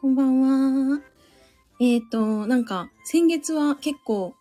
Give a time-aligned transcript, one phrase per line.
[0.00, 0.40] こんばん
[0.92, 1.00] は。
[1.80, 4.36] えっ、ー、と、なんか、先月は結構、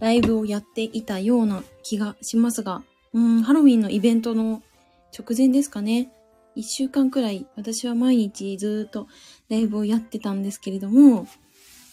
[0.00, 2.82] ライブをやっていたような気がしますが、
[3.14, 4.62] うん、ハロウィンのイベントの
[5.18, 6.12] 直前ですかね。
[6.56, 9.06] 一週間くらい、私は毎日ずっと
[9.48, 11.26] ライブをやってたんですけれども、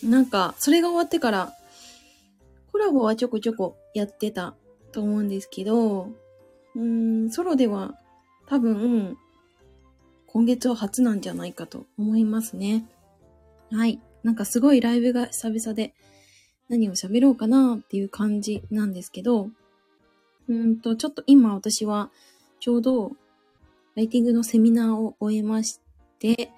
[0.04, 1.54] なんか、それが終わってから、
[2.73, 4.55] コラボはちょこちょこやってた
[4.91, 6.09] と思うんですけど、
[6.76, 7.95] うん、ソロでは
[8.45, 9.18] 多分、
[10.38, 12.86] 今月は初なんじゃないかと思いますね。
[13.72, 14.00] はい。
[14.22, 15.95] なんかすごいライブが久々で
[16.70, 19.50] 何を喋ろうかなっていう感じなんですけど、
[20.48, 22.12] うんと、ちょっと今私は
[22.59, 23.14] ちょうど
[23.95, 25.80] ライティングのセミナーを終えまし
[26.20, 26.52] て、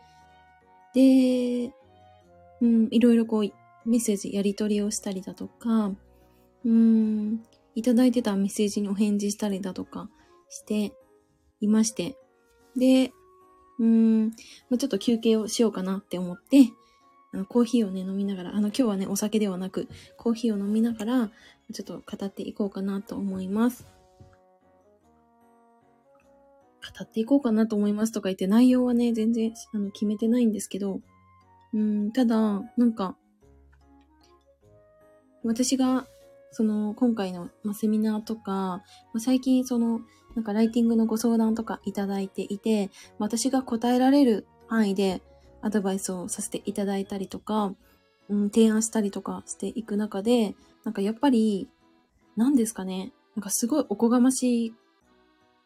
[0.94, 1.72] で、
[2.60, 5.94] うん、いろいろこうメッセージやり取りをしたりだとか、
[6.66, 10.10] うん、いただいてたメッセージにお返事したりだとか
[10.50, 10.92] して
[11.62, 12.18] いまして、
[12.76, 13.14] で、
[13.80, 14.28] うーん、
[14.70, 16.70] まあ、ちょっと休憩をしようかなって思って、
[17.34, 21.32] あの、コーヒーをね、飲みながら、あの、今日はね、お酒ではなく、コーヒーを飲みながら、
[21.74, 23.88] ちょっと語っていこうかなと思います。
[26.82, 31.02] 語っていこうかなと思いますとか言って、内容はね、全然、あの、決めてないんですけど、
[31.74, 32.36] うん、ただ、
[32.78, 33.16] なんか、
[35.44, 36.08] 私が、
[36.52, 38.82] その、今回の、まセミナーとか、ま
[39.16, 40.02] あ、最近、その、
[40.36, 45.22] なんかライティングのご相談とかいただいていて、私が答えられる範囲で
[45.62, 47.74] アドバイスをさせていただいたりとか、
[48.30, 51.68] うん、提案したりとかしていく中で、なんかやっぱり、
[52.36, 53.12] 何ですかね。
[53.36, 54.74] なんかすごいおこがまし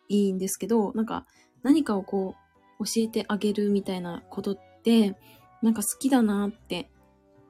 [0.09, 1.25] いんですけど、なんか
[1.61, 2.35] 何かをこ
[2.79, 5.15] う教えてあげるみたいなことって、
[5.61, 6.89] なんか好きだなって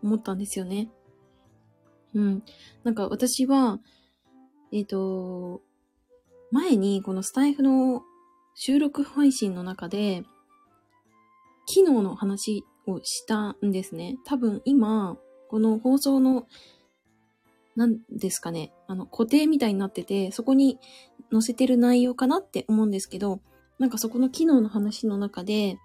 [0.03, 0.89] 思ったんですよね。
[2.13, 2.43] うん。
[2.83, 3.79] なんか私は、
[4.71, 5.61] えっ、ー、と、
[6.51, 8.03] 前にこのスタイフの
[8.55, 10.23] 収録配信の中で、
[11.65, 14.17] 機能の話をしたんですね。
[14.25, 15.17] 多分今、
[15.49, 16.47] この放送の、
[17.75, 20.77] 何ですかね、あの、固定みたいになってて、そこに
[21.31, 23.39] 載せてる内容かなって思うんですけど、
[23.79, 25.77] なんかそこの機能の話の中で、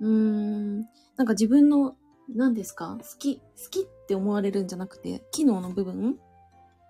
[0.00, 0.78] うーん、
[1.16, 1.96] なんか自分の、
[2.32, 2.96] 何ですか？
[3.00, 6.18] 好き、好きっって思われるんじゃなくて、機能の部分？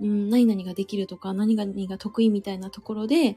[0.00, 3.36] うん、何々ができるとか、何々が得意みたいなところで、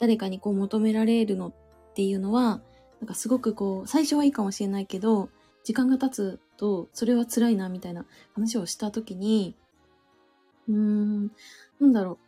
[0.00, 1.54] 誰かにこう求められるのっ
[1.94, 2.60] ていうのは、
[3.00, 5.28] なんかすごくこう、最初はいいかもしれないけど、
[5.62, 8.04] 時間が経つと、それは辛いな、みたいな
[8.34, 9.54] 話をしたときに、
[10.68, 11.30] うーん、
[11.78, 12.18] なんだろ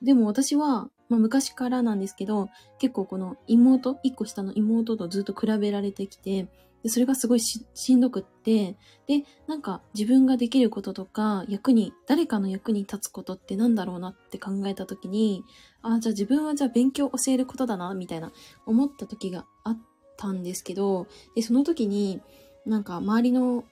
[0.00, 0.04] う。
[0.06, 6.48] でも私は、まあ昔からなんですけど、結構この妹、一個下の妹とずっと比べられてきて、
[6.86, 8.76] でそれがすごいしんどくって、
[9.08, 15.42] で、なんか自分ができることとか、役に、誰かの役に立つことってなんだろうなって考えたときに、
[15.82, 18.30] あ、じゃあ自分はじゃあ勉強教えることだな、みたいな
[18.66, 19.78] 思った時があっ
[20.16, 22.20] たんですけど、で、その時に、
[22.64, 23.64] なんか周りの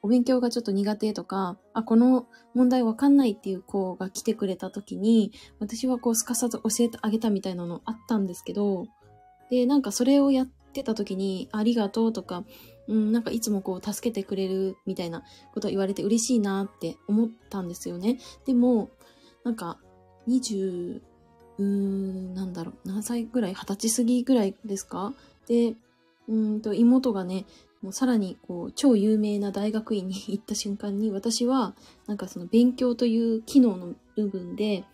[0.00, 8.86] お勉強がちょっと苦手とか、あ、この問題わかんないっていう子が来てくれた時に、私はこうすかさず教えてあげたみたいなのあったんですけど、
[9.50, 10.48] で、なんかそれをやっ
[10.80, 12.44] ってた時に、ありがとうとか、
[12.86, 18.18] うん、なんかいつもこう助けてくれるみたいなことを言われて嬉しいなって思ったんですよね。
[18.46, 18.90] でも、
[19.44, 19.78] なんか、
[20.28, 21.00] 20、
[21.58, 25.14] うーん、なんだろう、何歳ぐらい二十歳過ぎぐらいですか？
[25.46, 25.74] で、
[26.28, 27.46] うんと、妹がね、
[27.82, 31.74] もうさらにこう、超有名な大学院に行った瞬間に、私は、
[32.06, 34.84] なんかその勉強という機能の部分で、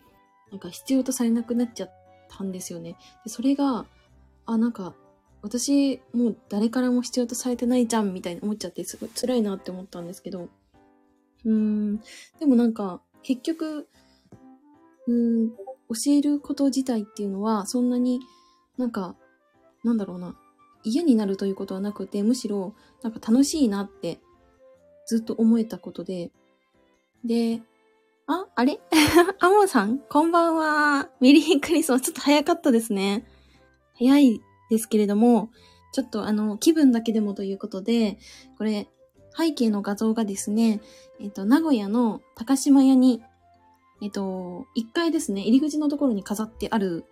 [0.50, 1.90] なんか必要とされなくなっちゃっ
[2.28, 2.96] たんですよね。
[3.24, 3.86] でそれが、
[4.46, 4.94] あ、なんか、
[5.44, 10.48] 私、もう誰からも必要とされてないじゃんみたいに思っちゃって、すごい辛いなって思ったんですけど。
[11.44, 12.00] うーん。
[12.40, 13.86] でもなんか、結局、
[15.06, 15.56] うーん、教
[16.12, 18.20] えること自体っていうのは、そんなに
[18.78, 19.16] なんか、
[19.84, 20.34] なんだろうな、
[20.82, 24.20] 嫌になるということはなくて、むしろ、なんか楽しいなって、
[25.06, 26.32] ずっと思えたことで。
[27.22, 27.60] で、
[28.26, 28.80] あ、あれ？
[29.40, 29.98] アモさん？
[29.98, 31.10] こんばんは。
[31.20, 32.02] メリークリスマス。
[32.02, 33.26] ちょっと早かったですね。
[33.98, 34.40] 早い
[34.70, 35.50] ですけれども、
[35.92, 38.18] ちょっとあの、気分だけでもということで、
[38.58, 38.88] これ、
[39.36, 40.80] 背景の画像がですね、
[41.20, 43.22] えっ、と、名古屋の高島屋に、
[44.02, 47.04] えっ、と、1階ですね、入り口のところに飾ってある、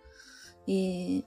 [0.67, 1.23] えー、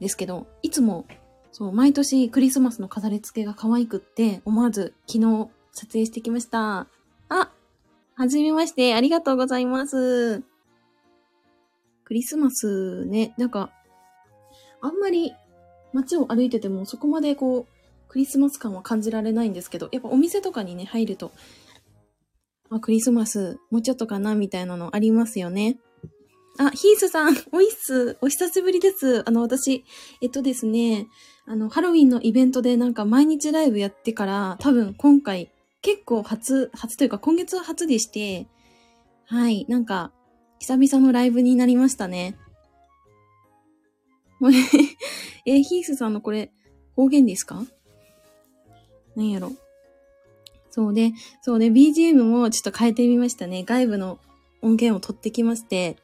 [0.00, 1.06] ですけど、いつも、
[1.52, 6.88] そう、毎年クリスマスの飾り付けが可愛くって、思わず昨日撮影してきました。
[7.28, 7.50] あ、
[8.14, 10.42] はじめまして、ありがとうございます。
[12.04, 13.70] クリスマスね、なんか、
[14.80, 15.32] あんまり
[15.94, 17.66] 街を歩いててもそこまでこう、
[18.08, 21.32] クリスマス感は感じられないんですけど、やっぱお店とかにね、入ると、
[22.70, 25.78] あ、クリスマス、もうちょっとかな、みたいなのありますよね。
[26.58, 28.16] あ、ヒースさん、おいっす。
[28.20, 29.28] お久しぶりです。
[29.28, 29.84] あの、私、
[30.20, 31.08] えっとですね、
[31.46, 35.50] あの、ハロウィンのイベントでなんか毎日ライブやってから、多分今回、
[35.82, 38.46] 結構初、初というか今月は初でして、
[39.26, 40.12] はい、なんか、
[40.60, 42.38] 久々のライブになりましたね。
[45.46, 46.50] え、ヒースさんのこれ、
[46.96, 47.64] 方言ですか？
[49.16, 49.52] 何やろ。
[50.70, 51.12] そうで、
[51.42, 53.62] そうで、BGM もちょっと変えてみましたね。
[53.64, 54.18] 外部の
[54.62, 55.96] 音源を取ってきまして、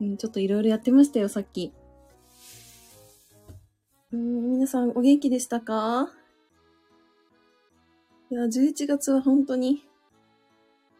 [0.00, 1.72] うん、ちょっといろいろやってましたよ、さっき。
[4.12, 6.10] うん、皆さんお元気でしたか？
[8.30, 9.84] いや、11月は本当に、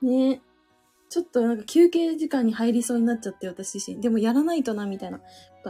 [0.02, 0.41] ね、
[1.08, 4.00] ちょっとなんか休憩時間に入りそうになっちゃって、私自身。
[4.00, 5.20] でもやらないとな、みたいな、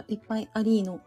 [0.08, 1.00] いっぱいありの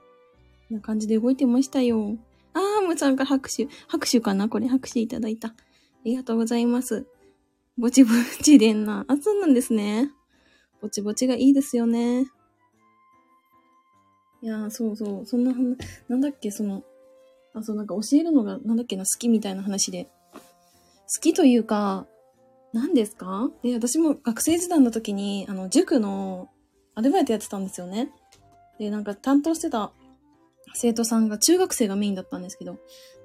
[0.70, 2.18] ーの、な感じで動いてましたよ。
[2.54, 3.68] あー、むさんから拍手。
[3.88, 4.50] 拍手かな？
[4.50, 5.50] これ拍手いただいた。
[5.50, 5.54] あ
[6.04, 7.06] りがとうございます。
[7.78, 8.12] ぼちぼ
[8.42, 9.06] ちでんな。
[9.08, 10.12] あ、そうなんですね。
[10.82, 12.26] ぼちぼちがいいですよね。
[14.42, 15.26] いやー、そうそう。
[15.26, 15.54] そんな、
[16.10, 16.84] なんだっけ、その、
[17.54, 20.10] あ、そう、なんか教えるのが、なんだっけな、好きみたいな話で。
[20.34, 22.06] 好きというか、
[22.74, 23.50] 何ですか？
[23.64, 26.50] で、私も学生時代の時に、あの、塾の
[26.96, 28.12] アルバイトやってたんですよね。
[28.80, 29.92] で、なんか担当してた
[30.74, 32.78] 生徒さんが中学生がメインだったんですけど、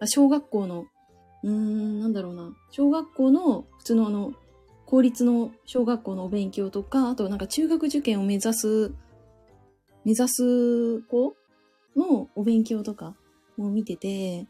[0.07, 0.87] 小学校の、
[1.43, 4.33] うーん、なんだろうな、小学校の普通のあの、
[4.87, 8.93] 公立の小学校のお勉強とか、あとなんか中学受験を目指す、
[10.05, 11.37] 目指す子
[11.97, 13.15] のお勉強とか
[13.57, 14.47] も見てて、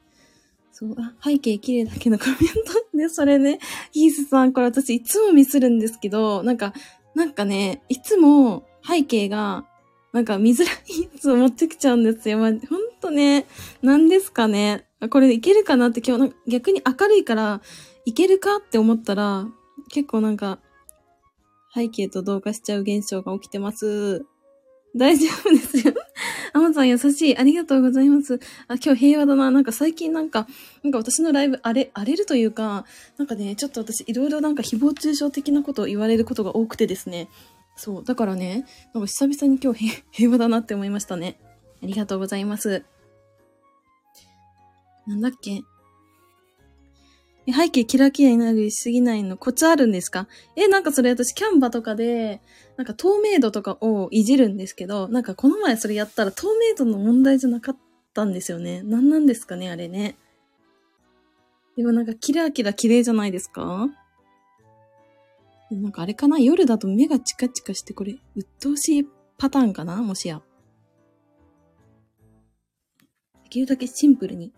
[0.71, 3.59] そう、あ、背景綺麗だけどコメントね、それね、
[3.91, 6.73] ヒースさん、これ私いつもミスるんですけど、なんか、
[7.15, 9.65] なんかね、いつも背景が、
[10.13, 12.39] なんか見づらいやつを持ってきちゃうんですよ。
[12.39, 13.47] まあ、ほんとね、
[13.83, 14.87] 何ですかね。
[15.11, 17.61] これいけるかなって今日逆に明るいから、
[18.05, 19.47] いけるかって思ったら、
[19.91, 20.59] 結構なんか、
[21.75, 24.25] 背景と同化しちゃう現象が起きてます。
[24.97, 25.95] 大丈夫ですよ。
[26.55, 27.37] アマさん優しい。
[27.37, 28.41] ありがとうございます。
[28.67, 29.51] あ、今日平和だな。
[29.51, 30.49] なんか最近なんか、
[30.83, 32.87] なんか私のライブ荒れ、荒れるというか、
[33.19, 37.29] なんかね、ちょっと私いろいろなんか誹謗中傷的なことを言われることが多くてですね。
[37.81, 38.05] そう。
[38.05, 41.39] だからね、なんか久々に今日 平和だなって思いましたね。
[41.83, 42.85] ありがとうございます。
[45.07, 45.63] なんだっけ？
[47.51, 50.27] 背景キラキラになりすぎないのコツあるんですか？
[50.57, 52.43] え、なんかそれ私キャンバとかで、
[52.77, 57.77] なんか透明度とかをいじるんですけど、なんかこの前それやったら透明度の問題じゃなかっ
[58.13, 58.83] たんですよね。
[58.83, 60.17] 何なんですかね、あれね。
[61.77, 63.89] でもなんかキラキラ綺麗じゃないですか？
[65.71, 66.39] なんかあれかな？
[66.39, 69.97] 夜だと目がチカチカしてこれ、鬱陶しいパターンかな？
[69.97, 70.41] もしや。
[73.45, 74.53] できるだけシンプルに。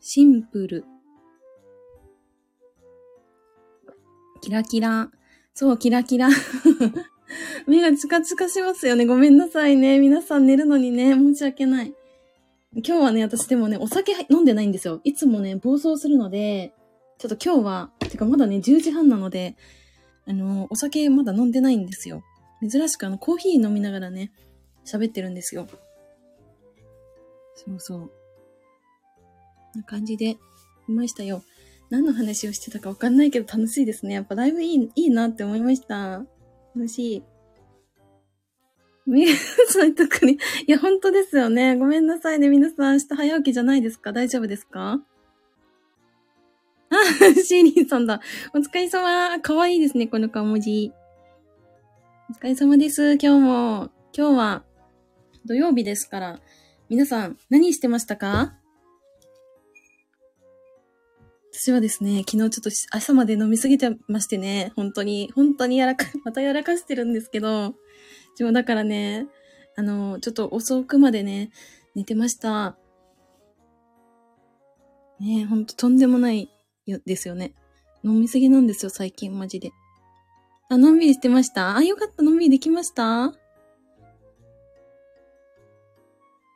[0.00, 0.84] シンプル。
[4.40, 5.10] キラキラ。
[5.52, 6.28] そう、キラキラ。
[7.66, 9.04] 目がチカチカしますよね。
[9.04, 9.98] ごめんなさいね。
[9.98, 11.94] 皆さん寝るのにね、申し訳ない。
[12.72, 15.00] 今日はね、私でもね、お酒飲んでないんですよ。
[15.04, 16.72] いつもね、暴走するので、
[17.20, 19.54] ちょっと今日は、てかまだね、10時半なので、
[20.26, 22.22] あの、お酒まだ飲んでないんですよ。
[22.66, 24.32] 珍しくあの、コーヒー飲みながらね、
[24.86, 25.68] 喋ってるんですよ。
[27.56, 28.10] そうそう。
[29.76, 30.38] な感じで、
[30.88, 31.42] いましたよ。
[31.90, 34.14] 何の話をしてたかわかんないけど楽しいですね。
[34.14, 36.24] やっぱライブいい、いいなって思いました。
[36.74, 37.22] 楽しい。
[39.06, 39.26] み、
[39.68, 40.38] そういう特に。
[40.66, 41.76] いや、本当ですよね。
[41.76, 42.48] ごめんなさいね。
[42.48, 44.14] 皆さん、明日早起きじゃないですか？
[44.14, 45.02] 大丈夫ですか、
[47.44, 48.20] シーリンさんだ。
[48.54, 49.40] お疲れ様。
[49.40, 50.92] かわいいですね、この顔文字。
[52.30, 53.14] お疲れ様です。
[53.14, 53.90] 今日も。
[54.16, 54.64] 今日は
[55.46, 56.40] 土曜日ですから。
[56.88, 58.54] 皆さん、何してましたか？
[61.52, 67.74] 私はですね、昨日ちょっと朝まで飲みすぎてましてね、本当に、本当にやらか、 またやらかしてるんですけど、
[68.32, 69.26] 自分だからね、
[69.76, 71.50] あの、ちょっと遅くまでね、
[71.94, 72.76] 寝てました。
[75.18, 76.50] ねほんととんでもない
[76.86, 77.54] ですよね。
[78.02, 79.72] 飲みすぎなんですよ、最近、マジで。
[80.68, 81.76] あ、のんびりしてました？
[81.76, 83.34] あ、よかった、のんびりできました？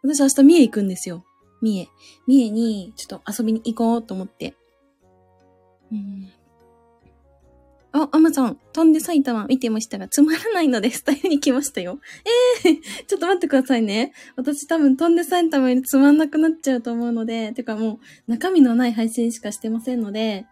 [0.03, 1.25] 私明日三重行くんですよ。
[1.63, 1.89] 三重。
[2.27, 4.55] 三重にちょっと遊びに行こうと思って。
[5.91, 6.31] うん。
[7.97, 12.01] あ、アマゾン、飛んで埼玉見てましたが、つまらないのでスタイルに来ましたよ。
[12.65, 14.13] ええー、 ちょっと待ってくださいね。
[14.35, 20.45] 私多分飛んで埼玉よりつまんなくなっちゃうと思うので、てかもう中身のない配信しかしてませんので、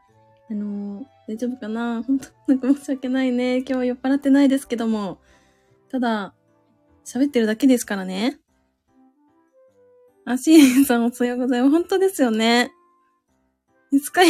[0.49, 2.05] あのー、大丈夫かな？
[2.07, 3.65] 本当なんか申し訳ないね。
[3.69, 5.19] 今日酔っ払ってないですけども。
[5.91, 6.35] ただ、
[7.05, 8.39] 喋ってるだけですからね。
[10.25, 11.73] あ、シーンさんおはようございます。
[11.73, 12.71] 本当ですよね。
[13.91, 14.29] いつかい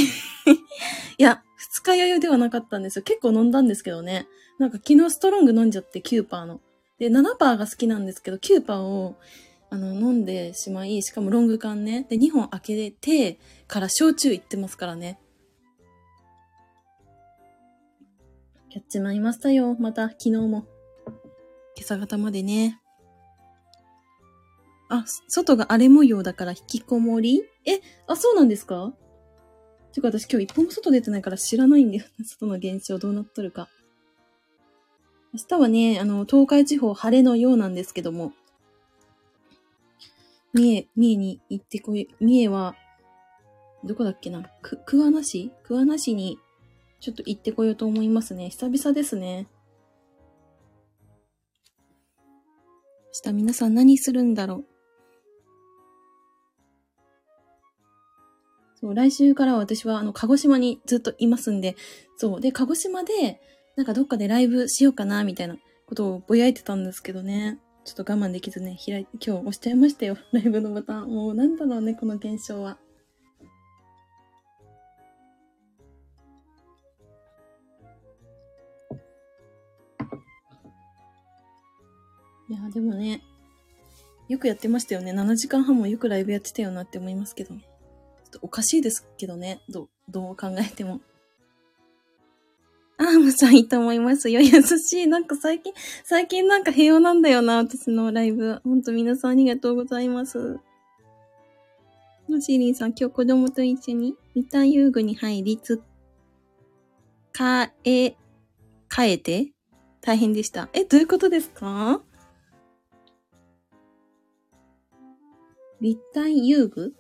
[1.19, 1.42] や、
[1.75, 3.02] 二日酔いではなかったんですよ。
[3.02, 4.29] 結構飲んだんですけどね。
[4.59, 6.61] なんか昨日ストロング飲んじゃって9%の。
[6.99, 9.17] で、7%が好きなんですけど、9%を、
[9.71, 12.07] あの、飲んでしまい、しかもロング缶ね。
[12.11, 15.19] で、2本開けてから焼酎いってますからね。
[18.71, 19.75] やっちまいましたよ。
[19.81, 20.67] また、昨日も。
[21.75, 22.81] 今朝方までね。
[24.91, 27.43] あ、外が荒れ模様だから引きこもり？
[27.64, 28.93] え、あ、そうなんですか？
[29.93, 32.05] てか私今日一歩も外出てないから知らないんだよ。
[32.25, 33.69] 外の現象どうなっとるか。
[35.35, 38.33] 明日はね、あの、東海地方晴れのようなんですけども、
[40.55, 42.75] 三重、三重に行ってこい、三重は、
[43.85, 44.43] どこだっけな？
[44.61, 45.51] く、桑名市？
[45.65, 46.39] 桑名市に、
[47.01, 48.51] ちょっと行ってこようと思いますね。
[48.51, 49.49] 久々ですね。
[53.25, 54.72] 明日皆さん何するんだろう？
[58.83, 61.77] そう、来週から私は、あの、鹿児島にずっといますんで、
[62.17, 62.41] そう。
[62.41, 63.41] で、鹿児島で、
[63.77, 67.61] なんかどっかでライブしようかな、みたいなことをぼやいてたんですけどね。
[67.85, 70.17] ちょっと我慢できずね、開い、今日押しちゃいましたよ。
[70.33, 71.09] ライブのボタン。
[71.09, 72.77] もうなんだろうね、この現象は。
[82.51, 83.23] いや、でもね、
[84.29, 85.12] よくやってましたよね。
[85.12, 87.72] 7時間半もよくライブやってたよなって思いますけどね。
[88.41, 89.61] おかしいですけどね。
[89.69, 91.01] ど、どう考えても。
[92.99, 94.41] あームさんいいと思いますよ。
[94.41, 95.07] 優しい。
[95.07, 95.73] なんか最近、
[96.05, 98.61] 最近なんか平和なんだよな、私のライブ。
[98.62, 100.59] ほんと皆さんありがとうございます。
[102.41, 105.83] シーリンさん、今日子供と一緒に、リタ遊具に入りつ、
[107.33, 108.15] かえ、
[108.95, 109.53] 変えて
[110.01, 110.69] 大変でした。
[110.73, 112.01] え、どういうことですか？
[115.81, 116.95] 立体遊具？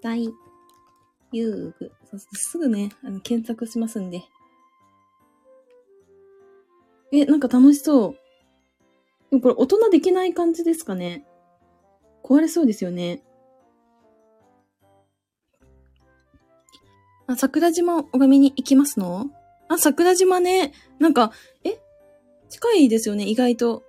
[0.00, 0.32] 立体
[1.32, 1.92] 遊具。
[2.32, 4.22] すぐね、あの、検索しますんで。
[7.12, 8.16] え、なんか楽しそう。
[9.30, 11.26] でもこれ大人できない感じですかね。
[12.24, 13.22] 壊れそうですよね。
[17.26, 19.30] あ、桜島おがみに行きますの？
[19.68, 20.72] あ、桜島ね。
[20.98, 21.78] なんか、え？
[22.48, 23.84] 近いですよね、意外と。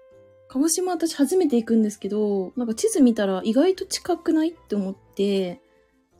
[0.47, 5.61] 鹿児島私初めて行くんですけど、なんか地図見たら意外と近くないって思って、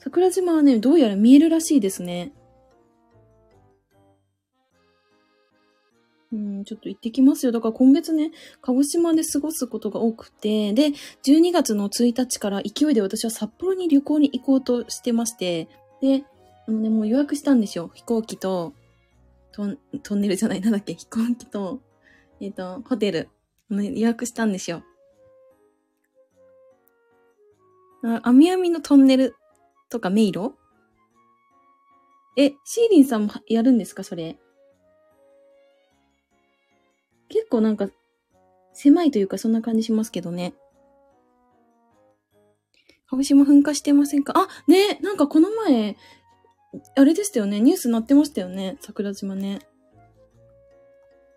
[0.04, 2.34] 桜島はね、どうやら見えるらしいですね。
[6.34, 7.52] うん、ちょっと行ってきますよ。
[7.52, 8.32] だから今月ね、
[8.62, 10.88] 鹿児島で過ごすことが多くて、で、
[11.24, 15.68] 12月の1日から勢いで私は札幌に旅行に行こうとしてまして、
[16.02, 16.24] で、
[16.68, 17.92] あのね、もう予約したんですよ。
[17.94, 18.74] 飛行機と、
[19.52, 21.80] トン、トンネルじゃない、なんだっけ、飛行機と、
[22.40, 23.30] えっ、ー、と、ホテル、
[23.70, 24.82] 予約したんですよ。
[28.04, 29.36] あ、網網のトンネル
[29.92, 30.56] とか迷路？
[32.38, 34.04] え、シーリンさんもやるんですか？
[34.04, 34.38] それ。
[37.30, 37.88] 結構なんか、
[38.74, 40.54] 狭いというかそんな感じしますけどね。
[43.10, 44.34] 鹿児島噴火してませんか？
[44.36, 45.98] あ、ねなんかこの前、
[46.96, 47.60] あれでしたよね。
[47.60, 48.78] ニュースなってましたよね。
[48.80, 49.60] 桜島ね。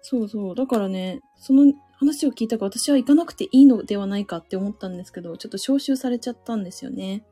[0.01, 0.55] そうそう。
[0.55, 7.25] だからね、その話を聞いたから私は行かなくていいのではないかって思ったんですけど、ちょっと招集されちゃったんですよね。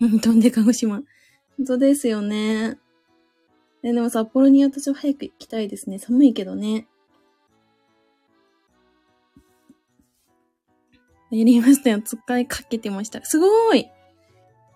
[0.22, 1.02] 飛んで鹿児島。
[1.56, 2.78] 本当ですよね。
[3.82, 5.98] でも札幌に私は早く行きたいですね。
[5.98, 6.86] 寒いけどね。
[11.30, 12.00] やりましたよ。
[12.00, 13.24] 使いかけてました。
[13.24, 13.88] すごい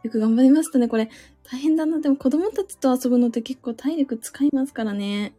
[0.02, 1.08] よく頑張りましたね、これ。
[1.44, 2.00] 大変だな。
[2.00, 5.34] でも子供たちと遊ぶのって結構体力使いますからね。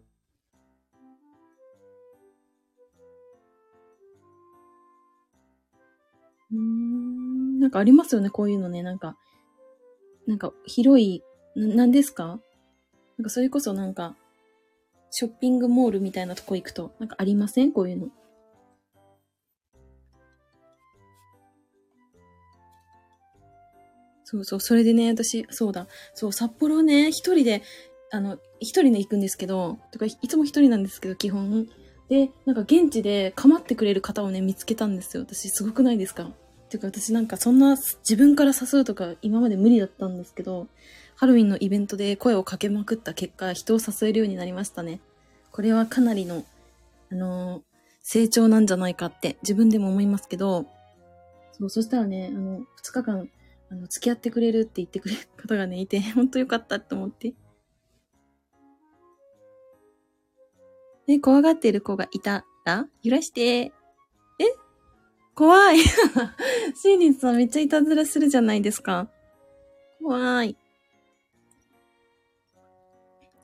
[6.52, 7.60] うーん。
[7.60, 8.84] なんかありますよね、こういうのね。
[8.84, 9.18] なんか、
[10.28, 11.22] なんか広い、
[11.56, 12.40] な、んですか？
[13.18, 14.16] なんかそれこそなんか、
[15.12, 17.72] ショッピングモールみたいなとこ行くと、なんかありません？
[17.72, 18.08] こういうの。
[24.26, 27.62] そうそう、それでね、私、そうだ、そう、札幌ね、一人で、
[28.10, 31.68] あの、一人で行くんですけど、とか、いつも一人なんですけど、基本。
[32.10, 35.24] で、なんか現地で構ってくれる方をね、見つけたんですよ。
[35.24, 36.32] 私、すごくないですか？
[36.74, 40.68] てか私なんかそんな自分から誘うとか今まで無理だったんですけど、
[41.16, 45.00] ハロウィンのイベントで声をかけまくった結果、人を誘えるようになりましたね。
[45.52, 46.44] これはかなりの、
[47.12, 47.62] あのー、
[48.02, 50.66] 成長なんじゃないかって自分でも思いますけど、
[51.52, 53.30] そう、そしたらね、あの、2日間、
[53.70, 57.36] あの、付き合ってくれるって言ってくれる方がね、いて、ほんとよかったって思って。
[61.06, 63.72] ね、怖がっている子がいたら、揺らして、
[65.36, 65.80] 怖い。
[65.80, 69.10] シーリンさんめっちゃいたずらするじゃないですか。
[70.02, 70.58] 怖い。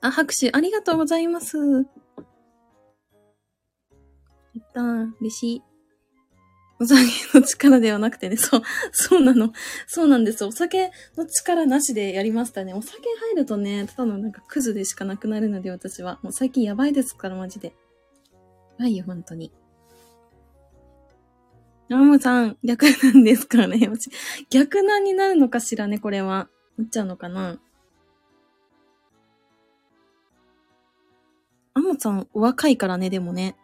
[0.00, 1.56] あ、拍手ありがとうございます。
[1.58, 1.82] や
[4.58, 5.62] ったー、嬉しい。
[6.80, 7.02] お酒
[7.34, 9.52] の力ではなくてね、 そう、そうなの。
[9.86, 10.44] そうなんです。
[10.44, 12.72] お酒の力なしでやりましたね。
[12.72, 16.18] お酒入るとね、ただのなんかクズでしかなくなるので、私は。
[16.22, 17.68] もう最近やばいですから、マジで。
[17.68, 17.74] や
[18.78, 19.52] ばいよ、本当に。
[21.92, 23.90] アモさん、逆なんですかね
[24.48, 26.48] 逆なんになるのかしらね、これは。
[26.78, 27.58] なっちゃうのかな
[31.74, 33.56] アモさん、お若いからね、でもね。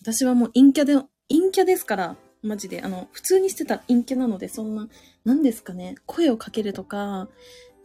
[0.00, 0.94] 私はもう陰キャで、
[1.28, 2.82] 陰キャですから、マジで。
[2.82, 4.88] あの、普通にしてた陰キャなので、そんな、
[5.24, 7.28] 何ですかね、声をかけるとか、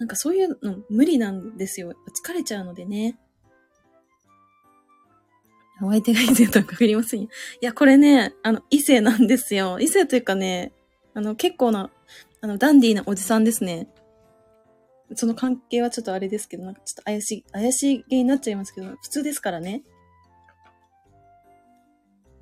[0.01, 1.93] なんかそういうの無理なんですよ。
[2.25, 3.19] 疲れちゃうのでね。
[5.79, 7.27] お相手が異性とは限りませんよ。
[7.61, 9.77] いや、これね、あの、異性なんですよ。
[9.79, 10.73] 異性というかね、
[11.13, 11.91] あの、結構な、
[12.41, 13.89] あの、ダンディーなおじさんですね。
[15.13, 19.83] その関係はちょっとあれですけど、なんかちょっと怪しい、怪しいげになっちゃいますけど、普通ですからね。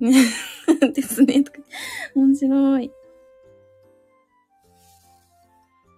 [0.00, 1.44] ですね。
[2.14, 2.90] 面白い。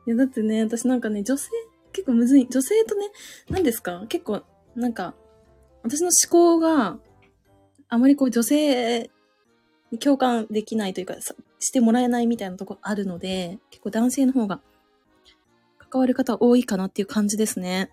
[0.06, 1.50] いや、だってね、私なんかね、女性、
[1.92, 2.46] 結構むずい。
[2.50, 3.06] 女性とね、
[3.50, 4.04] 何ですか？
[4.08, 4.42] 結構、
[4.74, 5.14] なんか、
[5.82, 6.98] 私の思考が、
[7.88, 9.10] あまりこう女性
[9.90, 11.16] に共感できないというか、
[11.58, 14.60] してもらえないみたいなとこあるので、結構男性の方が
[15.78, 17.90] 関わる方多いかなっていう感じですね。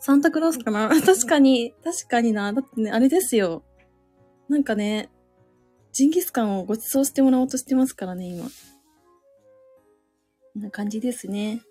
[0.00, 0.88] サンタクロースかな？
[1.04, 2.52] 確かに、確かにな。
[2.52, 3.62] だってね、あれですよ。
[4.48, 5.10] なんかね、
[5.92, 8.46] ジンギスカンをご馳走してもらおうとしてますからね、今。
[10.58, 11.62] んな感じですね。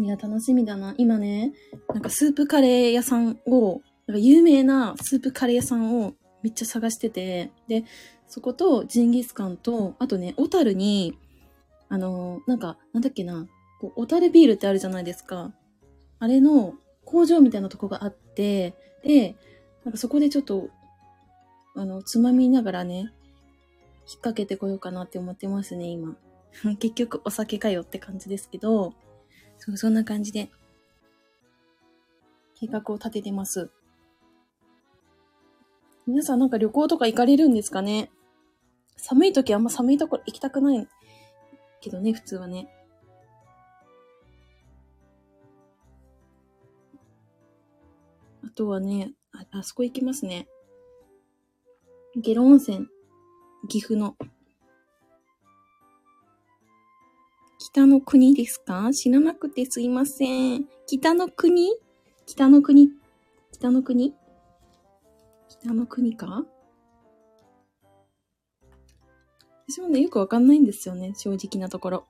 [0.00, 0.94] いや、楽しみだな。
[0.96, 1.52] 今ね、
[1.88, 7.84] なんかスープカレー屋さんを、なんか有名なスープカレー屋さんをめっちゃ探してて、で、
[8.28, 11.18] そことジンギスカンと、あとね、小樽に、
[11.88, 13.48] あのなんか、なんだっけな、
[13.80, 15.52] こう小樽ビールってあるじゃないですか。
[16.20, 19.36] あれの工場みたいなとこがあって、で、
[19.84, 20.68] なんかそこでちょっと、
[21.74, 23.12] あの、つまみながらね、
[24.08, 26.16] 引っ掛けてこようかなって思ってますね、今。
[26.80, 28.94] 結局お酒かよって感じですけど、
[29.58, 30.50] そう、そんな感じで、
[32.54, 33.70] 計画を立ててます。
[36.06, 38.10] 皆さんなんか旅行とか行かれるんですかね？
[38.96, 40.88] 寒い時あんま寒いところ行きたくない
[41.82, 42.74] けどね、普通はね。
[48.42, 50.48] あとはね、あ、あそこ行きますね。
[52.16, 52.88] 下呂温泉。
[53.68, 54.16] 岐阜の。
[57.58, 58.90] 北の国ですか？
[58.94, 60.64] 知らなくてすいません。
[60.86, 61.68] 北の国？
[62.26, 62.90] 北の国？
[63.52, 64.14] 北の国？
[65.48, 66.44] 北の国か？
[69.68, 71.12] 私もね、よくわかんないんですよね。
[71.14, 72.06] 正直なところ。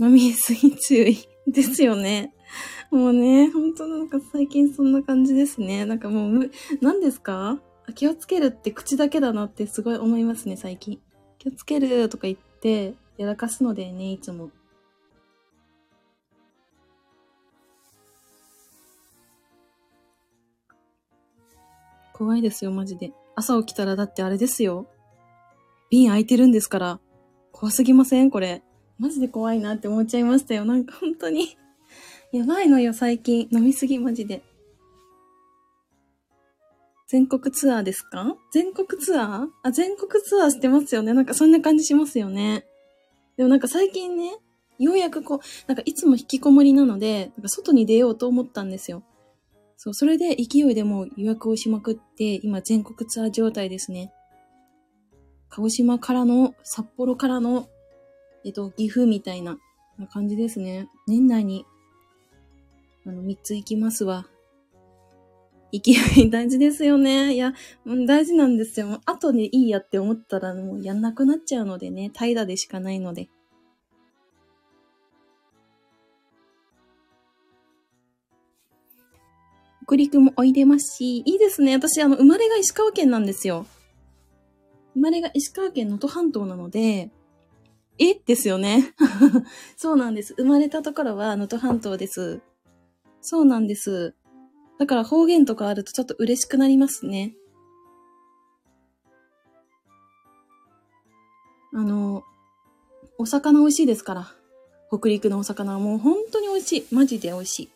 [0.00, 2.34] 飲みすぎ注意ですよね。
[2.90, 5.84] もうね、ほんとなんか最近そんな感じですね。
[5.84, 7.60] なんかもう、何ですか？
[7.94, 11.00] 気をつけるって口だけだなってすごい思いますね、最近。
[11.38, 14.50] 気をつけるとか言って、やらかすのでね、いつも。
[22.12, 23.12] 怖いですよ、マジで。
[23.36, 24.86] 朝起きたらだってあれですよ。
[25.90, 27.00] 瓶開いてるんですから。
[27.52, 28.30] 怖すぎません？
[28.30, 28.62] これ。
[28.98, 30.64] マジで怖いなって思っちゃいましたよ。
[30.64, 31.56] なんか本当に
[32.32, 33.48] やばいのよ、最近。
[33.52, 34.42] 飲みすぎ、マジで。
[37.08, 38.36] 全国ツアーですか？
[38.52, 39.46] 全国ツアー？
[39.62, 41.14] あ、全国ツアーしてますよね。
[41.14, 42.66] なんかそんな感じしますよね。
[43.38, 44.36] でもなんか最近ね、
[44.78, 49.02] ようやくこう、なんかいつも引きこもりなので、なんか外に出ようと思ったんですよ。
[49.78, 54.12] そう、それで勢いでもう予約をしまくって、今全国ツアー状態ですね。
[55.48, 57.68] 鹿児島からの、札幌からの、
[58.44, 59.56] えっと、岐阜みたいな
[60.12, 60.90] 感じですね。
[61.06, 61.64] 年内に
[63.06, 64.26] あの、三つ行きますわ。
[65.72, 67.34] 勢い大事ですよね。
[67.34, 67.52] いや、
[68.06, 69.00] 大事なんですよ。
[69.04, 73.28] 後でいいやって思ったらもうやんなくなっちゃうのでね、怠惰でしかないので。
[79.86, 81.74] 北陸もおいでますし、いいですね。
[81.74, 83.66] 私、あの、生まれが石川県なんですよ。
[84.92, 87.10] 生まれが石川県能登半島なので、
[87.98, 88.14] え？
[88.14, 88.94] ですよね。
[89.76, 90.34] そうなんです。
[90.34, 92.40] 生まれたところは能登半島です。
[93.20, 94.14] そうなんです。
[94.78, 97.34] だから方言とかあるとちょっと嬉しくなりますね。
[101.74, 102.22] あの、
[103.18, 104.32] お魚美味しいですから。
[104.90, 106.94] 北陸のお魚はもう本当に美味しい。
[106.94, 107.70] マジで美味しい。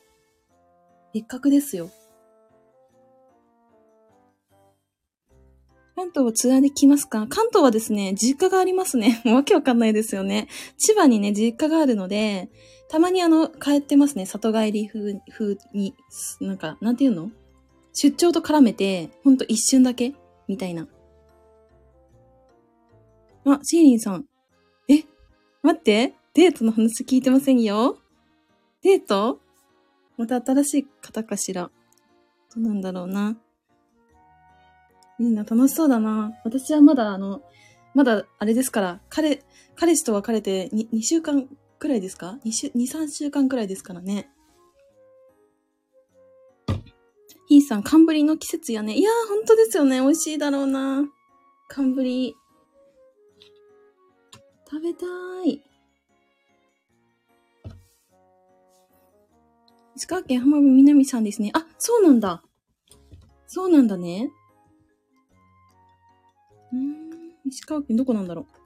[1.14, 1.90] 一角ですよ。
[5.94, 7.26] 関東はツアーで来ますか？
[7.28, 9.20] 関東はですね、実家がありますね。
[9.24, 10.48] も うわけわかんないですよね。
[10.78, 12.48] 千葉にね、実家があるので、
[12.92, 14.26] たまにあの、帰ってますね。
[14.26, 15.94] 里帰り風、風に、
[16.42, 17.30] なんか、なんていうの？
[17.94, 20.12] 出張と絡めて、ほんと一瞬だけ
[20.46, 20.86] みたいな。
[23.46, 24.26] あ、シーリンさん。
[24.90, 25.04] え？
[25.62, 26.12] 待って。
[26.34, 27.96] デートの話聞いてませんよ？
[28.82, 29.40] デート？
[30.18, 31.70] また新しい方かしら。
[32.54, 33.38] どうなんだろうな。
[35.18, 36.34] いいな、楽しそうだな。
[36.44, 37.40] 私はまだあの、
[37.94, 39.42] まだあれですから、彼、
[39.76, 41.48] 彼氏と別れて 2, 2週間
[41.82, 44.30] くらいですか ?2 週、2、3週間くらいですからね。
[47.48, 48.94] ヒーさん、寒ぶりの季節やね。
[48.94, 50.00] いやー、ほんとですよね。
[50.00, 51.02] 美味しいだろうな。
[51.68, 52.36] 寒ぶり。
[54.70, 55.62] 食べたーい。
[59.96, 61.50] 石川県浜辺美波さんですね。
[61.52, 62.44] あ、そうなんだ。
[63.48, 64.30] そうなんだね。
[66.72, 68.61] うん、石川県どこなんだろう。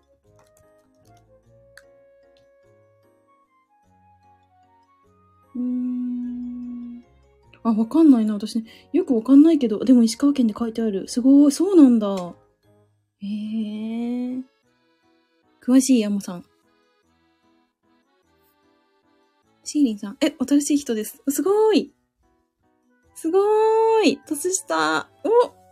[5.56, 7.04] うん。
[7.64, 8.34] あ、わかんないな。
[8.34, 11.08] 私ね、よくわかんないけど、でも石川県で書いてある。
[11.08, 12.34] すごい、そうなんだ。
[13.18, 14.40] へえ。
[15.62, 16.44] 詳しい山さん。
[19.64, 20.16] シーリンさん。
[20.20, 21.20] え、新しい人です。
[21.28, 21.94] すごーい。
[23.14, 24.20] すごーい。
[24.28, 25.08] 年下。
[25.24, 25.28] お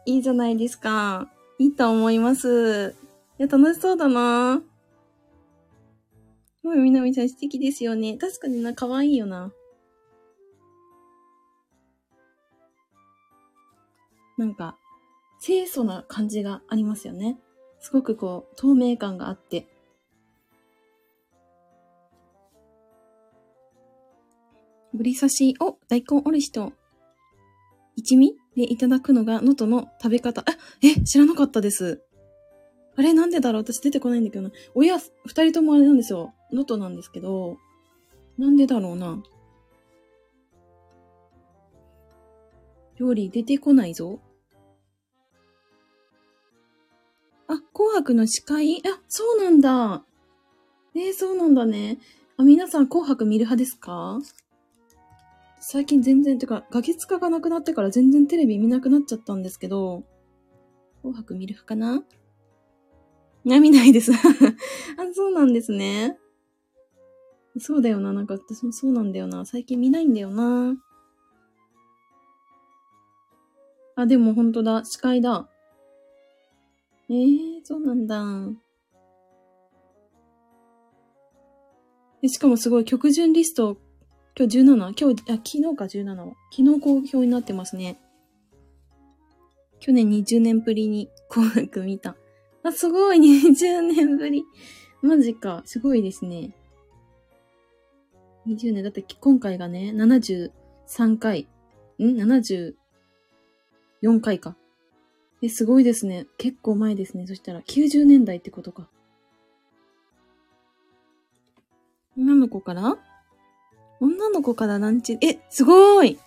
[0.06, 1.30] いいじゃないですか。
[1.58, 2.96] いいと思います。
[3.38, 4.62] いや、楽しそうだな
[6.62, 8.16] もうみなみさん素敵ですよね。
[8.16, 9.52] 確かにな、可愛いよな。
[14.36, 14.76] なんか、
[15.40, 17.38] 清楚な感じがありますよね。
[17.80, 19.68] すごくこう、透明感があって。
[24.94, 26.72] ぶり刺しを大根おろしと
[27.96, 30.42] 一味でいただくのが能登の食べ方。
[30.42, 30.44] あ、
[30.82, 32.00] え、知らなかったです。
[32.96, 33.62] あれなんでだろう？
[33.62, 34.50] 私出てこないんだけどな。
[34.74, 36.32] 親、二人ともあれなんですよ。
[36.52, 37.56] 能登なんですけど、
[38.38, 39.20] なんでだろうな。
[42.98, 44.20] 料理出てこないぞ。
[47.48, 48.78] あ、紅白の司会？
[48.86, 50.04] あ、そうなんだ。
[50.94, 51.98] えー、そうなんだね。
[52.36, 54.18] あ、皆さん紅白見る派ですか？
[55.60, 60.04] 最近全然、てか、ガキ使がなくなってから全然テレビ見なくなっちゃったんですけど、
[61.02, 62.04] 紅白見る派かな、
[63.60, 64.16] 見ないです あ、
[65.12, 66.18] そうなんですね。
[67.58, 68.12] そうだよな。
[68.12, 69.44] なんか私もそうなんだよな。
[69.46, 70.74] 最近見ないんだよな。
[73.96, 74.84] あ、でも本当だ。
[74.84, 75.48] 司会だ。
[77.08, 78.24] ええー、そうなんだ。
[82.26, 83.76] しかもすごい曲順リスト
[84.36, 84.74] 今日 17?
[84.76, 86.32] 今日、あ、昨日か17は。
[86.50, 88.00] 昨日好評になってますね。
[89.78, 92.16] 去年20年ぶりに紅白見た。
[92.64, 94.44] あ、すごい !20 年ぶり。
[95.02, 95.62] マジか。
[95.66, 96.52] すごいですね。
[98.48, 98.82] 20年。
[98.82, 101.46] だって今回がね、73回。
[102.00, 102.74] ん ?7
[104.04, 104.54] 4回か。
[105.42, 106.26] え、すごいですね。
[106.36, 107.26] 結構前ですね。
[107.26, 108.88] そしたら90年代ってことか。
[112.16, 112.98] 女の子から？
[114.00, 116.18] 女の子からランチ、え、すごーい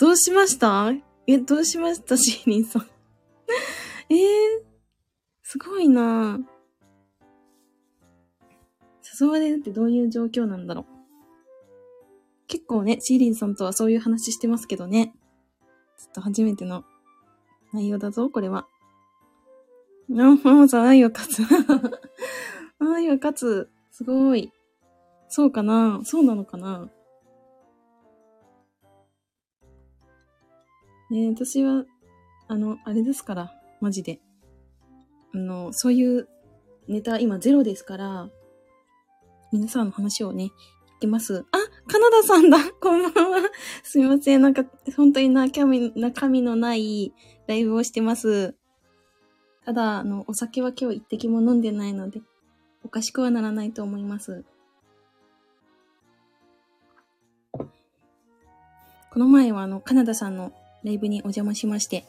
[0.00, 0.92] どうしました？
[1.28, 2.16] え、どうしました？
[2.16, 2.86] シーリンさん。
[4.10, 4.18] えー、
[5.42, 6.40] すごいな
[9.20, 10.84] 誘われるってどういう状況なんだろう。
[12.48, 15.14] 結構ね、シーリンさんとはそういう話してますけどね。
[15.98, 16.84] ちょっと初めての
[17.72, 18.66] 内容だぞ、これは。
[20.10, 21.42] あ、まず愛は勝つ。
[22.78, 23.70] 愛は勝つ。
[23.90, 24.52] すごい。
[25.28, 26.90] そうかなそうなのかな
[31.10, 31.84] ね私は、
[32.48, 34.20] あの、あれですから、マジで。
[35.34, 36.28] あの、そういう
[36.88, 38.28] ネタ今ゼロですから、
[39.52, 40.50] 皆さんの話をね、
[41.02, 41.44] ってます。
[41.50, 43.40] あ、カナダさんだ こんばんは
[43.82, 44.42] すみません。
[44.42, 44.64] なんか、
[44.96, 47.12] 本当に中身、中身のない
[47.48, 48.54] ライブをしてます。
[49.64, 52.22] ただ、あの、お酒は今日一滴も飲んでないので、
[52.84, 54.44] おかしくはならないと思います。
[57.52, 57.58] こ
[59.16, 60.52] の前はあの、カナダさんの
[60.84, 62.06] ライブにお邪魔しまして、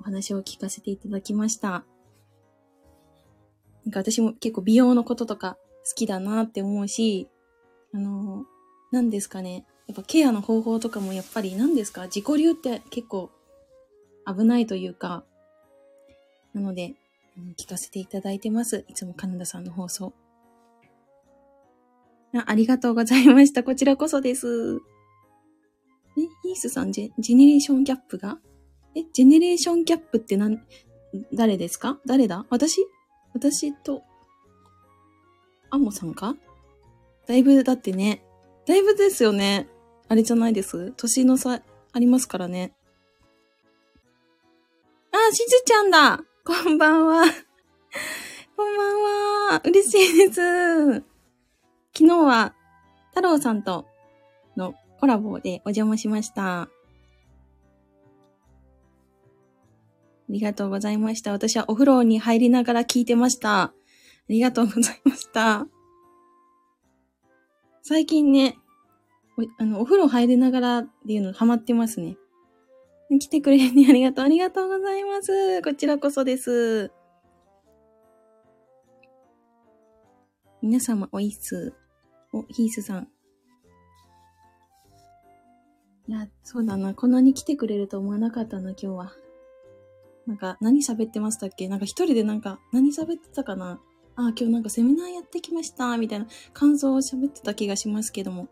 [0.00, 1.84] お話を聞かせていただきました。
[3.84, 7.28] なんか私も結構美容のこととか好きだなって思うし、
[7.94, 8.44] あの、
[8.90, 9.64] 何ですかね。
[9.86, 12.04] やっぱケアの方法とかもやっぱり何ですか？
[12.04, 13.30] 自己流って結構
[14.26, 15.24] 危ないというか、
[16.52, 16.94] なので、
[17.56, 18.84] 聞かせていただいてます。
[18.88, 20.12] いつもカナダさんの放送。
[22.34, 23.62] あありがとうございました。
[23.62, 24.80] こちらこそです。
[26.16, 28.38] え、ヒースさんジェ、ジェネレーションギャップが？
[28.96, 30.64] え、ジェネレーションギャップってなん、
[31.32, 31.98] 誰ですか？
[32.06, 32.46] 誰だ？
[32.50, 32.86] 私？
[33.34, 34.02] 私と、
[35.70, 36.36] アモさんか？
[37.26, 38.22] だいぶ、だってね、
[38.66, 39.68] だいぶですよね。
[40.08, 40.92] あれじゃないです？
[40.92, 42.72] 年の差ありますからね。
[45.12, 47.24] あ、しずちゃんだこんばんは。
[48.56, 49.62] こんばんは。
[49.64, 50.94] 嬉しいです。
[51.96, 52.54] 昨日は、
[53.10, 53.86] 太郎さんと
[54.56, 56.62] のコラボでお邪魔しました。
[56.62, 56.68] あ
[60.28, 61.32] りがとうございました。
[61.32, 63.62] 私はお風呂に入りながら聞いてました。
[63.62, 63.72] あ
[64.28, 65.66] りがとうございました。
[67.86, 68.56] 最近ね、
[69.36, 72.16] おあのお風呂入りながらっていうのハマってますね。
[73.20, 73.86] 来てくれるね。
[73.86, 74.24] ありがとう。
[74.24, 75.60] ありがとうございます。
[75.60, 76.90] こちらこそです。
[80.62, 81.74] 皆様、おいっす。
[82.32, 83.08] お、ヒースさん。
[86.08, 86.94] いや、そうだな。
[86.94, 89.12] こんなに来てくれると思わなかったな、今日は。
[90.26, 91.68] なんか、何喋ってましたっけ？
[91.68, 93.78] なんか一人でなんか、何喋ってたかな？
[94.16, 98.48] あ、今日なんかセミナーやってきました、みたいな感想を喋ってた気がしますけども。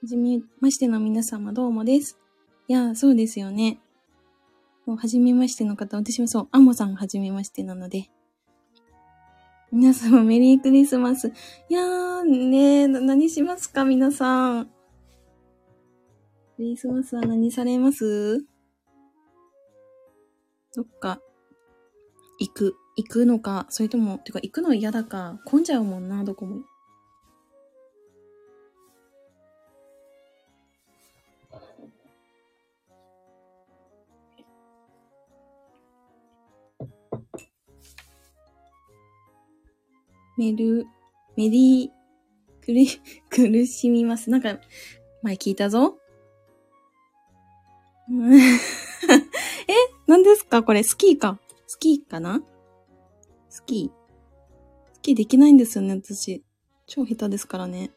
[0.00, 2.18] はじめましての皆様どうもです。
[2.66, 3.80] いや、そうですよね。
[4.86, 8.10] もう、はじめましての方、私もそう、アモさんはじめましてなので。
[9.70, 11.28] 皆様メリークリスマス。
[11.68, 14.66] いやー、ねー、何しますか皆さん。
[16.56, 18.46] クリスマスは何されます？
[20.74, 21.20] どっか、
[22.38, 26.62] 行く、行くのか、それとも、てか行くの嫌だか、混んじゃうもんな、どこも。
[40.36, 40.86] メル、
[41.36, 41.90] メリー、
[42.66, 44.30] 苦 苦しみます。
[44.30, 44.58] なんか、
[45.22, 45.98] 前聞いたぞ。
[48.08, 49.74] え
[50.06, 50.62] 何ですか？
[50.62, 51.38] これ、スキーか。
[51.66, 52.42] スキーかな？
[53.68, 54.94] キー。
[54.94, 56.42] スキーできないんですよね、私。
[56.86, 57.90] 超下手ですからね。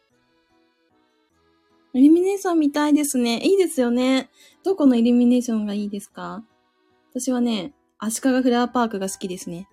[1.93, 3.39] イルミネーション見たいですね。
[3.41, 4.29] いいですよね。
[4.63, 6.43] どこのイルミネーションがいいですか？
[7.13, 9.67] 私はね、足利フラワーパークが好きですね。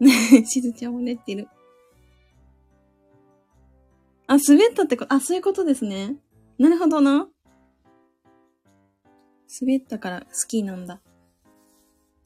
[0.00, 0.10] ね
[0.46, 1.48] しずちゃんも寝てる。
[4.26, 6.16] あ、滑ったってこ、あ、そういうことですね。
[6.58, 7.28] なるほどな。
[9.60, 11.00] 滑ったから好きなんだ。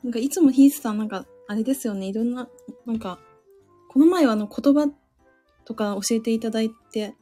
[0.04, 2.06] なんかいつもヒースさんなんか、あれですよね。
[2.06, 2.48] いろんな、
[2.86, 3.18] なんか、
[3.88, 4.92] この前はあの言葉
[5.64, 7.14] とか教えていただいて、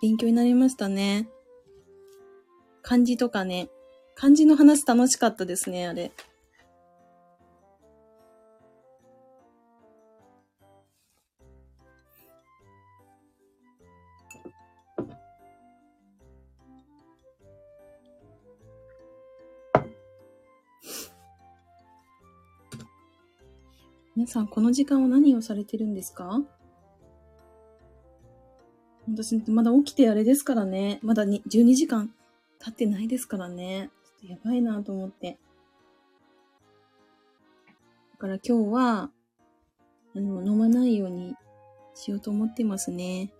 [0.00, 1.28] 勉強になりましたね。
[2.82, 3.68] 漢字とかね。
[4.14, 6.12] 漢字の話楽しかったですね、あれ。
[24.16, 26.40] 皆さん、この時間は何をされてるんですか？
[29.06, 31.00] 私、まだ起きてあれですからね。
[31.02, 32.10] まだ12時間
[32.58, 33.90] 経ってないですからね。
[34.22, 35.38] ちょっとやばいなと思って。
[38.12, 39.10] だから今日は、
[40.14, 41.34] あの、飲まないように
[41.94, 43.34] しようと思ってますね。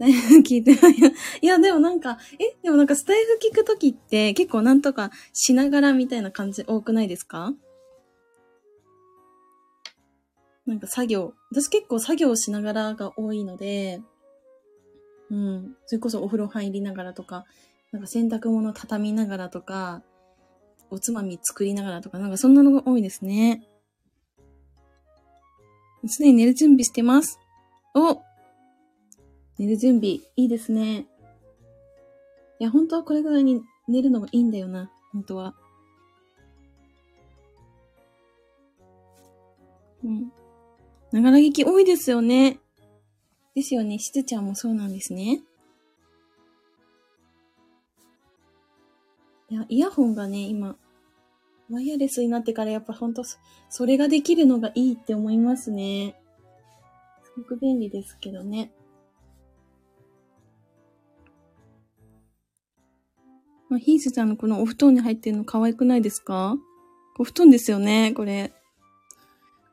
[0.00, 0.94] だいぶ聞いてない。
[1.42, 7.54] いや、でもなんか、え、でもなんかスタイフ聞くときって結構なんとかしながらみたいな感じ多くないですか？
[10.66, 14.00] なんか作業、私結構作業しながらが多いので、
[15.30, 17.44] うん、それこそお風呂入りながらとか、
[17.92, 20.02] なんか洗濯物畳みながらとか、
[20.90, 23.66] おつまみ作りながらとか、なんかそんなのが多いですね。
[26.06, 27.38] すでに寝る準備してます。
[27.94, 28.20] お
[29.58, 31.06] 寝る準備、いいですね。
[32.58, 35.54] いや、本当はこれぐらいに寝るのがいいんだよな、本当は。
[40.02, 40.32] うん。
[41.14, 42.58] ながら聞き多いですよね。
[43.54, 44.00] ですよね。
[44.00, 45.42] しずちゃんもそうなんですね。
[49.48, 50.76] いや、イヤホンがね、今、
[51.70, 53.22] ワイヤレスになってからやっぱほんと、
[53.68, 56.20] それができるのがいいって思いますね。
[57.22, 58.72] すごく便利ですけどね。
[63.68, 66.56] まあ、ヒースちゃんのこのお布団に入ってるの可愛くないですか？
[67.20, 68.52] お布団ですよね、これ。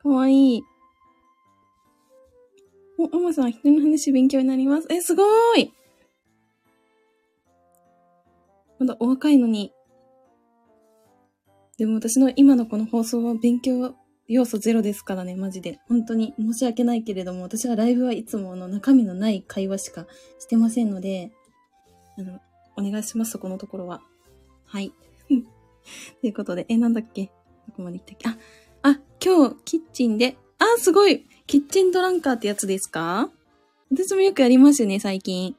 [0.04, 0.62] かわいい。
[3.02, 4.86] お、おまさん、人の話勉強になります。
[4.90, 5.72] え、すごーい
[8.78, 9.72] まだお若いのに。
[11.78, 13.94] でも私の今のこの放送は勉強
[14.28, 15.80] 要素ゼロですからね、マジで。
[15.88, 20.06] 本当に申し訳ないけれども、私はライブはいつもの中身のない会話しか
[20.38, 21.32] してませんので、
[22.18, 22.40] あの、
[22.76, 24.00] お願いします、そこのところは。
[24.64, 24.92] はい。
[26.20, 27.26] ということで、え、なんだっけ？
[27.26, 28.28] どこまで行ったっけ？
[28.28, 28.36] あ、
[28.82, 33.28] あ、今日、キッチンで、あ、すごいキッチンドランカーってやつですか？
[33.90, 35.54] 私もよくやりますよね、最近。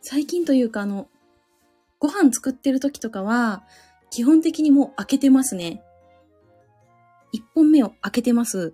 [0.00, 1.06] 最近というか、あの、
[1.98, 3.62] ご飯作ってる時とかは、
[4.10, 5.82] 基本的にもう開けてますね。
[7.30, 8.72] 一本目を開けてます。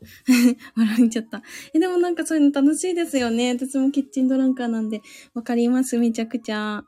[0.76, 1.42] 笑っちゃった。
[1.74, 3.50] え、でもなんかそういうの楽しいですよね。
[3.50, 5.02] 私もキッチンドランカーなんで、
[5.34, 6.86] わかります、めちゃくちゃ。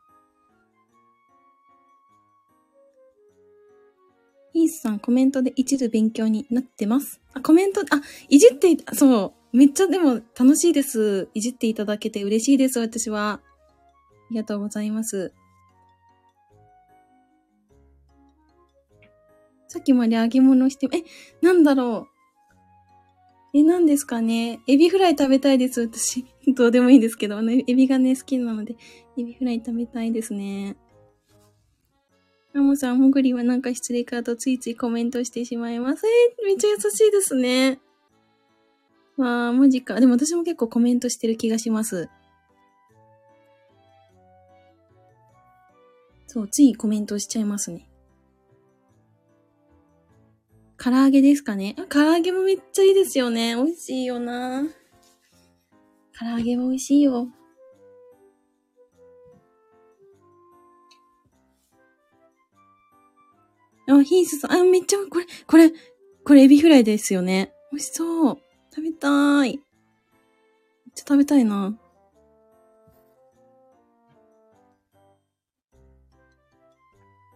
[4.56, 7.20] イースさん、コメントで一部勉強になってます。
[7.34, 7.84] あ、コメント、あ、
[8.30, 11.28] いじって、そう、めっちゃでも楽しいです。
[11.34, 13.32] いじっていただけて嬉しいです、私は。
[13.32, 13.40] あ
[14.30, 15.34] りがとうございます。
[19.68, 21.04] さっきまで揚げ物して、え、
[21.44, 22.08] なんだろ
[23.52, 23.58] う。
[23.58, 24.60] え、何ですかね。
[24.66, 26.24] エビフライ食べたいです、私。
[26.56, 28.76] どうでもいいんですけど、あの、エビがね、好きなので、
[29.18, 30.76] エビフライ食べたいですね。
[32.56, 36.06] アモさん、もぐりはなんか失礼かとついついコメントしてしまいます。
[36.06, 37.78] えー、めっちゃ優しいですね。
[39.18, 40.00] わあ、マジか。
[40.00, 42.08] でも私も結構コメントしてる気がします。
[46.26, 47.86] そう、ついコメントしちゃいますね。
[50.78, 53.54] 唐揚げですかねあ、唐揚げもめっちゃいいですよね。
[53.54, 54.64] 美味しいよな。
[56.18, 57.28] 唐揚げも美味しいよ。
[63.88, 65.72] あ、ヒースさん、あ、めっちゃ、これ、これ、
[66.24, 67.52] これエビフライですよね。
[67.70, 68.38] 美味しそう。
[68.74, 69.50] 食べたーい。
[69.52, 69.60] めっ
[70.94, 71.78] ちゃ食べたいな。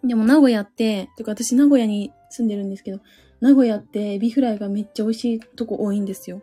[0.02, 3.00] でも名古屋って、てか私名古屋に住んでるんですけど、
[3.40, 6.42] 名古屋ってエビフライがめっちゃ美味しいとこ多いんですよ。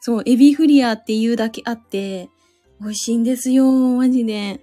[0.00, 2.28] そう、エビフリアっていうだけあって、
[2.80, 4.60] 美味しいんですよ、マジで。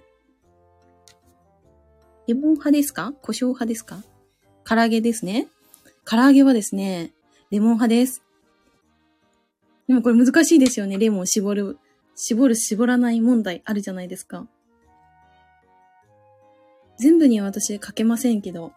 [2.26, 3.12] レモン派ですか？
[3.22, 4.02] 胡椒派ですか？
[4.64, 5.48] 唐揚げですね。
[6.04, 7.12] 唐揚げはですね、
[7.50, 8.22] レモン派です。
[9.86, 10.98] でもこれ難しいですよね。
[10.98, 11.78] レモン絞る、
[12.16, 14.48] 絞る、絞らない問題あるじゃないですか。
[16.98, 18.72] 全部には私かけませんけど、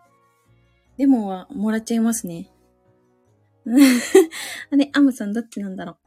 [0.98, 2.52] レモンはもらっちゃいますね。
[4.70, 5.98] あれ、アムさんどっちなんだろう？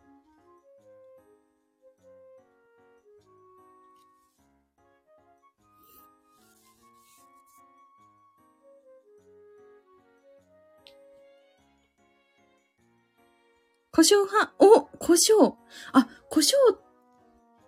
[13.94, 15.54] 胡椒派、お胡椒
[15.92, 16.54] あ、胡椒、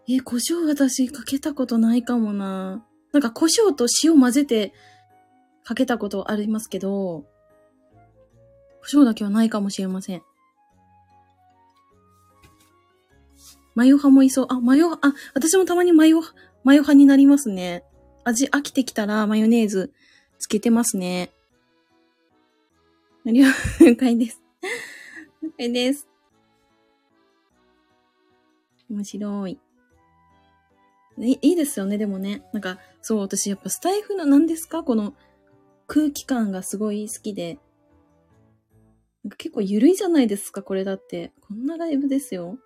[0.08, 2.82] え、胡椒私かけたことないかもな。
[3.12, 4.72] なんか胡椒と塩混ぜて
[5.64, 7.26] かけたことありますけど、
[8.80, 10.22] 胡椒だけはないかもしれません。
[13.74, 14.46] マヨ派もいそう。
[14.48, 16.22] あ、マヨ、あ、私もたまにマヨ、
[16.64, 17.84] マヨ派になりますね。
[18.24, 19.92] 味飽きてきたらマヨネーズ
[20.38, 21.32] つけてますね。
[23.26, 23.44] 了
[23.98, 24.40] 解です。
[25.42, 26.13] 了解です。
[28.90, 29.58] 面白い。
[31.18, 32.42] いいいですよね、でもね。
[32.52, 34.82] なんか、そう、私やっぱスタイフの何ですか？
[34.82, 35.14] この
[35.86, 37.58] 空気感がすごい好きで。
[39.22, 41.32] なんか結構緩いじゃないですか、これだって。
[41.40, 42.58] こんなライブですよ。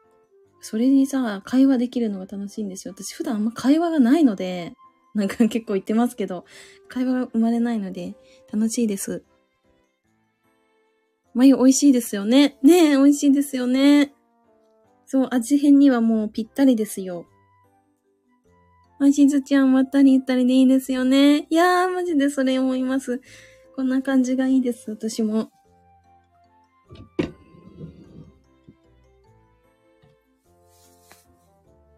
[0.61, 2.95] それにさ、会話できるのが楽しいんですよ。
[2.97, 4.75] 私普段あんま会話がないので、
[5.15, 6.45] なんか 結構言ってますけど、
[6.89, 8.17] 会話が生まれないので、
[8.53, 9.23] 楽しいです。
[11.35, 12.59] 眉美味しいですよね。
[12.63, 14.15] ねえ、美味しいですよね。
[15.11, 17.25] そう、味変にはもうぴったりですよ。
[19.01, 21.47] あ、しずちゃん、まったり言ったりでいいですよね。
[21.49, 23.23] いやー、マジでそれ思います。
[23.75, 25.51] こんな感じがいいです、私も。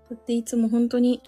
[0.09, 1.20] だっていつも本当に、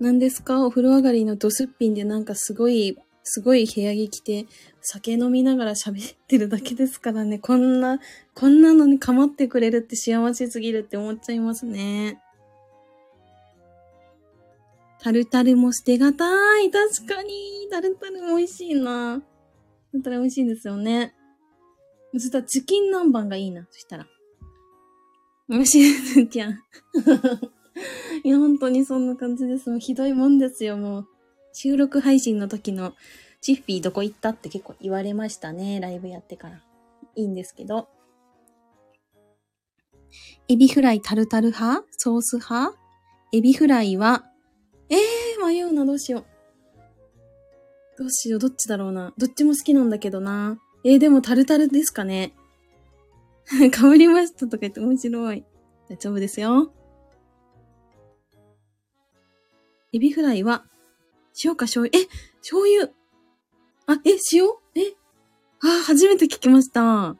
[0.00, 0.64] 何ですか？
[0.64, 2.96] お風呂上がりのドスッピンでなんかすごい
[3.28, 4.46] すごい部屋着着て、
[4.80, 7.40] 酒飲みながら喋ってるだけですからね。
[7.40, 7.98] こんな、
[8.34, 12.22] こんなのに構ってくれるって幸せすぎるって思っちゃいますね。
[15.00, 16.24] タルタルも捨てがた
[16.60, 16.70] い。
[16.70, 17.68] 確かに。
[17.68, 19.20] タルタルも美味しいな。
[19.90, 21.12] タルタル美味しいんですよね。
[22.12, 23.66] そしたらチキン南蛮がいいな。
[23.68, 24.06] そしたら。
[25.48, 26.52] 美味しいですじゃん。
[28.22, 29.68] いや、本当にそんな感じです。
[29.68, 31.08] もうひどいもんですよ、もう。
[31.58, 32.92] 収録配信の時の
[33.40, 35.80] チッフィーどこ行ったって結構言われましたね。
[35.80, 36.60] ライブやってから。
[37.14, 37.88] いいんですけど。
[40.48, 41.86] エビフライタルタル派？
[41.92, 42.76] ソース派？
[43.32, 44.26] エビフライは、
[44.90, 46.24] えー、迷うな、どうしよう。
[47.96, 49.14] どうしよう、どっちだろうな。
[49.16, 50.58] どっちも好きなんだけどな。
[50.84, 52.34] えー、でもタルタルですかね。
[53.72, 55.42] かぶりましたとか言って面白い。
[55.88, 56.70] 大丈夫ですよ。
[59.94, 60.66] エビフライは、
[61.44, 62.06] 塩か醤油、え、
[62.40, 62.92] 醤油
[63.86, 64.46] あ、え、塩？
[64.74, 64.96] え？
[65.62, 67.16] あ、初めて聞きました。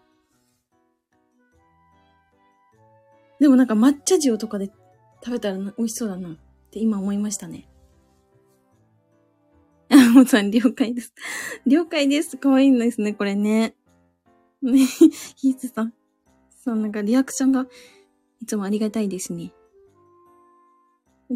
[3.39, 4.71] でもなんか抹茶塩とかで
[5.23, 6.37] 食べたら美味しそうだなっ
[6.71, 7.69] て今思いましたね。
[9.91, 11.12] あ、もさん了解です。
[11.67, 12.37] 了解です。
[12.37, 13.77] 可愛いんですね、これね。
[14.62, 14.85] ね、
[15.37, 15.95] ヒーツさん。
[16.64, 17.69] そう、なんかリアクションが
[18.41, 19.53] いつもありがたいですね。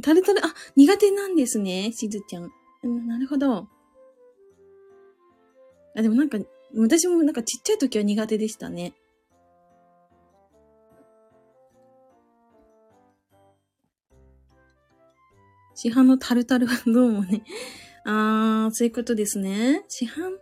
[0.03, 2.51] タルタル、あ、苦手なんですね、しずちゃん。
[2.83, 3.69] うん、なるほど。
[5.97, 6.39] あ、でもなんか、
[6.77, 8.95] 私もなんかちっちゃい時は苦手でしたね。
[15.75, 17.43] 市販のタルタルは どうもね。
[18.05, 19.85] あー、そういうことですね。
[19.89, 20.39] 市販？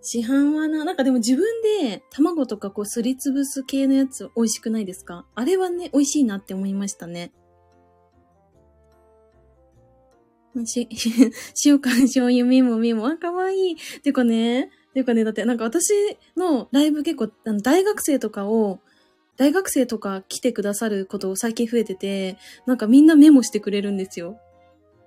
[0.00, 5.26] 市販はな、なんかでも自分で卵とかこうすりつぶす系のやつ美味しくないですか？
[5.34, 7.32] あれはね、美味しいなって思いましたね。
[10.66, 10.88] し、
[11.54, 13.06] し塩か醤油メモメモ。
[13.06, 13.76] あ、かわいい。
[14.02, 15.92] てかね、てかね、だってなんか私
[16.36, 18.80] のライブ結構、あの大学生とかを、
[19.36, 22.36] 大学生とか来てくださることを最近増えてて、
[22.66, 24.38] なんかみんなメモしてくれるんですよ。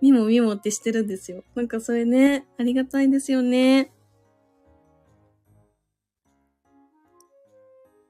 [0.02, 1.44] メモメモってしてるんですよ。
[1.56, 3.92] なんかそれね、ありがたいですよね。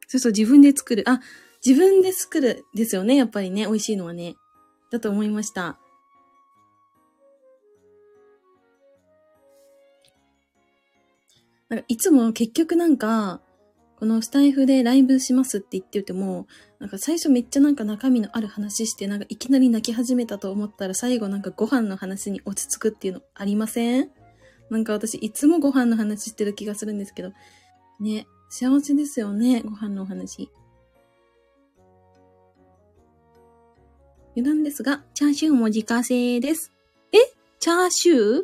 [0.07, 1.03] そうそう、自分で作る。
[1.07, 1.19] あ、
[1.65, 3.15] 自分で作るですよね。
[3.15, 4.35] やっぱりね、美味しいのはね。
[4.91, 5.79] だと思いました。
[11.87, 13.41] いつも結局なんか、
[13.97, 16.47] このスタイフでライブしますって言ってても、
[16.79, 24.09] なんか最初めっちゃなんか中身のある話して、なんかいきなり泣き始めたと思ったら最後なんかご飯の話に落ち着くっていうのありません？
[24.69, 27.31] なんか私いつもご飯の話してる気がするんですけど、
[27.99, 30.49] ね、幸せですよね、ご飯のお話。
[34.35, 36.73] 余談ですが、チャーシューも自家製です。
[37.13, 37.17] え？
[37.59, 38.43] チャーシュー？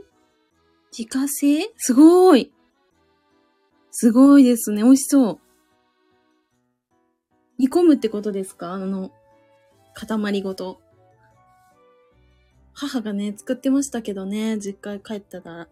[0.97, 1.69] 自家製？
[1.75, 2.51] すごーい。
[3.91, 4.83] すごいですね。
[4.83, 5.39] 美味しそう。
[7.57, 8.73] 煮込むってことですか？
[8.73, 9.11] あの、
[9.93, 10.81] 塊ごと。
[12.73, 15.67] 母がね、作ってましたけどね、実家帰ったら。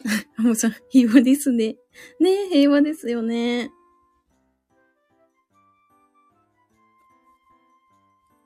[0.36, 1.76] もうさん、平和ですね。
[2.18, 3.70] ね平和ですよね。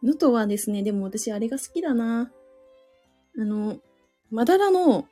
[0.02, 2.30] 能登はですね、でも私あれが好きだな。
[3.38, 3.80] あの、
[4.30, 5.08] まだらの、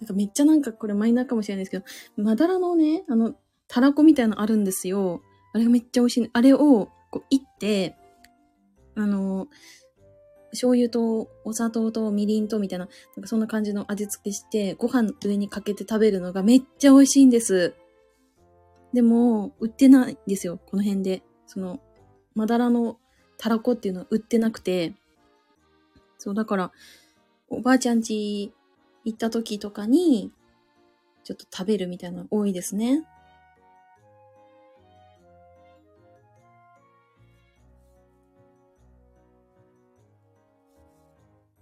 [0.00, 1.84] なんかめっちゃなんかこれマイナーかもしれないですけど、
[2.22, 3.34] まだらのね、あの、
[3.68, 5.22] たらこみたいなのあるんですよ。
[5.52, 6.30] あれがめっちゃ美味しい。
[6.32, 7.96] あれを、こう、いって、
[8.94, 9.48] あの、
[10.50, 17.74] 醤油とお砂糖とみりんとみたいな、なんかそんな感じの味付けして、ご飯上にかけて食べるのがめっちゃ美味しいんです。
[18.92, 21.22] でも、売ってないんですよ、この辺で。
[21.46, 21.80] その、
[22.34, 22.98] まだらの
[23.38, 24.94] たらこっていうのは売ってなくて。
[26.18, 26.72] そう、だから、
[27.48, 28.52] おばあちゃん家
[29.06, 30.32] 行った時とかに、
[31.22, 33.04] ちょっと食べるみたいなの多いですね。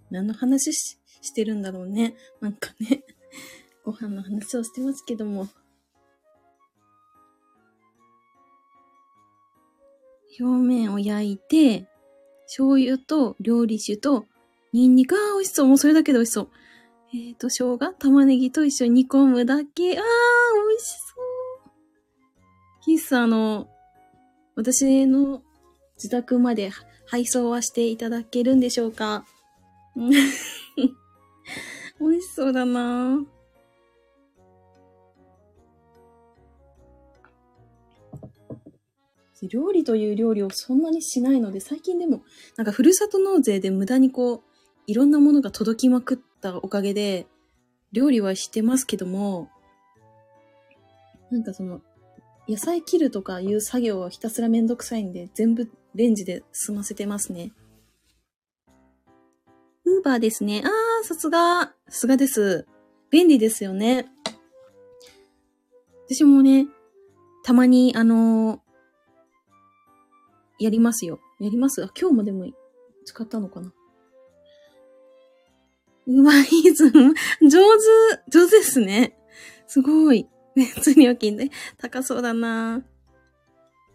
[0.09, 2.15] 何の話ししてるんだろうね。
[2.41, 3.03] なんかね、
[3.85, 5.47] ご飯の話をしてますけども。
[10.39, 11.87] 表面を焼いて、
[12.45, 14.25] 醤油と料理酒と
[14.73, 15.67] ニンニク、あー美味しそう。
[15.67, 16.49] もうそれだけで美味しそう。
[17.15, 19.91] えっ、ー、と、生姜、玉ねぎと一緒に煮込むだけ。
[19.91, 21.15] あー、美味しそ
[21.65, 21.71] う。
[22.83, 23.69] キス、あの、
[24.55, 25.41] 私の
[25.95, 26.71] 自宅まで
[27.05, 29.25] 配送はしていただけるんでしょうか？
[29.95, 30.07] 美
[32.05, 33.23] 味しそうだな
[39.41, 42.23] 料理という料理をそんなにしないので、最近でも、
[42.57, 44.41] なんかふるさと納税で無駄にこう、
[44.87, 46.17] いろんなものが届きまくっ
[46.51, 47.27] たおかげで、
[47.91, 49.49] 料理はしてますけども、
[51.31, 51.81] なんかその、
[52.47, 57.51] 野菜切るとかいう作業はひたすらめんどくさいんで、全部レンジで済ませてますね。
[59.85, 60.61] ウーバーですね。
[60.63, 61.65] あー、さすが。
[61.65, 62.67] さすがです。
[63.09, 64.07] 便利ですよね。
[66.07, 66.67] 私もね、
[67.43, 68.59] たまに、あのー、
[70.59, 71.19] やりますよ。
[71.39, 71.83] やります？
[71.83, 72.45] あ、今日もでも
[73.05, 73.73] 使ったのかな？
[76.07, 77.13] うまいズム。
[77.41, 77.59] 上
[78.27, 79.17] 手、上手ですね。
[79.67, 80.27] すごい。
[80.55, 82.81] 別に料金で高そうだな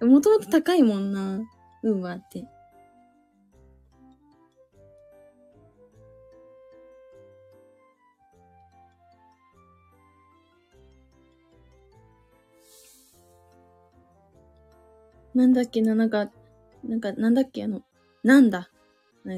[0.02, 1.40] もともと高いもんな。
[1.82, 2.44] ウーバーって。
[15.34, 16.28] なんだっけな、なんか、
[16.84, 17.82] なんか、なんだっけ、あの、
[18.24, 18.70] なんだ。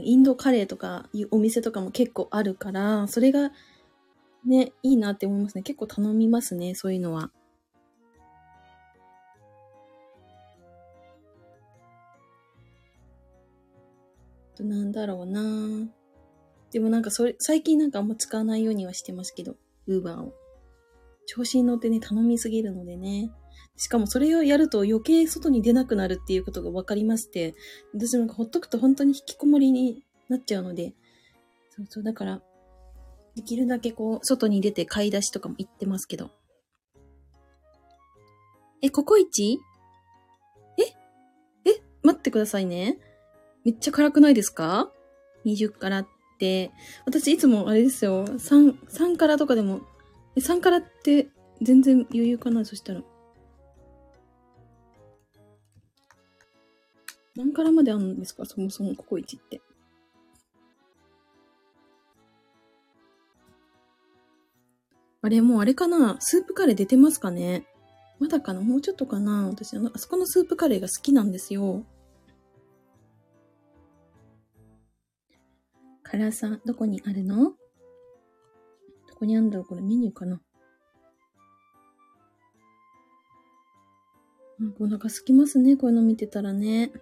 [0.00, 3.50] インドカレーとかいうお店とかも結構あるから、それが
[4.44, 5.62] ね、いいなって思いますね。
[5.62, 7.30] 結構頼みますね、そういうのは。
[14.54, 15.88] となんだろうな
[16.70, 20.32] でもなんかそれ、最近なんかあんま使わないようにはしてますけど、ウーバーを。
[21.26, 23.30] 調子に乗ってね、頼みすぎるのでね。
[23.76, 27.54] しかもそれをやると余計外に出なくなるっていうことが分かりまして、
[27.94, 30.92] 私なんかほっとくと本当に引きこもりになっちゃうので、
[31.70, 32.42] そうそう、だから、
[33.34, 36.30] できるだけこう、外に出て買い出しとかも行ってますけど。
[38.82, 39.58] え、ココイチ？
[40.78, 40.82] え？
[41.70, 41.80] え？
[42.02, 42.98] 待ってくださいね。
[43.64, 44.92] めっちゃ辛くないですか
[45.46, 46.08] ?20 辛っ
[46.38, 46.72] て。
[47.06, 48.26] 私いつもあれですよ。
[48.26, 49.80] 3、3辛とかでも、
[50.36, 51.28] え、3辛って
[51.62, 52.64] 全然余裕かな？
[52.66, 53.02] そしたら。
[57.34, 58.44] 何辛まであるんですか？
[58.44, 59.60] そもそもココイチって。
[65.22, 66.16] あれ、もうあれかな？
[66.20, 67.64] スープカレー出てますかね？
[68.18, 68.60] まだかな？
[68.60, 69.48] もうちょっとかな？
[69.48, 71.84] 私あの、あそこのスープカレーが好きなんですよ。
[76.02, 77.44] 辛さ、どこにあるの？
[77.44, 77.54] ど
[79.18, 79.64] こにあるんだろう？
[79.64, 80.40] これメニューかな？
[84.78, 85.76] お腹空きますね。
[85.76, 86.92] こういうの見てたらね。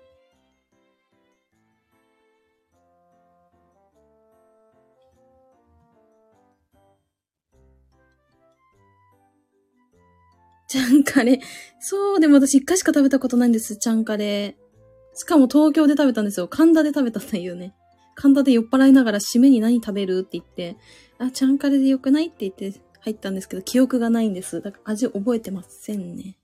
[10.71, 11.41] ちゃんカレー。
[11.81, 15.19] そう、でも私一回しか食べたことないんです、ちゃんカレー。
[15.19, 16.47] しかも東京で食べたんですよ。
[16.47, 17.75] 神田で食べたんだよね。
[18.15, 20.77] 神田で酔っ払いながら締めに何食べるって言って、
[21.19, 24.61] あ、ちゃんカレーでよくないって言って入ったんですけど、記憶がないんです。
[24.61, 26.39] だから味覚えてませんね。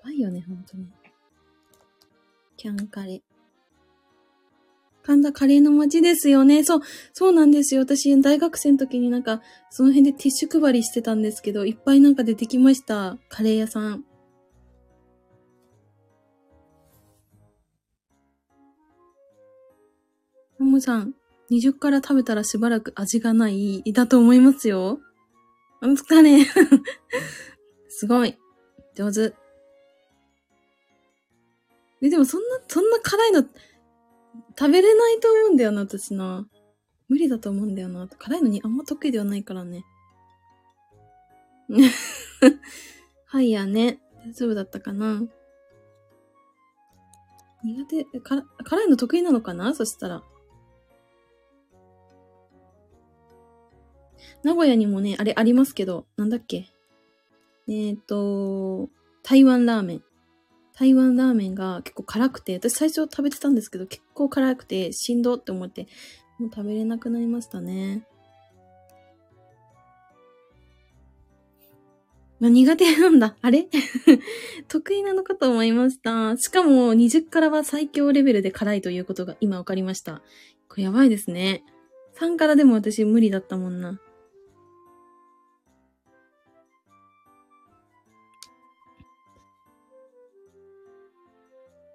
[0.00, 0.86] やばいよね、ほんとに。
[2.56, 3.27] キャンカレー。
[5.08, 6.62] 神田カレーの街ですよね。
[6.64, 6.80] そう、
[7.14, 7.80] そうなんですよ。
[7.80, 9.40] 私、大学生の時になんか、
[9.70, 13.16] その辺でティッシュ配りしてたんですけど、いっぱいなんか出てきました。
[13.30, 14.04] カレー屋さん。
[20.58, 21.14] ももさん、
[21.50, 25.00] 20から食べたらしばらく味がない、だと思いますよ。
[25.80, 26.46] なんですかね。
[27.88, 28.36] すごい。
[28.94, 29.32] 上手。
[32.02, 33.44] え、でもそんな、そんな辛いの、
[34.58, 36.48] 食べれないと思うんだよな、私な。
[37.08, 38.08] 無理だと思うんだよな。
[38.08, 39.84] 辛いのにあんま得意ではないからね。
[43.26, 44.00] はいやね。
[44.26, 45.22] 大丈夫だったかな。
[47.62, 49.74] 苦手、辛いの得意なのかな？
[49.74, 50.22] そしたら。
[54.42, 56.68] 名古屋にもね、あれありますけど、なんだっけ？
[57.68, 58.88] えっ、ー、と、
[59.22, 60.04] 台湾ラーメン。
[60.78, 65.88] 台湾ラーメンが結構辛くて、私最初食べてたんですけど、結構辛くてしんどって思って、
[66.38, 68.04] もう食べれなくなりましたね。
[72.38, 73.34] まあ、苦手なんだ。
[73.42, 73.66] あれ？
[74.68, 76.36] 得意なのかと思いました。
[76.36, 80.22] しかも20からは最強レベルで辛いということが今わかりました。
[80.68, 81.64] これやばいですね。
[82.20, 83.98] 3からでも私無理だったもんな。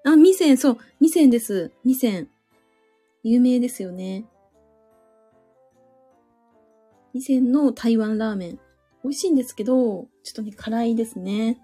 [0.06, 1.72] あ、味仙、そう、味仙です。
[1.86, 2.30] 味仙。
[3.24, 4.26] 有名ですよね。
[7.14, 8.60] 味仙の台湾ラーメン。
[9.04, 11.58] 美味しいんですけど、ちょっとね、辛いですね。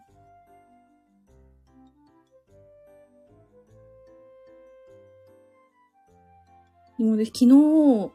[6.98, 8.12] でもね、昨日、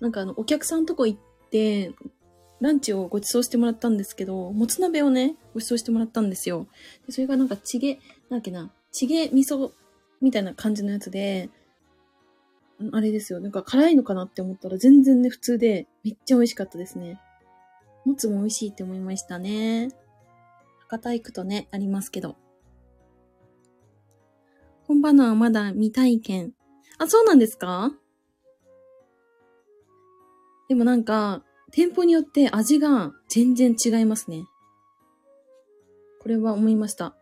[0.00, 1.20] なんかあの、お客さんとこ行っ
[1.50, 1.94] て、
[2.60, 6.66] ランチをご馳走してもらったんですけど、もつ鍋をね、ご馳走してもらったんですよ。
[7.06, 7.98] でそれがなんかチゲ、
[8.28, 9.72] なんだっけな、チゲ味噌
[10.20, 11.50] みたいな感じのやつで、
[12.92, 13.40] あれですよ。
[13.40, 17.20] なんか辛いのかなって思ったら全然ね、普通でめっちゃ美味しかったですね。
[18.04, 19.90] もつも美味しいって思いましたね。
[20.88, 22.36] 博多行くとね、ありますけど。
[24.88, 26.52] 本場のはまだ未体験。
[26.98, 27.92] あ、そうなんですか？
[30.68, 34.44] でもなんか、店舗によって味が全然違いますね。
[36.20, 37.16] これは思いました。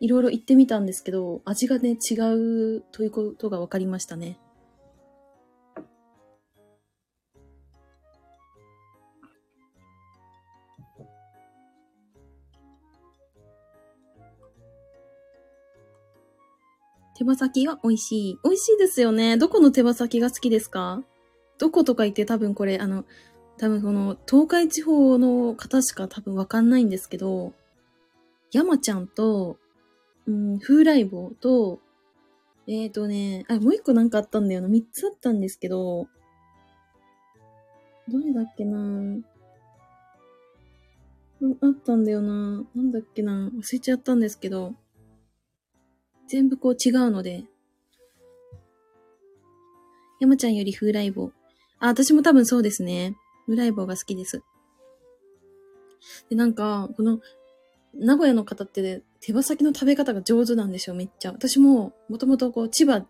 [0.00, 2.14] いろいろ行ってみたんですけど、味がね、違
[2.78, 4.38] うということが分かりましたね。
[17.18, 18.38] 手羽先が美味しい。
[18.44, 19.38] 美味しいですよね。
[19.38, 21.02] どこの手羽先が好きですか？
[21.56, 23.06] どことか言って多分これ、あの、
[23.56, 27.54] 多分この東海地方の方しか多分わかんないんですけど、
[28.52, 29.56] 山ちゃんと、
[30.26, 31.80] うん、風来坊と、
[32.66, 34.68] えーとね、あ、もう一個なんかあったんだよな。
[34.68, 36.08] 三つあったんですけど、
[38.08, 39.22] どれだっけな
[41.40, 44.74] あったんだよななんだっけな忘れちゃったんですけど、
[46.28, 47.44] 全部こう違うので。
[50.18, 51.30] 山ちゃんより風来坊。
[51.78, 53.16] あ、私も多分そうですね。
[53.46, 54.42] 風来坊が好きです。
[56.30, 57.20] で、なんか、この、
[57.98, 61.32] 名古屋の方って、手羽先の食べ方が上手なんですよ、めっちゃ。
[61.32, 63.06] 私も、もともとこう、千葉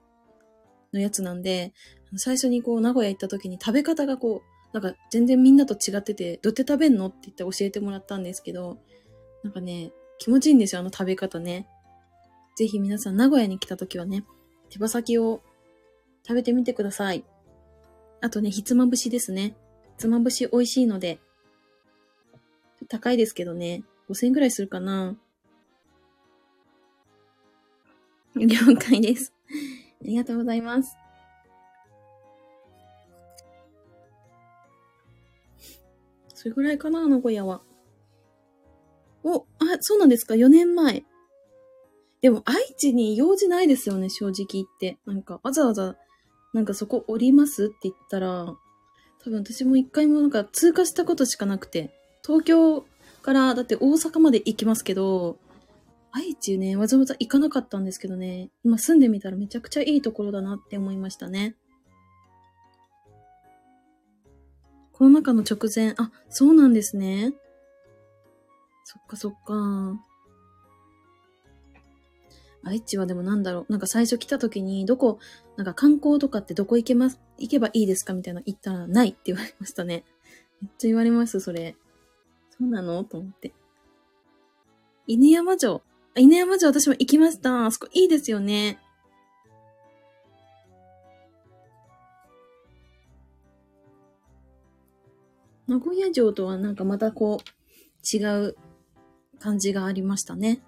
[0.92, 1.72] のやつなんで、
[2.16, 8.78] 最初にこう、名古屋行った時に食べ方がこう、なんか全然みんなと違ってて、どうやって食べんのって言って教えてもらったんですけど、
[9.42, 11.68] なんかね、気持ちいいんですよ、あの食べ方ね。
[12.56, 14.24] ぜひ皆さん名古屋に来た時はね、
[14.70, 15.42] 手羽先を
[16.26, 17.24] 食べてみてください。
[18.20, 19.56] あとね、ひつまぶしですね。
[19.96, 21.20] ひつまぶし美味しいので、
[22.88, 25.16] 高いですけどね、5000円くらいするかな。
[28.36, 29.32] 了解です。
[30.02, 30.96] ありがとうございます。
[36.34, 37.62] それぐらいかな、名古屋は。
[39.24, 41.04] お、あ、そうなんですか ?4 年前。
[42.20, 44.98] でも、愛知に用事ないですよね、正直言って。
[45.06, 45.96] なんか、わざわざ、
[46.52, 48.56] なんかそこ降りますって言ったら、
[49.24, 51.90] 多分私も一回もなんか通過したことしかなくて、
[52.24, 52.86] 東京
[53.26, 55.36] からだって大阪まで行きますけど、
[56.12, 61.56] 愛知ね、わざわざ行かなかったんですけどね、今住んでみたらめちゃくちゃいいところだなって思いましたね。
[64.92, 67.34] コロナ禍の直前、あ、そうなんですね。
[68.84, 70.00] そっかそっか。
[72.62, 73.72] 愛知はでもなんだろう。
[73.72, 75.18] なんか最初来た時に、どこ、
[75.56, 80.04] なんか観光とかってどこ行けます、行けばいいですかみたいな言ったら、ないって言われましたね。
[80.62, 81.74] めっちゃ言われます、それ。
[82.58, 83.04] そうなの？
[83.04, 83.52] と思って。
[85.06, 85.82] 犬山城。
[86.16, 87.66] 犬山城私も行きました。
[87.66, 88.78] あそこいいですよね。
[95.68, 98.56] 名古屋城とはなんかまたこう、違う
[99.38, 100.62] 感じがありましたね。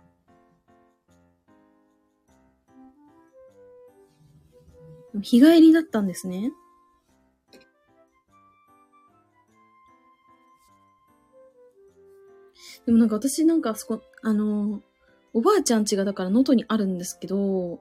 [5.22, 6.52] 日帰りだったんですね。
[12.88, 14.80] でもなんか私なんかあそこ、あの、
[15.34, 17.80] おばあちゃん家がだから能登にあるんですけど、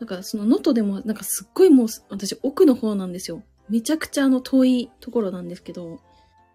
[0.00, 3.44] なんかその能登でもなんかすっごいもう私奥の方なんですよ。
[3.68, 6.00] めちゃくちゃあの遠いところなんですけど、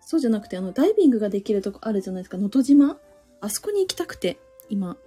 [0.01, 2.97] そうじゃなくて、あの、ダイビングができるとこあるじゃないですか、能登島？
[3.39, 4.37] あそこに行きたくて、
[4.67, 4.97] 今。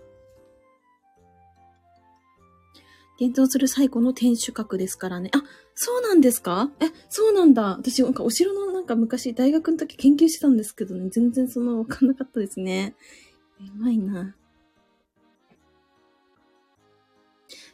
[3.21, 5.31] 現存する最古の天守閣ですからね。
[5.35, 5.43] あ、
[5.75, 6.71] そうなんですか？
[6.81, 7.77] え、そうなんだ。
[7.79, 12.95] 私、なんかお城のなんか昔大学の時研究してたんですけどね、全然そんなわかんなかったですね。
[13.61, 14.35] うまいな。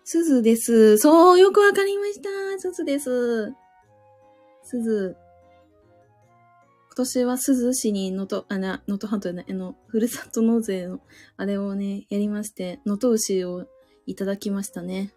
[0.04, 0.98] 鈴です。
[0.98, 2.28] そう、よくわかりました。
[2.58, 3.52] 鈴です。
[4.64, 5.16] 鈴。
[6.88, 11.00] 今年は鈴市に能登、あ、な、能登半島じゃない、あの、ふるさと納税の、
[11.36, 13.66] あれをね、やりまして、能登牛を
[14.06, 15.14] いただきましたね。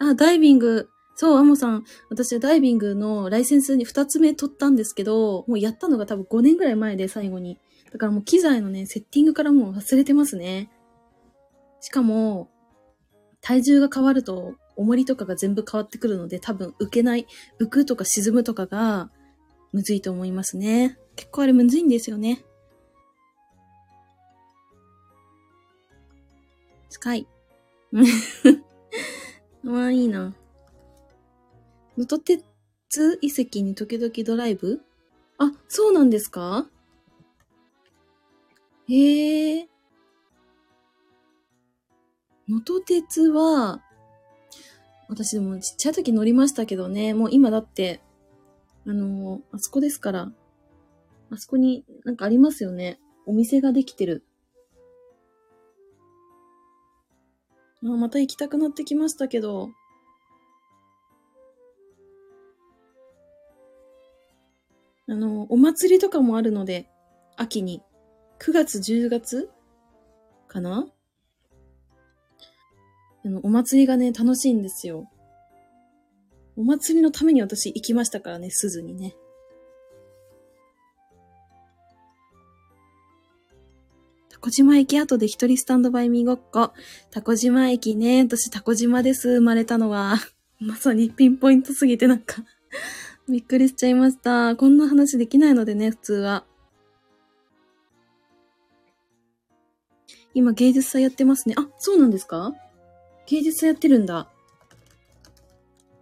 [0.00, 0.88] あ、ダイビング。
[1.14, 1.84] そう、アモさん。
[2.08, 7.58] 私はダイビングのライセンスに2つ目取ったんですけど、もうやったのが多分5年ぐらい前で最後に。
[7.92, 10.70] だからもう機材のね、セッティングからもう忘れてますね。
[11.80, 12.48] しかも、
[13.42, 17.26] 体重が変わると、重りとかが全部変わってくるので、多分浮けない、
[17.60, 19.10] 浮くとか沈むとかが、
[19.72, 20.98] むずいと思いますね。
[21.16, 22.42] 結構あれむずいんですよね。
[26.88, 27.28] 近い。
[29.62, 30.34] まあいいな。
[31.98, 32.42] のと鉄
[33.20, 34.80] 遺跡に時々ドライブ？
[35.38, 36.66] あ、そうなんですか？
[38.88, 39.68] へえ。
[42.48, 43.82] のと鉄は、
[45.08, 48.00] 私でもちっちゃい時乗りましたけどね、もう今だって
[48.86, 50.32] あの、あそこですから。
[51.30, 52.98] あそこになんかありますよね。
[53.26, 54.24] お店ができてる。
[57.84, 59.70] あ、また行きたくなってきましたけど。
[65.08, 66.88] あの、お祭りとかもあるので、
[67.36, 67.82] 秋に。
[68.38, 69.50] 9月、10月
[70.46, 70.86] かな？
[73.24, 75.10] あの、お祭りがね、楽しいんですよ。
[76.56, 79.14] お祭りのために私行きましたからね、鈴にね。
[84.40, 86.72] コ島駅後で一人スタンドバイミーごっこ。
[87.10, 90.16] タコ島駅ね、私タコ島です、生まれたのは。
[90.60, 92.42] まさにピンポイントすぎてなんか
[93.28, 94.56] びっくりしちゃいました。
[94.56, 96.46] こんな話できないのでね、普通は。
[100.32, 101.54] 今芸術祭やってますね。
[101.58, 102.54] あ、そうなんですか？
[103.26, 104.30] 芸術やってるんだ。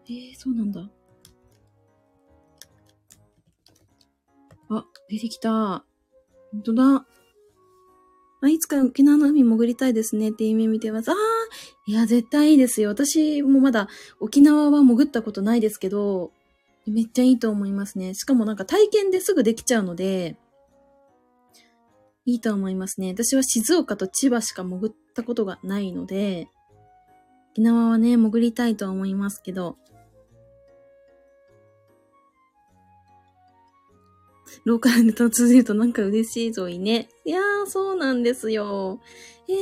[0.08, 0.88] えー、そうなんだ。
[4.70, 5.84] あ、出てきた。
[6.52, 7.06] ほんとだ。
[8.40, 11.10] あ、いつか沖縄の海潜りたいですねって夢見てます。
[11.10, 11.16] ああ、
[11.86, 12.90] いや、絶対いいですよ。
[12.90, 13.88] 私もまだ
[14.20, 16.30] 沖縄は潜ったことないですけど、
[16.86, 18.14] めっちゃいいと思いますね。
[18.14, 20.36] しかもなんか体験ですぐできちゃうので、
[22.24, 23.14] いいと思いますね。
[23.14, 26.48] 私は静岡と千葉しか潜ったことがないので、
[27.52, 29.78] 沖縄はね、潜りたいと思いますけど、
[34.68, 37.08] ローカルネタ続けるとなんか嬉しいぞいね。
[37.24, 39.00] いやー、そうなんですよ。
[39.48, 39.56] えー、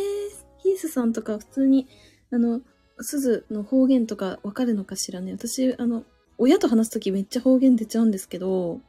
[0.58, 1.86] ヒースさんとか普通に、
[2.32, 2.60] あの、
[2.98, 5.30] 鈴の方言とかわかるのかしらね。
[5.30, 6.02] 私、あの、
[6.38, 8.80] 親と話すときめっちゃ方言出ちゃうんですけど、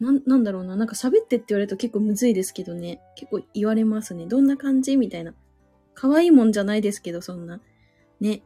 [0.00, 0.76] な、なんだろうな。
[0.76, 3.02] なんか喋ってって言われると結構むずいですけどね。
[3.16, 4.24] 結構言われますね。
[4.24, 5.34] どんな感じみたいな。
[5.92, 7.60] 可愛いもんじゃないですけど、そんな。
[8.18, 8.40] ね。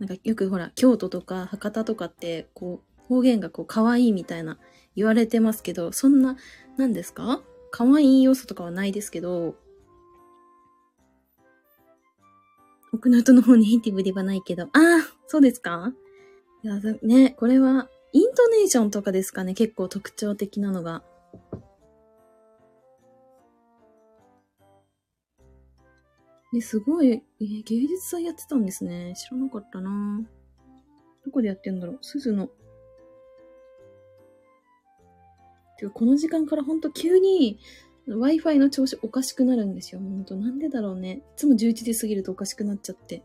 [0.00, 4.58] なんかよくほら、京都とか博多とかって、こう、方言がこう可愛いみたいな
[4.96, 6.36] 言われてますけど、そんな、
[6.76, 7.42] 何ですか？
[7.70, 9.54] 可愛い要素とかはないですけど、
[12.92, 14.72] 奥の人の方にヒンティブではないけど、ああ、
[15.26, 15.92] そうですか？
[16.62, 21.02] いや、ね、これは、イントネーションとかですかね、結構特徴的なのが。
[26.54, 29.14] え、すごい、え、芸術祭やってたんですね。
[29.16, 30.22] 知らなかったな。
[31.24, 31.98] どこでやってんだろう？
[32.00, 32.48] 鈴の。
[35.76, 37.58] てか、この時間からほんと急に
[38.08, 40.00] Wi-Fi の調子おかしくなるんですよ。
[40.00, 41.14] ほんと、なんでだろうね。
[41.14, 43.22] いつも11時過ぎるとおかしくなっちゃって、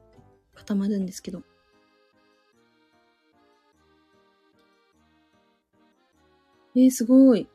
[0.56, 1.44] 固まるんですけど。
[6.76, 7.48] えー、すごい。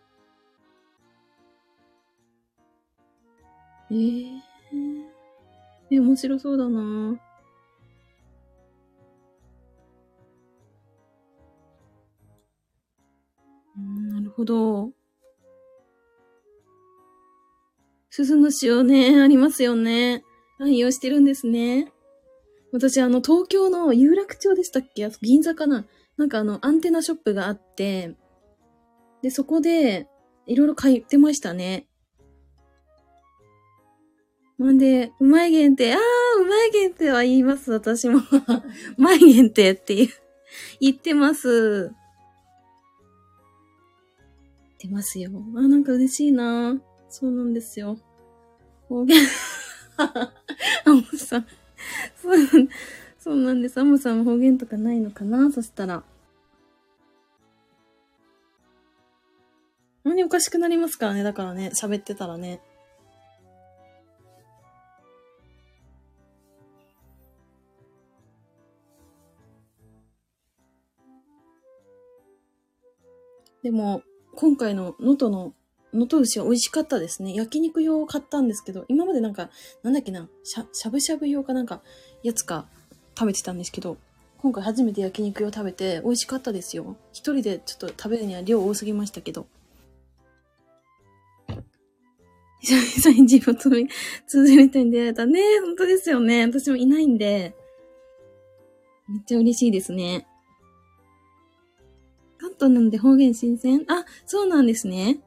[3.91, 4.41] えー、
[5.91, 7.19] え、面白そうだな
[14.37, 14.91] ほど。
[18.11, 20.22] 鈴の塩ね、ありますよね。
[20.59, 21.93] 愛用してるんですね。
[22.72, 25.11] 私、あの、東京の有楽町でしたっけ？
[25.22, 25.87] 銀座かな？
[26.16, 28.14] なんかあの、アンテナショップがあって、
[29.22, 30.07] で、そこで、
[30.47, 31.89] いろいろ買ってましたね。
[34.59, 35.99] なんで、うまい限定、あー、
[36.43, 38.18] うまい限定は言います、私も。
[38.99, 40.09] うまい限定っていう
[40.80, 41.93] 言ってます。
[44.79, 45.31] 出ますよ。
[45.57, 47.99] あ、なんか嬉しいなそうなんですよ。
[48.89, 49.18] 方言
[49.97, 50.33] あ
[50.87, 51.47] もさん。
[52.16, 52.68] そう、
[53.18, 53.79] そうなんです。
[53.79, 55.51] アモさんも方言とかないのかな？
[55.51, 56.05] そしたら。
[60.05, 61.22] 何おかしくなりますからね。
[61.22, 62.61] だからね、喋ってたらね。
[73.62, 74.05] でも、
[74.37, 75.55] 今回の能登の、
[75.93, 77.34] 能登牛は美味しかったですね。
[77.34, 79.51] 焼肉用を買ったんですけど、今までなんか、
[79.82, 81.82] なんだっけな、しゃ、しゃぶしゃぶ用かなんか、
[82.22, 82.66] やつか
[83.18, 83.97] 食べてたんですけど、
[84.39, 86.97] 今回初めて焼肉用食べて美味しかったですよ。
[87.12, 89.47] 一人でちょっと食べるには量多すぎましたけど。
[92.61, 93.70] 久々に自分と
[94.26, 95.41] 通じる人に出会えたね。
[95.64, 96.43] 本当ですよね。
[96.43, 97.55] 私もいないんで、
[99.09, 100.26] めっちゃ嬉しいですね。
[102.59, 103.85] 東なんで方言新鮮？
[103.89, 105.21] あ、そうなんですね。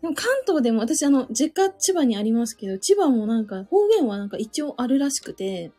[0.00, 5.72] でも関東でも私あの、実家千葉にありますけど、千葉もなんか方言はなんか一応あるらしくて、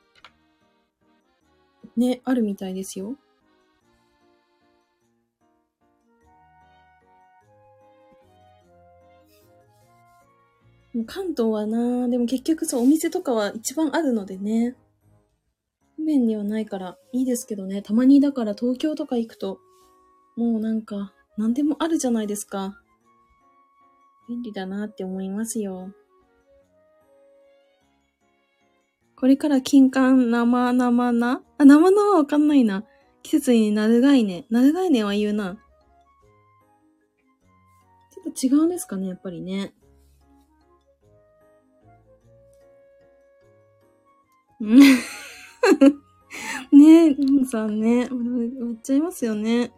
[1.95, 3.15] ね、あるみたいですよ。
[10.93, 14.75] もう関東はなでも結局そう、お店とかは一番あるのでね。
[15.95, 17.81] 不便にはないからいいですけどね。
[17.81, 19.59] たまにだから東京とか行くと、
[20.39, 22.79] もうなんか、何でもあるじゃないですか。
[24.29, 25.91] 便利だなって思いますよ。
[29.17, 32.85] これから金柑生生なあ、生のはわかんないな。
[33.21, 34.45] 季節になる概念。
[34.49, 35.57] なる概念は言うな。
[38.13, 39.73] ちょっと違うんですかね、やっぱりね。
[46.71, 47.15] ねえ、
[47.45, 49.73] さんね、割っちゃいますよね。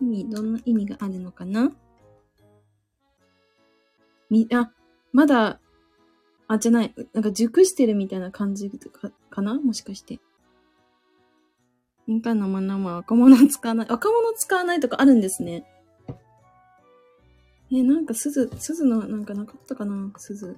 [0.00, 1.72] 意味、どんな意味があるのかな？
[4.30, 4.72] み、あ、
[5.12, 5.60] まだ、
[6.48, 6.94] あ、じゃない。
[7.12, 9.54] なんか熟してるみたいな感じかかな？
[9.54, 10.20] もしかして。
[12.06, 13.88] 印鑑のまなま若者使わない。
[13.88, 15.64] 若者使わないとかあるんですね。
[17.72, 20.12] え、なんか鈴、鈴のなんかなかったかな？
[20.16, 20.56] 鈴。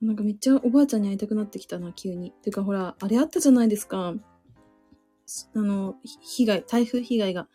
[0.00, 2.30] なんかめっちゃおばあちゃんに会いたくなってきたな、急に。
[2.30, 4.14] てかほら、あれあったじゃないですか。
[5.54, 7.48] あの、被害、台風被害が。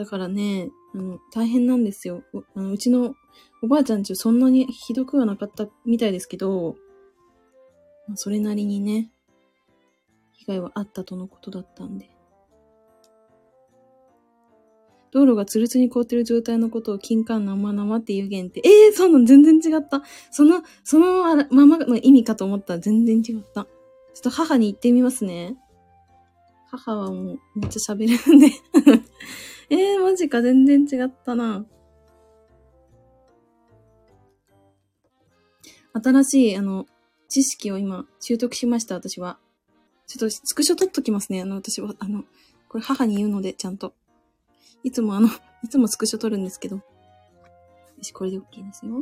[0.00, 2.24] だからね、あの、大変なんですよ。
[2.54, 3.14] あのうちの
[3.62, 6.76] おばあちゃんちそんなにひどくはなかったみたいですけど、
[8.08, 9.10] ま、それなりにね、
[10.32, 12.08] 被害はあったとのことだったんで。
[15.10, 20.02] 道路がツルツルに凍ってる状態のことを金管生々っていう言って、ええー、そんなん全然違った。
[20.30, 23.64] その、そのままの意味かと思ったら全然違った。
[23.64, 23.68] ちょ
[24.20, 25.58] っと母に言ってみますね。
[26.70, 28.50] 母はもうめっちゃ喋るんで
[29.70, 31.64] えー、マジか、全然違ったな。
[35.92, 36.86] 新しい、あの、
[37.28, 39.38] 知識を今、習得しました、私は。
[40.08, 41.42] ちょっと、スクショ撮っときますね。
[41.42, 42.24] あの、私は、あの、
[42.68, 43.94] これ母に言うので、ちゃんと。
[44.82, 45.28] いつもあの、
[45.62, 46.76] いつもスクショ撮るんですけど。
[46.76, 46.82] よ
[48.02, 48.94] し、これで OK ですよ。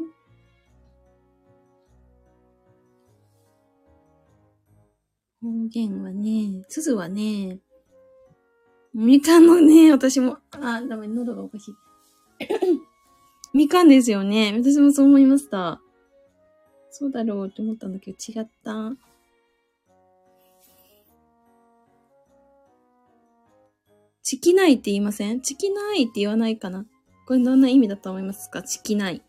[5.40, 7.60] 方言はね、鈴はね、
[8.94, 11.74] みかんのね、 私も、あ、ダメ、喉がおかしい。
[13.54, 14.52] みかんですよね。
[14.56, 15.80] 私もそう思いました。
[16.90, 18.96] そうだろうって思ったんだけど、違った。
[24.22, 26.84] チキないって言いませんチキないって言わないかな
[27.26, 29.22] これどんな意味だと思いますかチキない。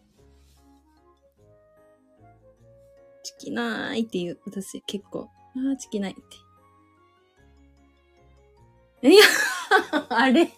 [3.24, 6.22] チキないっていう、私結構、ああ、チキないって。
[9.02, 9.24] いや、
[10.10, 10.52] あれ？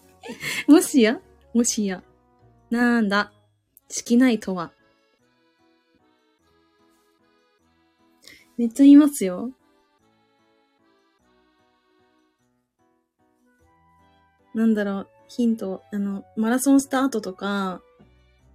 [0.68, 1.20] もしや？
[1.54, 2.02] もしや？
[2.70, 3.32] なんだ？
[3.88, 4.72] チキないとは？
[8.58, 9.52] めっちゃいますよ。
[14.54, 17.82] なんだろう、ヒント、あの、マラソンした後とか、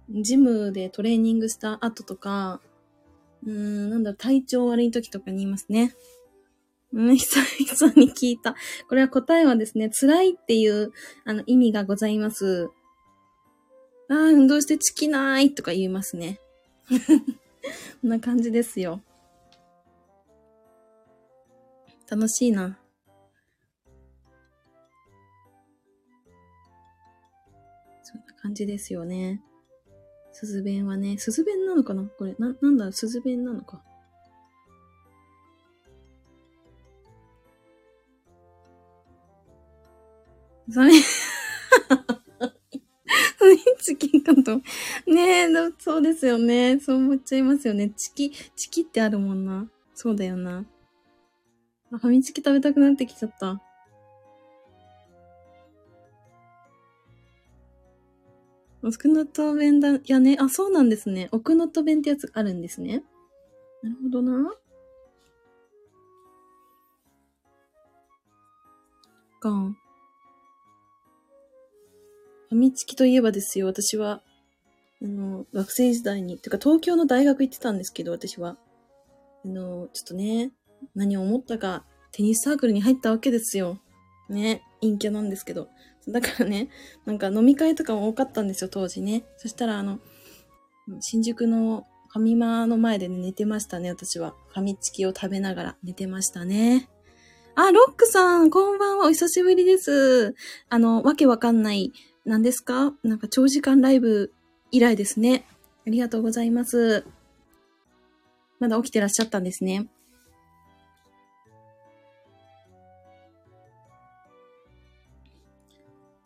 [0.09, 2.61] ジムでトレーニングした後とか、
[3.43, 5.93] うーん、なんだろ、体調悪い時とかに言いますね。
[6.93, 8.55] うん、久々に聞いた。
[8.87, 10.91] これは答えはですね、辛いっていう、
[11.25, 12.69] あの、意味がございます。
[14.09, 16.39] ああ、運動してチキないとか言いますね。
[18.01, 19.01] こんな感じですよ。
[22.09, 22.79] 楽しいな。
[28.01, 29.41] そんな感じですよね。
[30.31, 32.09] 鈴弁はね、鈴弁なのかな？
[32.17, 33.83] これ、な、なんだ、鈴弁なのか。
[40.69, 40.91] それ
[43.79, 44.57] チキンかと。
[45.09, 45.47] ねえ、
[45.79, 46.79] そうですよね。
[46.79, 47.89] そう思っちゃいますよね。
[47.91, 49.69] チキ、チキってあるもんな。
[49.93, 50.65] そうだよな。
[51.89, 53.61] ファミチキ食べたくなってきちゃった。
[58.83, 61.29] 奥能登弁だ、いやね、あ、そうなんですね。
[61.31, 63.03] 奥能登弁ってやつあるんですね。
[63.81, 64.53] なるほどな。
[69.39, 69.86] か。
[72.49, 74.21] ファミチキといえばですよ、私は、
[75.01, 78.57] あの、学生時代に、てか東京の大学行ってたんですけど、私は。
[79.45, 80.51] あの、ちょっとね、
[80.95, 83.79] 何を思ったか、テニスサークルに入ったわけですよ。
[84.29, 85.69] ね、陰キャなんですけど。
[86.07, 86.69] だからね、
[87.05, 89.25] なんか飲み会とかも多かったんですよ、当時ね。
[89.37, 89.99] そしたらあの、
[91.01, 94.33] 新宿のファミマの前で、ね、寝てましたね、私は。
[94.53, 96.89] ファミチキを食べながら寝てましたね。
[97.55, 100.35] あ、ロックさん、こんばんは、お久しぶりです。
[100.69, 101.91] あの、わけわかんない、
[102.27, 102.93] 何ですか？
[103.03, 104.33] なんか長時間ライブ
[104.71, 105.45] 以来ですね。
[105.87, 107.05] ありがとうございます。
[108.59, 109.87] まだ起きてらっしゃったんですね。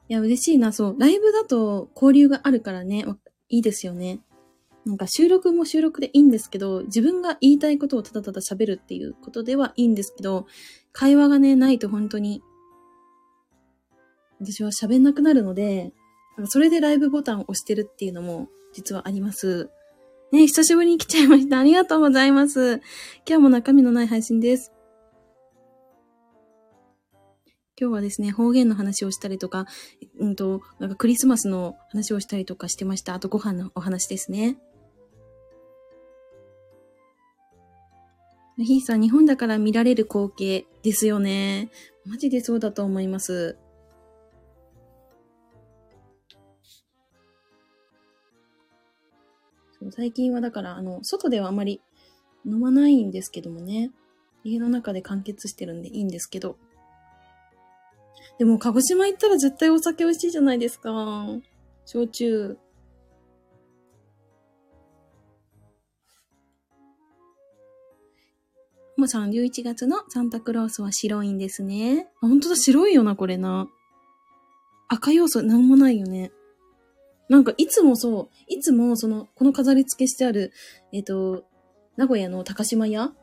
[0.09, 0.73] いや、嬉しいな。
[0.73, 0.95] そう。
[0.97, 3.05] ライブだと交流があるからね、
[3.49, 4.21] いいですよね。
[4.83, 10.47] なんか収録も収録でいいんですけど、自分が言いたいことをただただ喋るっていうことではいいんですけど、
[10.93, 12.41] 会話がね、ないと本当に、
[14.41, 15.93] 私は喋んなくなるので、
[16.45, 19.69] それでライブボタンを押してるっていうのも実はあります。
[20.31, 21.59] ね、久しぶりに来ちゃいました。
[21.59, 22.81] ありがとうございます。
[23.27, 24.71] 今日も中身のない配信です。
[27.79, 29.65] 今日はですね、方言の話をしたりとか、
[30.19, 33.13] うんと、なんかクリスマスの話をしたりとかしてました。
[33.13, 34.57] あとご飯のお話ですね。
[38.57, 41.69] ヒーさん、日本だから見られる光景ですよね。
[42.05, 43.57] マジでそうだと思います。
[49.89, 51.81] 最近はだから、あの、外ではあまり
[52.45, 53.91] 飲まないんですけどもね。
[54.43, 56.57] 家の中で完結してるんでいいんですけど。
[58.37, 61.25] でも、鹿児島行ったら絶対お酒美味しいじゃないですか。
[61.85, 62.57] 焼酎。
[68.97, 72.07] もさん、11月のサンタクロースは白いんですね。
[72.21, 73.67] あ、本当だ、白いよな、これな。
[74.87, 76.31] 赤要素なんもないよね。
[77.31, 80.51] なんか、いつもそう、いつも、その、この飾り付けしてある、
[80.91, 81.45] えっ、と、
[81.95, 83.13] 名古屋の高島屋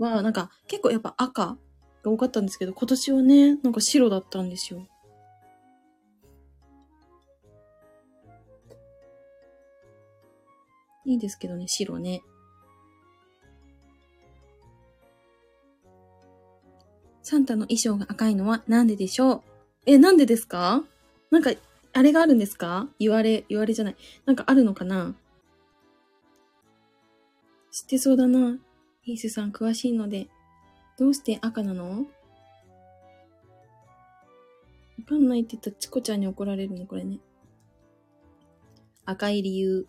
[0.00, 1.56] は、なんか、結構やっぱ赤
[2.02, 4.88] が多かったんですけど、今年はね、なんか白だったんですよ。
[11.04, 12.22] いいですけどね、白ね。
[17.22, 19.42] サンタの衣装が赤いのはなんででしょう？
[19.86, 20.82] え、なんでですか？
[21.30, 21.52] なんか、
[21.94, 22.88] あれがあるんですか？
[22.98, 23.96] 言われ、言われじゃない。
[24.24, 25.14] なんかあるのかな？
[27.70, 28.58] 知ってそうだな。
[29.02, 30.28] ヒースさん詳しいので。
[30.98, 32.00] どうして赤なの？
[32.00, 32.04] わ
[35.08, 37.18] かんないって言ったらチコちゃんに怒られるね、これね。
[39.04, 39.86] 赤い理由。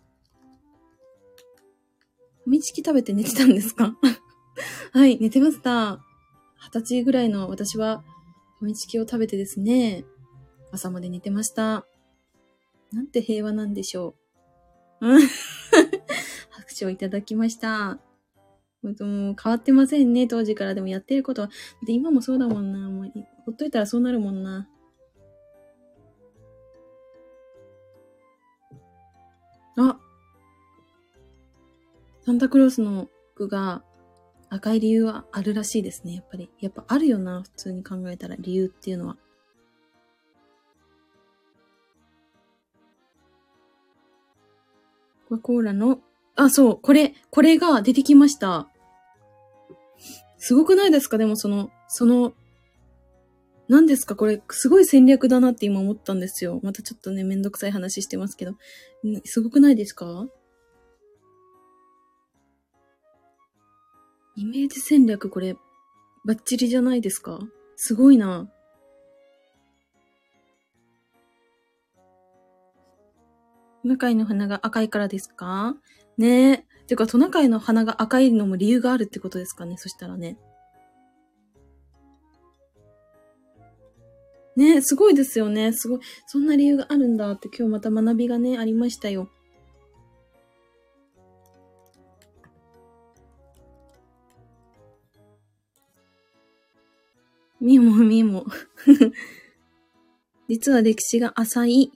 [2.44, 3.96] フミチキ食べて寝てたんですか？
[4.92, 6.00] はい、寝てました。
[6.58, 8.02] 二十歳ぐらいの私は、
[8.58, 10.04] フミチキを食べてですね、
[10.72, 11.86] 朝まで寝てました。
[12.94, 14.14] なんて平和なんでしょ
[15.00, 15.08] う。
[15.08, 15.20] うん。
[16.50, 17.98] 拍手をいただきました。
[18.82, 21.50] もう変わってませんね、当時からでもやってることは。
[21.84, 22.90] で、今もそうだもんな。
[22.90, 23.12] もう、
[23.46, 24.68] ほっといたらそうなるもんな。
[29.76, 29.98] あ
[32.24, 33.82] サンタクロースの服が
[34.48, 36.48] 赤い理由はあるらしいですね、やっぱり。
[36.60, 39.16] やっぱあるよな、普通に考えたら、理由っていうのは。
[45.38, 46.00] コカ・コーラの、
[46.36, 48.68] あ、そう、これ、これが出てきました。
[50.38, 51.16] すごくないですか？
[51.16, 52.34] でもその、その、
[53.68, 54.14] 何ですか？
[54.14, 56.60] これ、すごい戦略だなって今思ったんですよ。
[56.62, 58.52] またちょっとね、めんどくさい話してますけど。
[59.24, 60.26] すごくないですか？
[64.36, 65.56] イメージ戦略これ、
[66.26, 67.38] バッチリじゃないですか？
[67.76, 68.50] すごいな。
[73.84, 75.76] トナカイの花が赤いからですか？
[76.16, 76.64] ねえ。
[76.86, 79.76] てか、トナカイの花が赤いのも理由があるってことですかね？
[79.76, 80.38] そしたらね。
[84.56, 85.74] ねえ、すごいですよね。
[85.74, 86.00] すごい。
[86.26, 89.28] そんな理由があるんだって今日また学びがね、ありましたよ。
[97.60, 98.46] みもみも。
[100.48, 101.92] 実は歴史が浅い。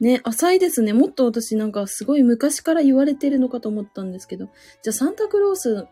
[0.00, 0.92] ね、浅いですね。
[0.92, 4.46] もっと私なんかすごい昔から言われてるのかと思ったんですけど。
[4.82, 5.86] じゃあサンタクロース、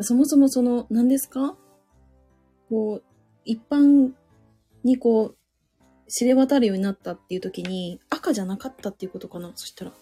[0.00, 1.56] そもそもその、何ですか？
[2.68, 3.04] こう、
[3.44, 4.12] 一般
[4.84, 5.36] にこう、
[6.10, 9.52] 知れ渡るようになったっていう時に赤じゃなかったっていうことかな？
[9.54, 9.92] そしたら。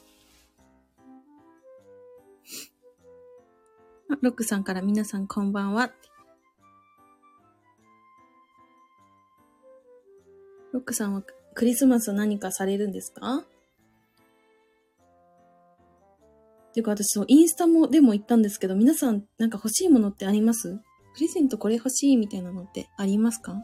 [4.10, 5.92] あ、ロックさんから皆さんこんばんは。
[10.72, 11.22] ロックさんは
[11.58, 13.38] クリスマス何かされるんですか？
[13.38, 13.44] っ
[16.72, 20.78] ていうか私そう、インスタもでも言ったんですけど、皆さんなんか欲しいものってあります？
[21.14, 23.60] プレゼントこれ欲しいみたいなのってありますか？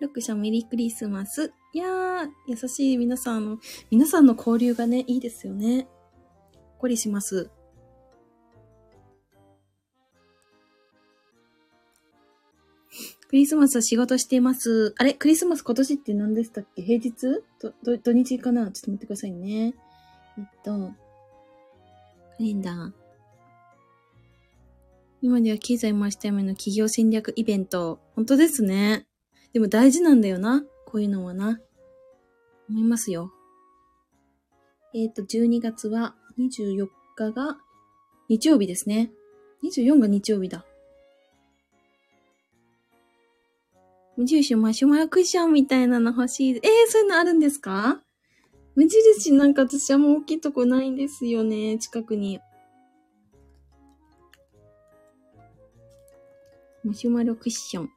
[0.00, 1.52] ロックさんメリークリスマス。
[1.74, 3.58] いやー、優しい皆さんの、
[3.90, 5.88] 皆さんの交流がね、いいですよね。
[6.54, 7.50] ほっこりします。
[13.32, 14.94] クリスマスは仕事しています。
[14.98, 16.82] あれクリスマス今年って何でしたっけ？
[16.82, 17.42] 平日？
[17.82, 18.70] ど、土日かな？
[18.70, 19.72] ちょっと待ってくださいね。
[20.36, 20.90] えっと、
[22.36, 22.92] カレンダー。
[25.22, 28.00] 今では経済回すための企業戦略イベント。
[28.16, 29.06] 本当ですね。
[29.54, 30.62] でも大事なんだよな。
[30.84, 31.58] こういうのはな。
[32.68, 33.32] 思いますよ。
[34.92, 37.56] えっ、と、12月は24日が
[38.28, 39.10] 日曜日ですね。
[39.64, 40.66] 24が日曜日だ。
[44.16, 46.56] 無印マシュマロクッションみたいなの欲しい。
[46.56, 48.00] えー、そういうのあるんですか？
[48.74, 52.40] 無印なんか私はもう大きいとこないんですよね、近くに。
[56.84, 57.90] マシュマロクッション。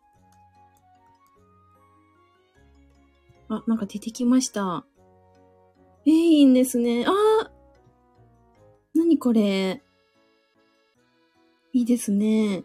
[3.50, 4.86] あ、なんか出てきました。
[6.06, 7.06] えー、いいんですね。
[7.08, 9.82] あーなにこれ？
[11.74, 12.64] いいですね。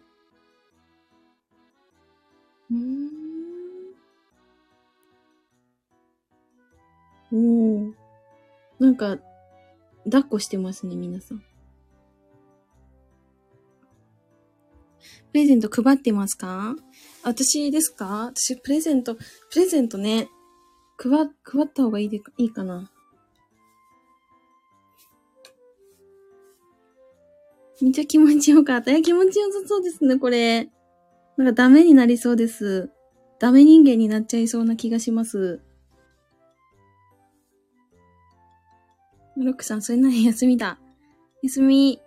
[7.33, 7.93] おお。
[8.79, 9.17] なんか、
[10.05, 11.39] 抱っこしてますね、皆さん。
[11.39, 11.45] プ
[15.35, 16.75] レゼント配ってますか？
[17.23, 18.31] 私ですか？
[18.35, 19.21] 私、プレゼント、プ
[19.55, 20.27] レゼントね、
[20.97, 22.91] 配、配った方がいいでいいかな。
[27.81, 28.91] めっちゃ気持ちよかった。
[28.91, 30.69] いや、気持ちよさそうですね、これ。
[31.37, 32.91] なんかダメになりそうです。
[33.39, 35.61] ダメ人間になっちゃいそうな気がします。
[39.45, 40.79] ロックさん、それなに休みだ。
[41.43, 41.99] 休み。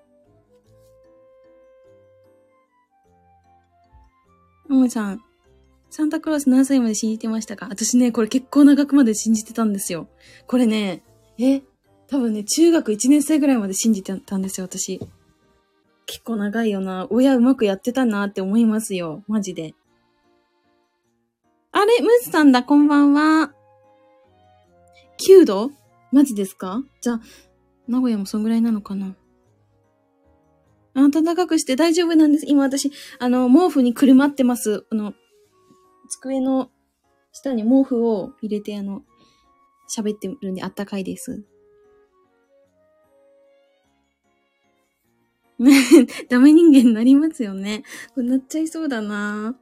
[4.68, 5.22] ももさん、
[5.90, 7.66] サンタクロース何歳まで信じてましたか？
[7.70, 10.08] 私ね、これ結構長くまで信じてたんですよ。
[10.46, 11.02] これね、
[11.38, 11.62] え、
[12.08, 15.00] 多分ね、中学1年生ぐらいまで信じてたんですよ、私。
[16.06, 17.06] 結構長いよな。
[17.10, 19.22] 親うまくやってたなって思いますよ。
[19.26, 19.74] マジで。
[21.72, 23.52] あれムースさんだ、こんばんは。
[25.28, 25.70] 9度
[26.14, 26.84] マジですか？
[27.00, 27.20] じゃあ、
[27.88, 29.16] 名古屋もそんぐらいなのかな、
[30.94, 32.46] 暖かくして大丈夫なんです。
[32.46, 34.86] 今私、あの、毛布にくるまってます。
[34.90, 35.12] あの、
[36.08, 36.70] 机の
[37.32, 39.02] 下に毛布を入れて、あの、
[39.92, 41.44] 喋ってるんであったかいです。
[46.28, 47.82] ダメ人間になりますよね。
[48.14, 49.58] なっちゃいそうだな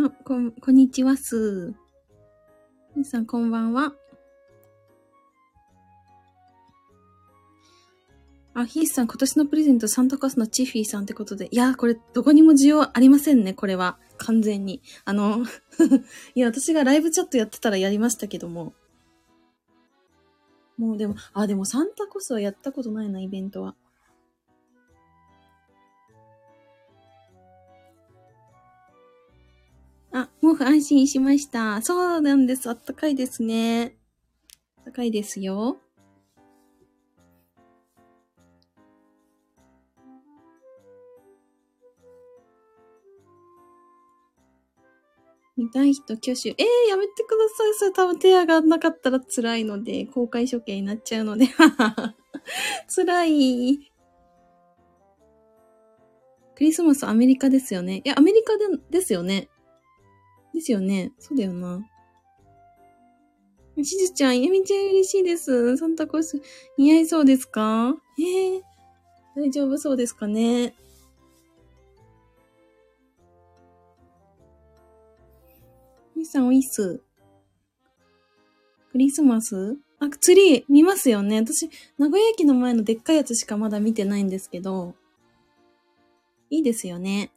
[0.00, 1.74] あ、こん、こんにちはす。
[2.94, 3.92] 皆さんこんばんは。
[8.54, 11.48] あ、ヒースさん、今年のプレゼントサンタコスのチフィーさんってことで。
[11.50, 13.98] いや、これ、どこにも需要ありませんね、これは。
[14.18, 14.82] 完全に。
[15.04, 15.44] あの
[16.36, 18.74] いや、私がライブチャットやってたらやりましたけども。
[20.76, 23.74] もうでも、あ、でもサンタコスはやったことないな、イベントは。
[30.12, 31.82] あ、毛布安心しました。
[31.82, 32.68] そうなんです。
[32.68, 33.96] あったかいですね。
[34.78, 35.78] あったかいですよ。
[45.58, 46.50] 見たい人挙手。
[46.50, 47.74] えー、やめてください。
[47.74, 51.48] それ多分手上がんなかったら辛いので、公開処刑になっちゃうので。
[52.94, 53.92] 辛い。
[56.54, 58.02] クリスマスアメリカですよね。
[58.04, 59.48] いや、アメリカで、ですよね。
[60.58, 61.12] ですよね。
[61.18, 61.80] そうだよな。
[63.80, 65.76] しずちゃん、やみちゃん嬉しいです。
[65.76, 66.42] サンタコース
[66.76, 67.94] 似合いそうですか？
[68.18, 68.62] えー、
[69.36, 70.74] 大丈夫そうですかね？
[76.16, 77.00] みさん、おいっす。
[78.90, 79.76] クリスマス？
[80.00, 81.36] あ、ツリー見ますよね。
[81.36, 84.96] 私、名古屋駅の前のでっかいやつしかまだ見てないんですけど、
[86.50, 87.30] いいですよね。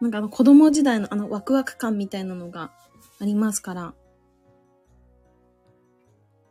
[0.00, 2.72] なんかあの子供時代のあのワクワク感みたいなのが
[3.20, 3.94] ありますから。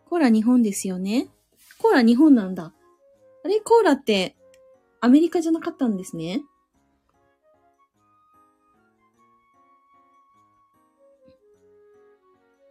[0.06, 1.28] コーラ日本ですよね。
[1.78, 2.74] コーラ日本なんだ。
[3.44, 4.36] あれコーラって
[5.02, 6.42] アメリカじゃなかったんですね。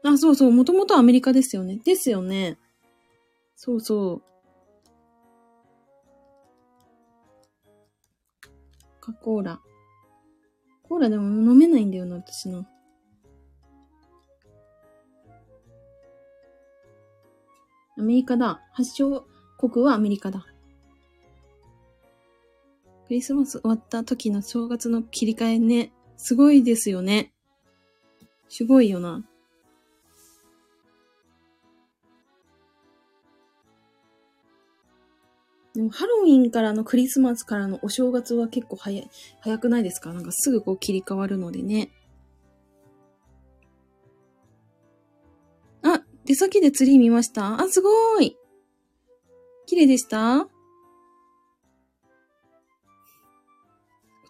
[0.03, 0.53] あ、そうそう。
[0.53, 1.79] もともとアメリカですよね。
[1.85, 2.59] ですよね。
[3.57, 4.22] そうそう。
[9.01, 9.61] カコーラ。
[10.89, 12.66] コーラでも飲めないんだよな、私の。
[17.97, 18.61] アメリカだ。
[18.72, 19.25] 発祥
[19.58, 20.46] 国はアメリカだ。
[23.07, 25.92] クリスマス終わった時の正月の切り替えね。
[26.17, 27.33] すごいですよね。
[28.49, 29.25] すごいよな。
[35.75, 39.11] でもハロウィンからのクリスマスからのお正月は結構早い、
[39.41, 40.13] 早くないですか？
[40.13, 41.91] なんかすぐこう切り替わるのでね。
[45.83, 48.37] あ、出先でツリー見ましたあ、すごーい
[49.67, 50.46] 綺麗でした？
[50.46, 50.49] 今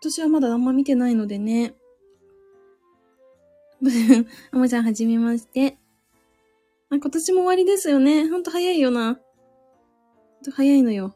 [0.01, 1.75] 年はまだあんま見てないのでね。
[4.51, 5.77] あまちゃんはじめまして。
[6.89, 8.29] あ、今年も終わりですよね。
[8.29, 9.15] ほんと早いよな。
[9.15, 11.15] ほんと早いのよ。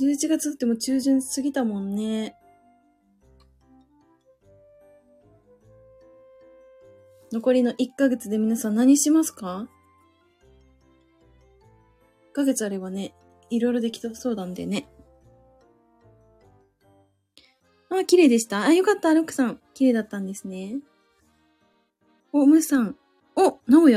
[0.00, 2.34] 11月っても中旬過ぎたもんね。
[7.32, 9.68] 残りの1ヶ月で皆さん何しますか
[12.30, 13.14] ?1 ヶ月あればね、
[13.50, 14.86] いろいろできそうなんでね。
[17.90, 18.62] あ、綺麗でした。
[18.62, 19.60] あ、よかった、ロックさん。
[19.74, 20.76] 綺麗だったんですね。
[22.32, 22.96] お、ムーさん。
[23.36, 23.92] お、名古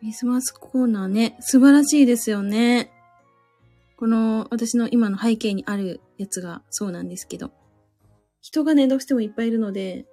[0.00, 2.90] クリスマスコーナーね、素晴らしいですよね。
[3.96, 7.52] この、私の今の背景にあるやつがそうなんですけど。
[8.40, 10.06] 人がね、どうしてもいっぱいいるので、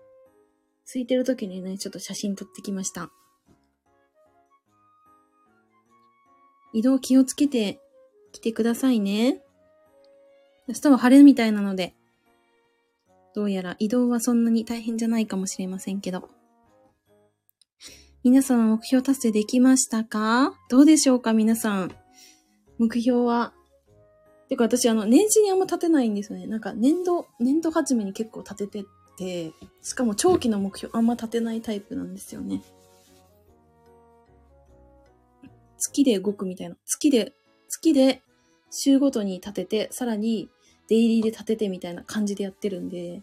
[0.88, 3.10] 空いてる時にね、ちょっと写真撮ってきました。
[6.74, 7.80] 移動気をつけて
[8.34, 9.42] 来てくださいね。
[10.68, 11.96] 明日は晴れみたいなので、
[13.34, 16.30] どうやら移動はそんなに大変じゃないかもしれませんけど。
[18.30, 20.54] 皆様目標達成できましたか？
[20.68, 21.32] どうでしょうか？
[21.32, 21.96] 皆さん。
[22.78, 23.54] 目標は？
[24.50, 26.46] てか私、あの、年始にあんま立てないんですよね。
[26.46, 28.84] なんか、年度、年度始めに結構立ててっ
[29.18, 32.62] て、しかも長期の目標あんま立てないタイプなんですよね。
[35.78, 36.76] 月で動くみたいな。
[36.86, 37.32] 月で、
[37.70, 38.22] 月で
[38.72, 40.50] 週ごとに立てて、さらに
[40.90, 43.22] デイリーで立ててみたいな感じでやってるんで、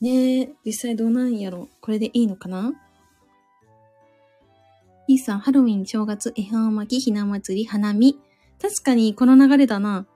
[0.00, 1.68] ねえ、実際どうなんやろ？
[1.80, 2.72] これでいいのかな？
[5.08, 8.18] イーさん、ハロウィン、正月、絵本巻き、ひな祭り、花見。
[8.60, 10.06] 確かにこの流れだな。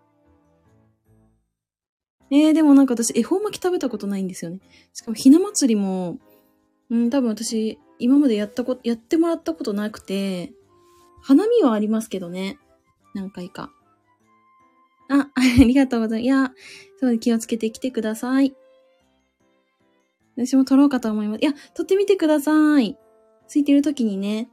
[2.31, 4.61] えー、でもなんか私、恵方巻き食べたことないんですよね。
[4.93, 6.19] しかも、ひな祭りも、
[6.91, 10.53] うん、多分私、今までやったこと、やってもらったことなくて、
[11.23, 12.59] 花見はありますけどね。
[13.15, 13.73] 何回か。
[15.09, 16.25] あ、 ありがとうございます。
[16.25, 16.55] いや、
[17.01, 18.55] そう気をつけてきてください。
[20.37, 21.41] 私も撮ろうかと思います。
[21.41, 22.99] いや、撮ってみてください。
[23.49, 24.51] ついてる時にね。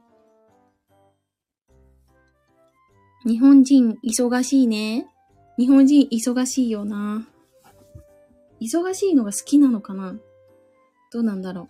[3.26, 5.06] 日本人忙しいね。
[5.56, 7.26] 日本人忙しいよな。
[8.60, 10.16] 忙しいのが好きなのかな
[11.10, 11.68] どうなんだろう。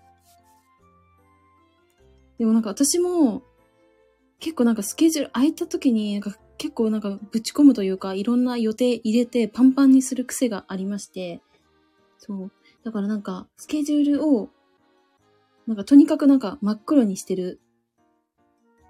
[2.38, 3.42] でもなんか私も、
[4.40, 11.40] 結構なんかスケジュール空いた時に、なんか結構なんかぶち込むというか、いろんな予定入れてパンパンにする癖がありまして、
[12.18, 12.50] そう。
[12.84, 14.50] だからなんか、スケジュールを、
[15.68, 17.60] なんかとにかくなんか真っ黒にしてる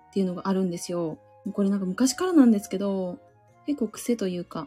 [0.09, 1.19] っていうのがあるんですよ。
[1.53, 3.19] これなんか昔からなんですけど、
[3.67, 4.67] 結構癖というか、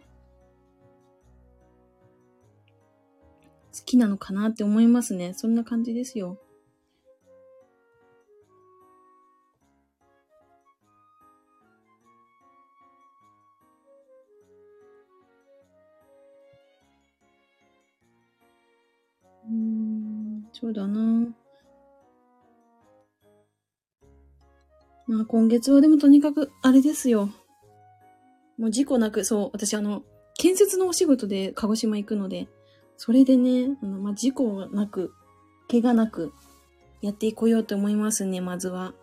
[3.73, 5.33] 好きなのかなって思いますね。
[5.33, 6.37] そんな感じですよ。
[19.47, 21.27] うん、そうだな。
[25.07, 27.29] まあ今月はでもとにかく、あれですよ。
[28.57, 30.03] もう事故なく、そう、私あの、
[30.37, 32.47] 建設のお仕事で鹿児島行くので、
[32.97, 35.13] それでね、あの、まあ、事故なく、
[35.69, 36.33] 怪我なく、
[37.01, 38.93] やっていこようと思いますね、まずは。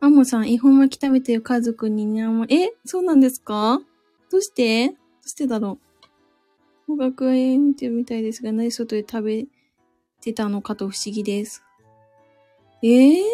[0.00, 3.80] アモさん、恵方巻き食べてる家族にね、あんま、えそうなんですか？
[4.30, 4.88] どうして？
[4.88, 4.94] ど
[5.24, 5.78] うしてだろ
[6.88, 6.96] う？
[6.96, 9.46] 方角園見てるみたいですが、なぜ外で食べ
[10.20, 11.62] てたのかと不思議です。
[12.86, 13.24] ええー、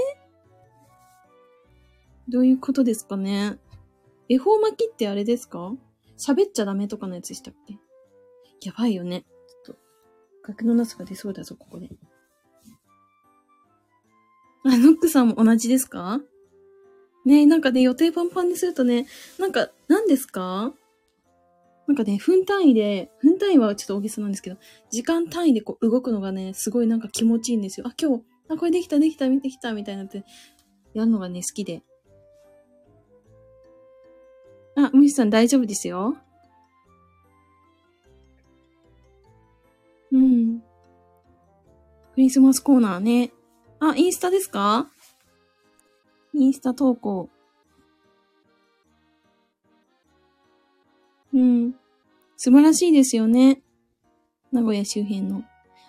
[2.29, 3.59] どういうことですかね？
[4.29, 5.73] 恵方巻きってあれですか？
[6.17, 7.75] 喋っちゃダメとかのやつでしたっけ？
[8.65, 9.25] やばいよね。
[9.65, 9.81] ちょっと、
[10.45, 11.89] 崖のなすが出そうだぞ、ここで。
[14.65, 16.21] あ、ノックさんも同じですか？
[17.25, 19.09] ねなんかね、予定パンパンにするとね、
[19.41, 20.73] なんか、何ですか？
[21.89, 24.59] なんかね、分単位で、分単位はちょっと大げさなんですけど、
[24.93, 27.89] 時間単位でこう動くのがね、すごいなんか気持ちいいんですよ。
[27.89, 30.25] あ、今日、あ、これできた、できた、できた、みたいなって、
[30.93, 31.83] やるのがね、好きで。
[34.77, 36.17] あ、むしさん大丈夫ですよ。
[40.13, 40.61] うん。
[40.61, 40.65] ク
[42.17, 43.33] リスマスコーナーね。
[43.79, 44.91] あ、インスタですか？
[46.35, 47.29] インスタ投稿。
[51.33, 51.75] うん。
[52.37, 53.63] 素晴らしいですよね。
[54.51, 55.45] 名古屋周辺の。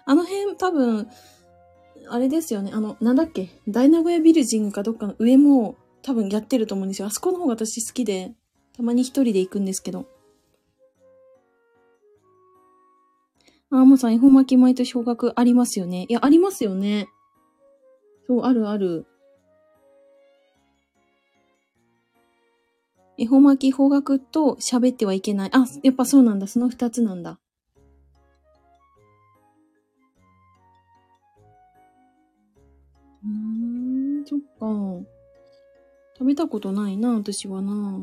[0.05, 1.09] あの辺多分、
[2.13, 2.71] あれですよね。
[2.73, 3.49] あの、なんだっけ？
[3.67, 7.07] 大名古屋ビルジングかどっかの上も多分やってると思うんですよ。
[7.07, 8.33] あそこの方が私好きで。
[8.73, 10.05] たまに一人で行くんですけど。
[13.69, 16.05] あ、もさん、恵方巻き毎年方角ありますよね。
[16.07, 17.07] いや、ありますよね。
[18.27, 19.05] そう、あるある。
[23.17, 25.49] 恵方巻き方角と喋ってはいけない。
[25.53, 26.47] あ、やっぱそうなんだ。
[26.47, 27.40] その二つなんだ。
[34.31, 35.05] そっか。
[36.17, 37.99] 食べたことないな、私はな。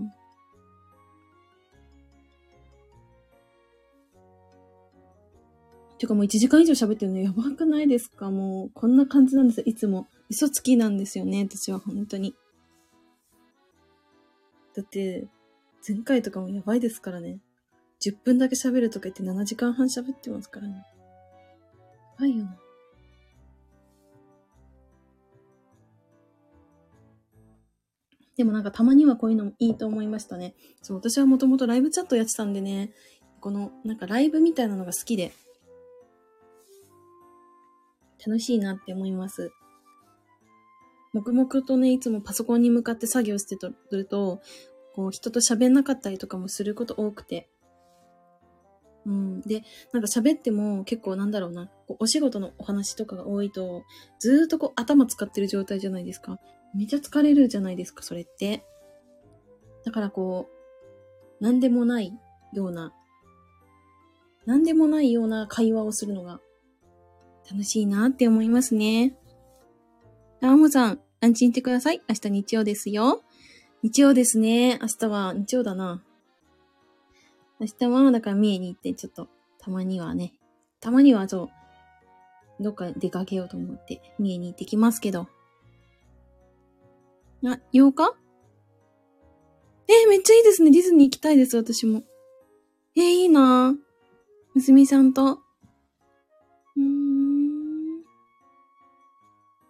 [5.99, 8.31] てかもう1時間以上喋ってるのやばくないですか？
[8.31, 9.65] もう、こんな感じなんですよ。
[9.67, 10.07] いつも。
[10.29, 12.35] 嘘つきなんですよね、私は本当に。
[14.77, 15.27] だって、
[15.87, 17.39] 前回とかもやばいですからね。
[18.01, 20.75] 10分だけ喋るとか言って7時間半喋ってますからね。
[20.75, 20.83] や
[22.21, 22.59] ばいよな。
[28.39, 30.55] でもなんかたまにはこういうのもいいと思いましたね。
[30.81, 32.93] そう、私はもともとライブチャットやってたんでね、
[33.40, 35.32] このなんかライブみたいなのが好きで、
[38.24, 39.51] 楽しいなって思います。
[41.12, 43.56] 黙々とね、いつもパソコンに向かって作業して
[43.90, 44.40] ると、
[44.94, 47.48] こう、人と喋んなかったりとかもすること多くて、
[49.05, 49.40] うん。
[49.40, 49.62] で、
[49.93, 53.85] なんか喋っても結構なんだろうな、こうお仕事のお話とかが多いと、
[54.20, 56.39] ずーっとこう頭使ってる状態じゃないですか。
[56.74, 58.65] めちゃ疲れるじゃないですか、それって。
[59.85, 60.49] だからこ
[61.40, 62.12] う、なんでもない
[62.53, 62.93] ような、
[64.47, 66.40] なんでもないような会話をするのが
[67.51, 69.16] 楽しいなって思いますね。
[70.40, 72.03] あもさん、ランチに行ってください。
[72.09, 73.23] 明日日曜ですよ。
[73.82, 74.78] 日曜ですね。
[74.81, 76.03] 明日は日曜だな。
[77.61, 79.28] 明日は、だから三重に行って、ちょっと、
[79.59, 80.32] たまにはね、
[80.81, 81.51] たまにはそ
[82.61, 85.28] う、どっか出かけようと思って、三重に行ってきますけど。
[87.44, 88.15] あ、8日？
[89.90, 90.70] えめっちゃいいですね。
[90.70, 92.02] ディズニー行きたいです、私も。
[92.97, 93.74] えいいな。
[94.55, 95.40] 娘さんと。
[96.77, 97.98] うーん。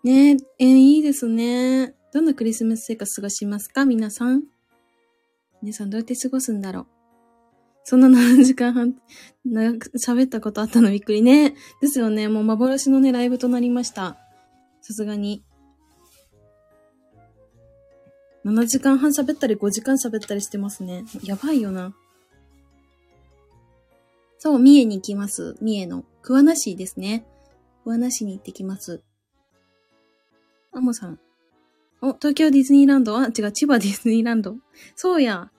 [0.04, 1.94] ねえ、えいいですね。
[2.12, 3.84] どんなクリスマス生活過ごしますか？
[3.84, 4.44] 皆さん。
[5.60, 6.86] 皆さんどうやって過ごすんだろう。
[7.84, 8.96] そんな7時間半、
[9.44, 11.54] 長く喋ったことあったのびっくりね。
[11.80, 12.28] ですよね。
[12.28, 14.18] もう幻のね、ライブとなりました。
[14.80, 15.44] さすがに。
[18.48, 21.04] 7時間半喋ったり5時間喋ったりしてますね。
[21.22, 21.94] やばいよな。
[24.38, 25.56] そう、三重に行きます。
[25.60, 27.26] 三重の桑名市ですね。
[27.84, 29.02] 桑名市に行ってきます。
[30.72, 31.18] アモさん。
[32.00, 34.56] お、東京ディズニーランドあ、違う、千葉ディズニーランド。
[34.94, 35.50] そうや。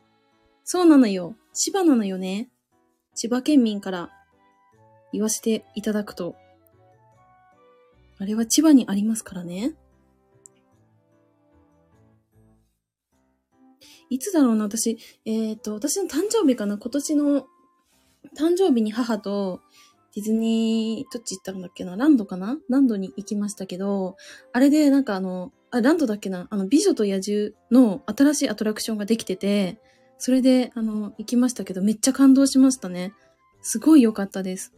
[0.63, 1.35] そうなのよ。
[1.53, 2.49] 千葉なのよね。
[3.13, 4.09] 千葉県民から
[5.11, 6.35] 言わせていただくと。
[8.17, 9.75] あれは千葉にありますからね。
[14.09, 14.97] いつだろうな、私。
[15.25, 17.47] えっ、と、私の誕生日かな今年の
[18.35, 19.61] 誕生日に母と
[20.15, 24.17] ディズニー、どっち行ったんだっけなランドかなランドに行きましたけど、
[24.51, 29.79] あれでなんかあの、あ、ランドだっけなあの、美女と野獣の新しいアトラクションができてて、
[30.17, 33.13] それで、あの、行きましたけど、めっちゃ感動しましたね。
[33.61, 34.73] すごい良かったです。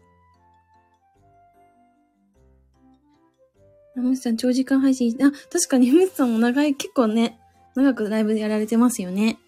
[3.96, 7.40] 山内さん、長時間配信、あ、確かに山内さんも長い、結構ね、
[7.76, 9.40] 長くライブやられてますよね。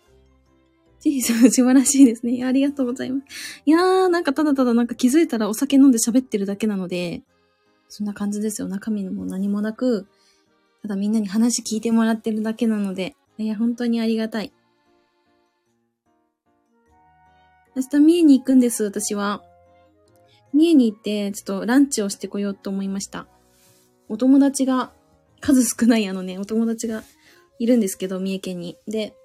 [0.99, 2.45] ジェイさん、素晴らしいですね。
[2.45, 3.61] ありがとうございます。
[3.65, 7.23] いやー、なんかただただなんか気づいたらお酒飲んで喋ってるだけなので、
[7.89, 8.67] そんな感じですよ。
[8.69, 10.07] 中身も何もなく、
[10.81, 14.53] ただみんなに話聞いてもらってるだけなので、いや、本当にありがたい。
[17.75, 19.43] 明日、三重に行くんです、私は。
[20.53, 23.27] 三重に行って、ちょっとランチをしてこようと思いました。
[24.07, 24.93] お友達が、
[25.41, 27.03] 数少ないあのね、お友達が
[27.59, 28.77] いるんですけど、三重県に。
[28.87, 29.15] で、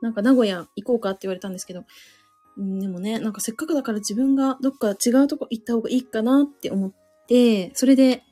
[0.00, 1.84] なんか名古屋行こうかって言われたんですけど、
[2.56, 6.92] でもね、なんかせっかくだから自分がどっか違うとこ行った方がいいかなって思っ
[7.26, 8.22] て、それで、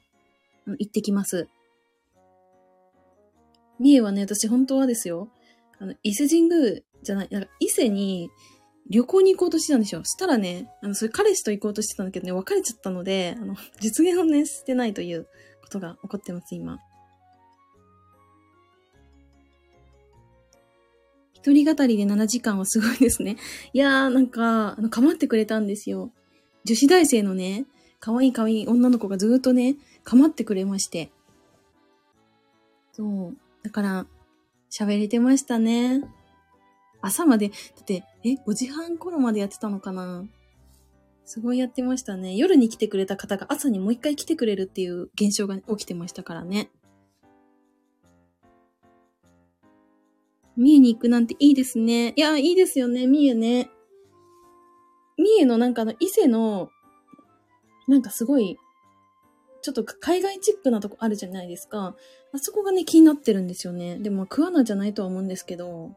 [0.66, 1.48] 行ってきます。
[3.78, 5.28] 三重はね、私本当はですよ、
[5.78, 8.30] あの、伊勢神宮じゃない、なんか伊勢に
[8.90, 10.04] 旅行に行こうとしてたんですよ。
[10.04, 15.28] したらね、あの、それ彼氏と行こうとしてたんだけどね、別れちゃったので、あの、実現をね、してないという
[15.62, 16.78] ことが起こってます、今。
[21.42, 23.36] 一人語りで7時間はすごいですね。
[23.72, 26.12] いやー、なんか、あの、構ってくれたんですよ。
[26.64, 27.66] 女子大生のね、
[27.98, 31.10] 可愛い可愛い女の子がずっとね、構ってくれまして。
[32.92, 33.36] そう。
[33.62, 34.06] だから、
[34.70, 36.02] 喋れてましたね。
[37.00, 40.28] 朝まで、だって、え、5時半頃までやってたのかな
[41.24, 42.36] すごいやってましたね。
[42.36, 46.70] 夜に来てくれた方が朝にもう一回来てくれるっていう現象が起きてましたからね。
[50.60, 52.12] 三重に行くなんていいですね。
[52.16, 53.70] いや、いいですよね、三重ね。
[55.16, 56.68] 三重のなんかあの、伊勢の、
[57.88, 58.58] なんかすごい、
[59.62, 61.96] ちょっと海外チックなとこあるじゃないですか。
[62.34, 63.96] あそこがね、気になってるんですよね。
[63.98, 65.96] でも、桑名じゃないとは思うんですけど。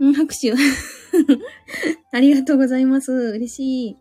[0.00, 0.52] うん、拍手。
[2.10, 3.12] ありがとうございます。
[3.12, 3.98] 嬉しい。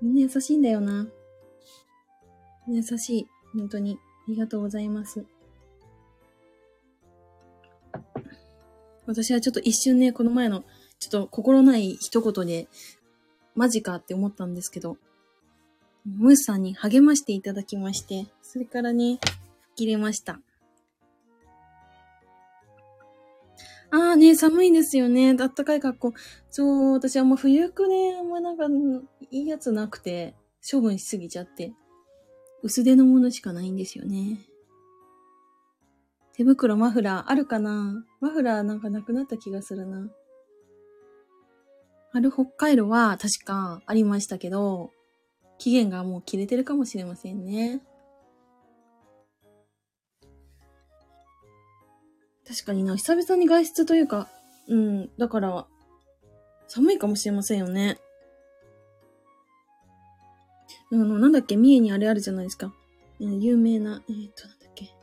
[0.00, 1.08] みんな優しいんだよな。
[2.68, 3.26] みんな優しい。
[3.58, 3.98] 本当に。
[4.28, 5.24] ありがとうございます。
[9.06, 10.64] 私はちょっと一瞬ね、この前の、
[10.98, 12.68] ちょっと心ない一言で、
[13.54, 14.98] マジかって思ったんですけど、
[16.04, 19.36] ムースさんに励ましていただきまして、それからね、吹っ
[19.76, 20.40] 切れました。
[23.90, 25.34] ああね、寒いですよね。
[25.40, 26.14] あったかい格好。
[26.50, 28.66] そう、私はもう冬服ね、あんまなんか、
[29.30, 30.34] いいやつなくて、
[30.70, 31.72] 処分しすぎちゃって。
[32.62, 34.40] 薄手のものしかないんですよね。
[36.34, 38.04] 手袋、マフラー、あるかな？
[38.20, 40.08] マフラーなんかなくなった気がするな。
[42.12, 44.90] 春北海道は確かありましたけど、
[45.58, 47.82] 期限がもう切れてるかもしれませんね。
[52.46, 54.28] 確かにな、久々に外出というか、
[54.68, 55.66] うん、だから、
[56.66, 57.98] 寒いかもしれませんよね。
[60.90, 62.72] あの、なんだっけ、三重にあれあるじゃないですか。
[63.18, 64.94] 有名な、えっ、ー、と、なんだっけ？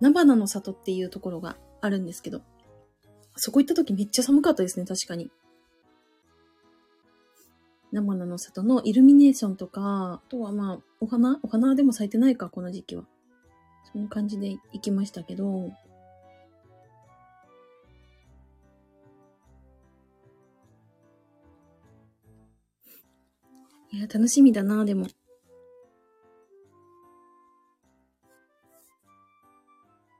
[0.00, 2.42] 菜花の里っていうところがあるんですけど、
[3.36, 5.30] そこ行った時めっちゃ寒かったですね、確かに。
[7.92, 11.38] 菜花の里のイルミネーションとか、あとはまあ、お花？
[11.42, 13.04] お花でも咲いてないか、この時期は。
[13.92, 15.70] そんな感じで行きましたけど、
[23.92, 25.06] いや、楽しみだな、でも。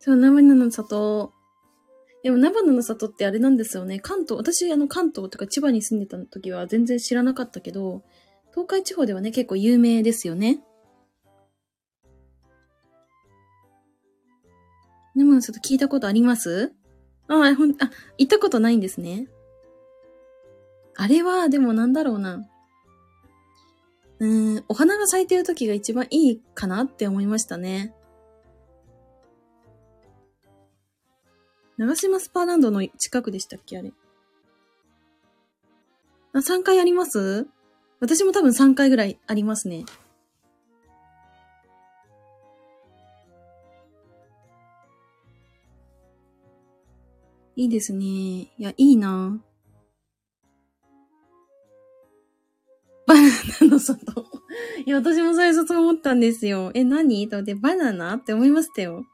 [0.01, 1.33] そう、菜花の里。
[2.23, 4.01] でも、菜花の里ってあれなんですよね。
[4.01, 8.03] 関東、私、あの、関東とか千葉に住んでた時は全然知らなかったけど、
[8.51, 10.63] 東海地方ではね、結構有名ですよね。
[15.15, 16.73] 菜花の里聞いたことあります？
[17.29, 19.29] あ、ほん、あ、行ったことないんですね。
[20.97, 22.47] あれは、でもなんだろうな。
[24.19, 27.95] うーん、お花が咲いてる時が一番いいかなって思いましたね。
[31.81, 33.91] 長島スパーランドの近くでしたっけあれ。
[36.35, 37.47] あ、3回あります？
[38.01, 39.87] 私も多分3回ぐらいありますね。
[47.57, 48.05] いいですね。
[48.05, 49.41] いや、いいな
[53.07, 53.23] バナ
[53.63, 54.27] ナの外。
[54.85, 56.73] いや、私も最初そう思ったんですよ。
[56.75, 57.27] え、何？
[57.31, 58.17] と思って、バナナ？
[58.17, 59.07] って思いましたよ。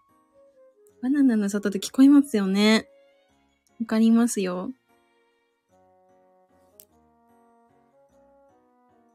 [1.03, 2.89] バナナの外で聞こえますよね。
[3.81, 4.71] わかりますよ。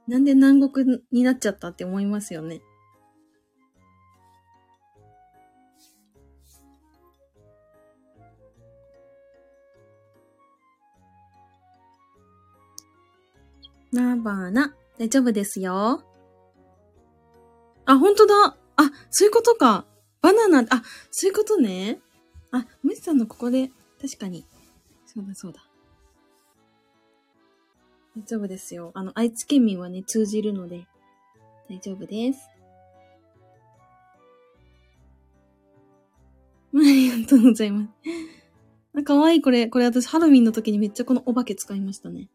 [0.08, 2.62] なんで南国になっちゃったって思いますよね。
[13.92, 14.74] なばな。
[14.98, 16.04] 大丈夫ですよ。
[17.86, 18.58] あ、ほんとだ。
[18.78, 19.86] あ、そういうことか。
[20.22, 22.00] バナナ、あ、そういうことね。
[22.52, 23.72] あ、ムシさんのここで、
[24.02, 24.46] 確かに。
[25.06, 25.62] そうだそうだ。
[28.18, 28.92] 大丈夫ですよ。
[28.94, 30.86] あの、愛知県民はね、通じるので、
[31.70, 32.50] 大丈夫です。
[36.76, 37.90] ありがとうございます。
[38.98, 39.68] あ、かわいいこれ。
[39.68, 42.30] これ私ハロウィンの時にめっちゃこのお化け使いましたね。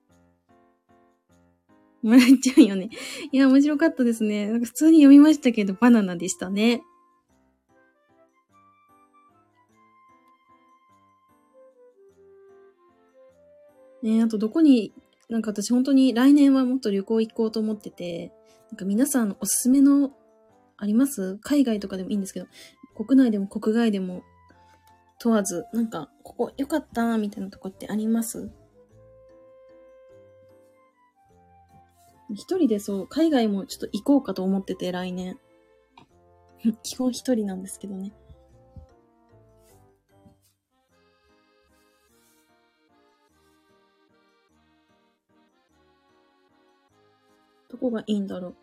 [2.02, 2.90] 笑っちゃうよね。
[3.32, 4.48] いや、面白かったですね。
[4.48, 6.82] なんか普通に読みましたけど、バナナでしたね。
[14.06, 14.92] ねあとどこに、
[15.28, 18.32] なんか私本当に来年はもっと旅行行こうと思ってて、
[18.70, 20.12] なんか皆さんおすすめの、
[20.78, 21.38] あります？
[21.42, 22.46] 海外とかでもいいんですけど、
[22.94, 24.22] 国内でも国外でも
[25.18, 28.50] 問わず、なんか、ここ良かったみたいなとこってあります？
[32.34, 35.38] 一人でそう、海外もちょっと行こうかと思ってて、来年。
[36.82, 38.12] 基本一人なんですけどね。
[47.76, 48.56] どこがいいんだろう。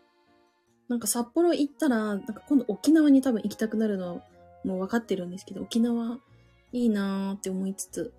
[0.88, 4.22] なんか札幌行ったら、なんか今度沖縄に多分行きたくなるのは
[4.64, 6.18] もう分かってるんですけど、沖縄
[6.72, 8.12] いいなーって思いつつ、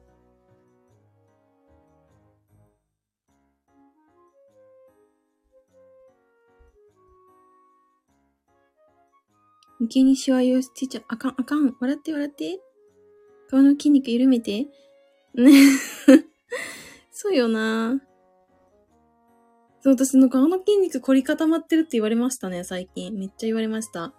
[9.79, 11.75] 右にしわ寄せちゃ、あかん、あかん。
[11.79, 12.59] 笑って笑って。
[13.49, 14.67] 顔の筋肉緩めて。
[15.33, 15.51] ね。
[17.11, 18.01] そうよな
[19.85, 23.13] そう、私の顔の筋肉凝り固まってるって言われましたね、最近。
[23.13, 24.15] めっちゃ言われました。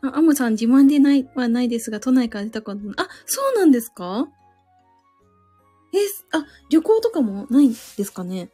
[0.00, 4.26] あ、アモさん自慢でないはないですが、都内から出たことあ、そうなんですか？
[5.92, 5.98] え、
[6.32, 8.48] あ、旅行とかもないんですかね？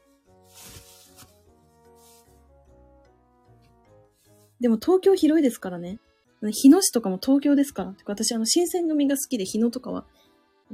[4.60, 6.00] でも東京広いですからね。
[6.40, 7.94] 日野市とかも東京ですから。
[8.04, 10.06] 私、あの、新選組が好きで日野とかは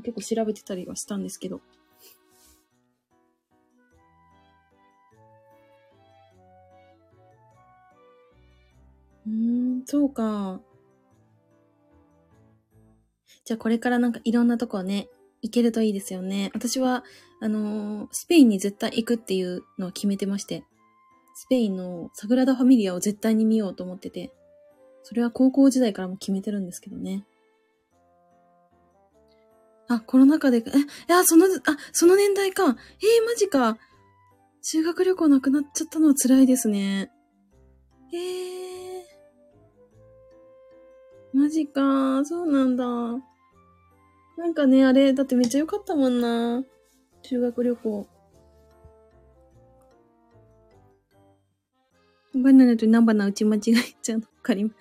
[0.03, 1.61] 結構調べてたりはしたんですけど。
[9.29, 10.61] うーん、そうか。
[13.45, 15.09] じゃあこれからなんかいろんなとこね、
[15.43, 16.51] 行けるといいですよね。
[16.55, 17.05] 私は、
[17.41, 20.65] あのー、スペインに絶対行くっていうのを決めてまして。
[21.35, 24.33] スペインのサグラダ・ファミリアを絶対に見ようと思ってて、
[25.05, 27.25] それは高校時代からも決めてるんですけどね。
[29.87, 30.65] あ、コロナ禍で、え、い
[31.07, 31.49] や、その、あ、
[31.93, 32.65] その年代か。
[32.65, 32.75] えー、
[33.25, 33.79] マジか。
[34.63, 37.11] 修学旅行なくなっちゃったのは辛いですね。
[38.13, 38.88] えー。
[41.33, 42.25] マジか。
[42.25, 42.85] そうなんだ。
[44.37, 46.63] なんかね、あれ、だってめっちゃ良かったもんな。
[47.23, 48.07] 修学旅行。
[52.35, 54.25] バナナとナバナ打ち間違えちゃうの。
[54.25, 54.77] わかります。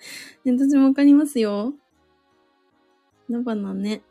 [0.46, 1.74] 私もわかりますよ。
[3.28, 4.02] ナバナね。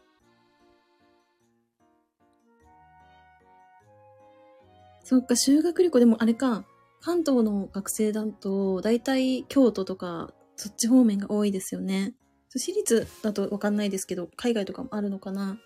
[5.03, 6.65] そっか、修学旅行、でもあれか。
[6.99, 12.13] 関東の学生だと、だいたい京都とか、そっち方面が多いですよね。
[12.57, 15.59] 私立だとわかんないですけど、海外とかもあるのかな。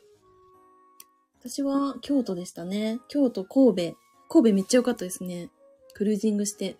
[1.39, 2.99] 私は京都でしたね。
[3.07, 3.97] 京都、神戸。
[4.30, 5.49] 神戸めっちゃ良かったですね。
[5.93, 6.77] クルージングして。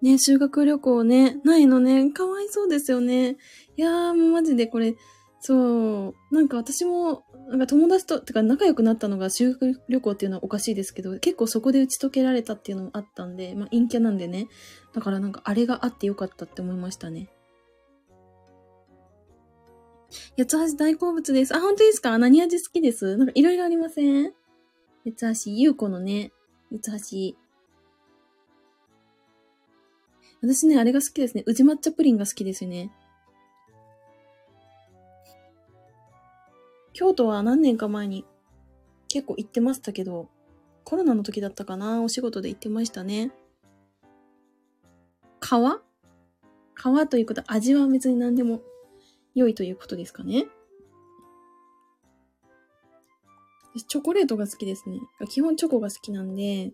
[0.00, 3.38] ね、修学旅行ね、ないのね、かわいそうですよね。
[3.76, 4.94] いやー、もうマジでこれ、
[5.46, 14.48] そう、なんか私も、なんか友達と、てか仲良くなったのが修学旅行っていうのはおかしいですけど、結構そこで打ち解けられたっていうのもあったんで、まあ陰キャなんでね。
[14.94, 17.28] だからなんかあれがあってよかったって思いましたね。
[20.38, 21.54] 八つ橋大好物です。
[21.54, 22.16] あ、本当ですか？
[22.16, 23.18] 何味好きです？
[23.18, 24.32] なんかいろいろありません？
[25.04, 26.32] 八つ橋、ゆうこのね、
[26.72, 27.36] 八つ橋。
[30.40, 31.42] 私ね、あれが好きですね。
[31.44, 32.90] 宇治抹茶プリンが好きですね。
[36.94, 38.24] 京都は何年か前に
[39.08, 40.28] 結構行ってましたけど、
[40.84, 43.32] コロナの時だったかなお仕事で行ってましたね。
[45.40, 45.46] 皮
[46.74, 48.62] 皮ということ味は別に何でも
[49.34, 50.46] 良いということですかね。
[53.88, 55.00] チョコレートが好きですね。
[55.28, 56.72] 基本チョコが好きなんで、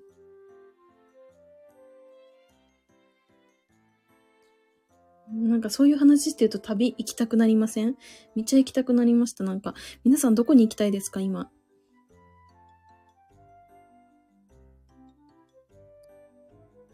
[5.32, 7.96] なんかそういう話してると旅行きたくなりません？
[8.34, 9.44] めっちゃ行きたくなりました。
[9.44, 9.74] なんか、
[10.04, 11.20] 皆さんどこに行きたいですか？
[11.20, 11.50] 今。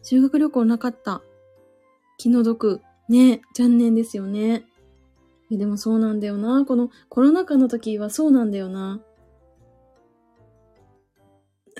[0.03, 1.21] 修学旅行なかった。
[2.17, 2.81] 気の毒。
[3.09, 4.65] ね残念ですよね。
[5.51, 6.63] え、でもそうなんだよな。
[6.65, 9.01] このコロナ禍の時はそうなんだよな。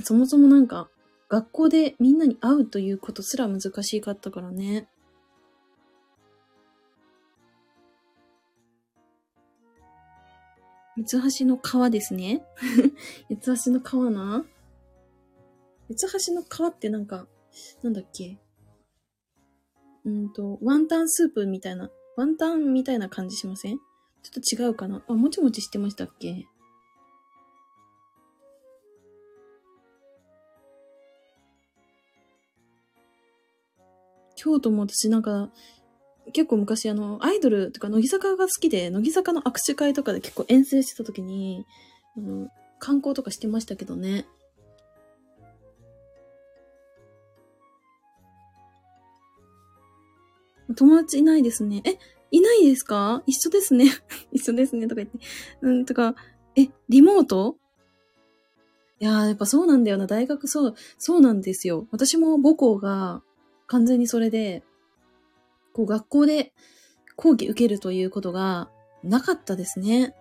[0.03, 0.89] そもそもなんか、
[1.29, 4.87] 学校でみんなに会うということすら難しかったからね。
[10.97, 12.43] 三つ橋の川ですね。
[13.29, 14.43] 八橋の川な。
[15.89, 17.27] 八橋の川ってなんか、
[17.83, 18.39] なんだっけ。
[20.05, 23.77] うんと、ワンタンスープみたいな、ワンタンみたいな感じしません？
[24.23, 25.03] ちょっと違うかな。
[25.07, 26.47] あ、もちもちしてましたっけ？
[34.35, 35.51] 京都も私なんか、
[36.33, 41.65] 結構昔あの、アイドルとか乃木坂が好きで、乃木坂の握手会とかで結構遠征してた時に、
[42.15, 42.49] あの、
[42.79, 44.25] 観光とかしてましたけどね。
[50.75, 51.81] 友達いないですね。
[51.85, 51.97] え、
[52.29, 53.23] いないですか？
[53.25, 53.85] 一緒ですね。
[54.33, 54.87] 一緒ですね。
[54.87, 55.17] とか言って。
[55.61, 56.15] うん、とか、
[56.55, 57.55] え、リモート？
[58.99, 60.07] いやー、やっぱそうなんだよな。
[60.07, 61.87] 大学そう、そうなんですよ。
[61.91, 63.21] 私も母校が
[63.67, 64.63] 完全にそれで、
[65.77, 66.53] こう学校で
[67.15, 68.71] 講義受けるということが
[69.03, 70.15] なかったですね。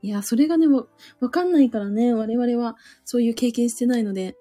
[0.00, 0.86] いや、それがね、わ
[1.30, 4.36] かんないからね、我々はそういう経験してないので。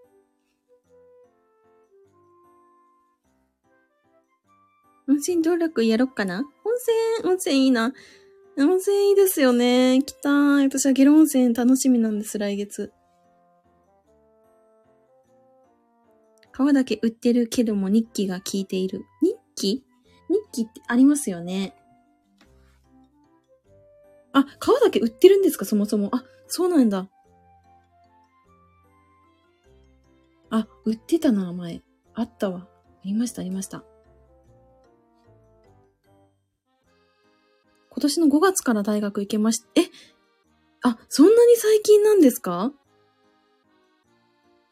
[5.10, 6.44] 温泉登録やろっかな？
[6.44, 6.46] 温
[7.24, 7.92] 泉、温泉いいな。
[8.60, 9.96] 温泉いいですよね。
[9.96, 10.66] 行きたい。
[10.66, 12.94] 私はゲロ温泉楽しみなんです、来月。
[16.56, 19.04] 皮だけ売ってるけども日記が効いている。
[19.22, 19.84] 日記？
[20.30, 21.76] 日記ってありますよね。
[24.32, 25.66] あ、皮だけ売ってるんですか？
[25.66, 26.10] そもそも。
[26.16, 27.10] あ、そうなんだ。
[30.50, 31.82] あ、売ってたな、前。
[32.14, 32.60] あったわ。
[32.60, 32.68] あ
[33.04, 33.84] りました、ありました。
[37.90, 39.90] 今年の5月から大学行けました、え？
[40.84, 42.72] あ、そんなに最近なんですか？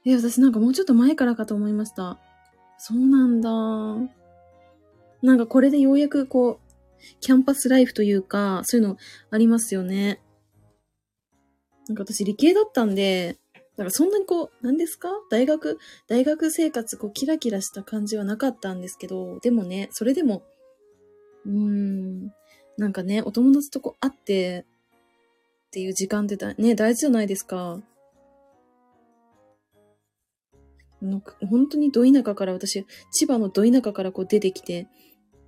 [0.06, 2.20] え、私なんかもうちょっと前からかと思いました。
[2.78, 3.50] そうなんだ。
[5.22, 6.74] なんかこれでようやくこう、
[7.22, 8.98] キャンパスライフというか、そういうの
[9.30, 10.20] ありますよね。
[11.88, 13.38] なんか私理系だったんで、
[13.78, 15.10] なんかそんなにこう、何ですか？
[15.30, 20.44] 大学、大学生活こうキラキラした感じはなかったんですけど、でもね、それでも、
[21.46, 22.34] うーん、
[22.78, 24.66] なんかね、お友達とこう会って
[25.68, 27.82] っていう時間ってだね、大事じゃないですか。
[31.50, 34.88] 本当にど田舎から私、千葉のど田舎からこう出てきて、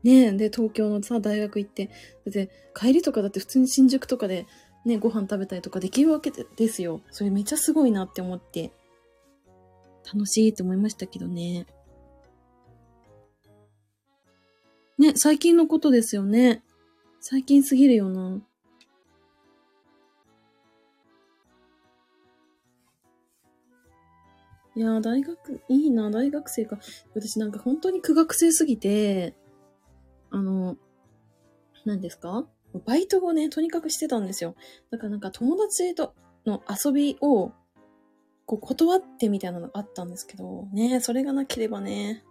[0.04, 1.90] ねで、東京のさ、大学行って、
[2.26, 4.46] で、帰りとかだって普通に新宿とかで
[4.86, 7.02] ね、ご飯食べたりとかできるわけですよ。
[7.10, 8.72] それめっちゃすごいなって思って。
[10.14, 11.66] 楽しいって思いましたけどね。
[15.00, 16.64] ね、最近のことですよね。
[17.20, 18.40] 最近すぎるよな。
[24.76, 26.80] いやー、大学、いいな、大学生か。
[27.14, 29.34] 私なんか本当に苦学生すぎて、
[30.32, 30.76] あの、
[31.86, 32.46] 何ですか？
[32.86, 34.56] バイトをね、とにかくしてたんですよ。
[34.92, 36.14] だからなんか友達と
[36.46, 37.54] の遊びを、
[38.46, 42.24] こう断ってみたいなのがあったんですけど、ね、それがなければね、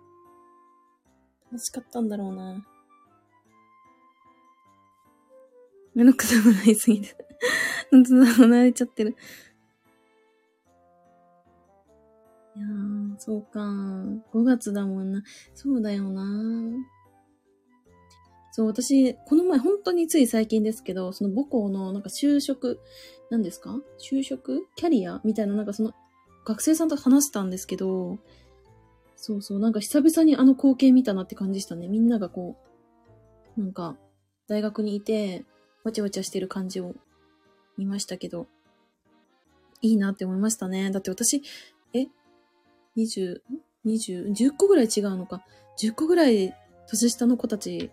[1.51, 2.67] 楽しかったんだろうな。
[5.95, 7.17] めんどくさくなりすぎて。
[7.91, 9.17] 本当だ、慣れちゃってる。
[12.57, 13.61] いやー、そうか。
[13.61, 15.23] 5月だもんな。
[15.55, 16.25] そうだよな。
[18.53, 22.81] そう、私、この前、本当につい最近ですけど、その母校の、なんか就職、
[23.31, 23.81] 何ですか？
[23.99, 24.69] 就職？
[24.77, 25.21] キャリア？
[25.25, 25.93] みたいな、なんかその、
[26.45, 28.19] 学生さんと話したんですけど、
[29.17, 31.89] そうそう、なんか久々にあの光景見たなって感じしたね。
[31.89, 32.57] みんながこ
[33.57, 33.97] う、なんか、
[34.47, 35.45] 大学にいて、
[35.83, 36.95] わちゃわちゃしてる感じを
[37.77, 38.47] 見ましたけど、
[39.81, 40.93] いいなって思いましたね。
[40.93, 41.43] だって私、
[41.93, 42.07] え？
[42.97, 43.41] ?20、
[43.85, 45.45] 20、10個ぐらい違うのか。
[45.79, 46.55] 10個ぐらい
[46.87, 47.91] 年下の子たち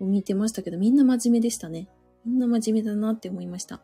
[0.00, 1.88] を見てましたけど、みんな真面目でしたね。
[2.24, 3.80] みんな真面目だなって思いました。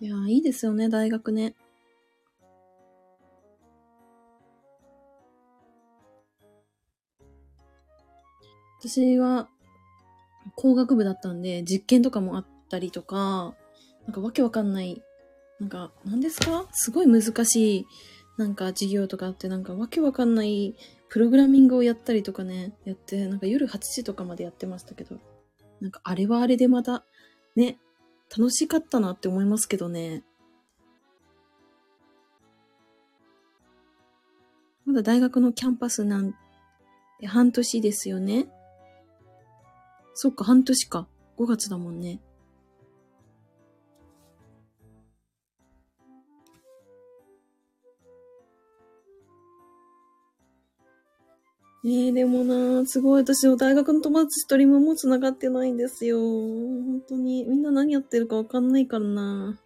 [0.00, 1.56] いやいいですよね、大学ね。
[8.88, 9.48] 私は
[10.54, 13.54] 工学部だったんで、実験とかもあったりとか、
[14.06, 15.02] なんかわけわかんない、
[15.60, 16.66] なんか、何ですか？
[16.72, 17.86] すごい難しい、
[18.38, 20.74] なんか授業とかあって、なんかわけわかんない
[21.10, 25.18] プログラミングをやったりとかね、やって、なんか夜8時とかまでやってましたけど、
[25.80, 27.04] なんかあれはあれでまた、
[27.56, 27.78] ね、
[28.34, 30.24] 楽しかったなって思いますけどね。
[34.86, 36.32] まだ大学のキャンパスなん
[37.20, 38.48] て半年ですよね。
[40.20, 41.06] そっか、半年か。
[41.36, 42.18] 5月だもんね。
[51.84, 56.18] えー、でもなすごい私の大学の友達一人ももう繋がってないんですよ。
[56.18, 57.44] 本当に。
[57.44, 59.60] みんな何やってるかわかんないからな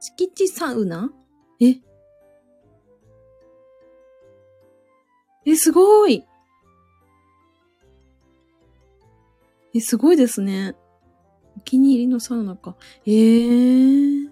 [0.00, 1.12] 敷地サウナ？
[1.60, 1.76] え？
[5.44, 6.24] え、すごい
[9.74, 10.74] え、すごいですね。
[11.56, 12.76] お気に入りのサウナか。
[13.06, 14.30] ええー。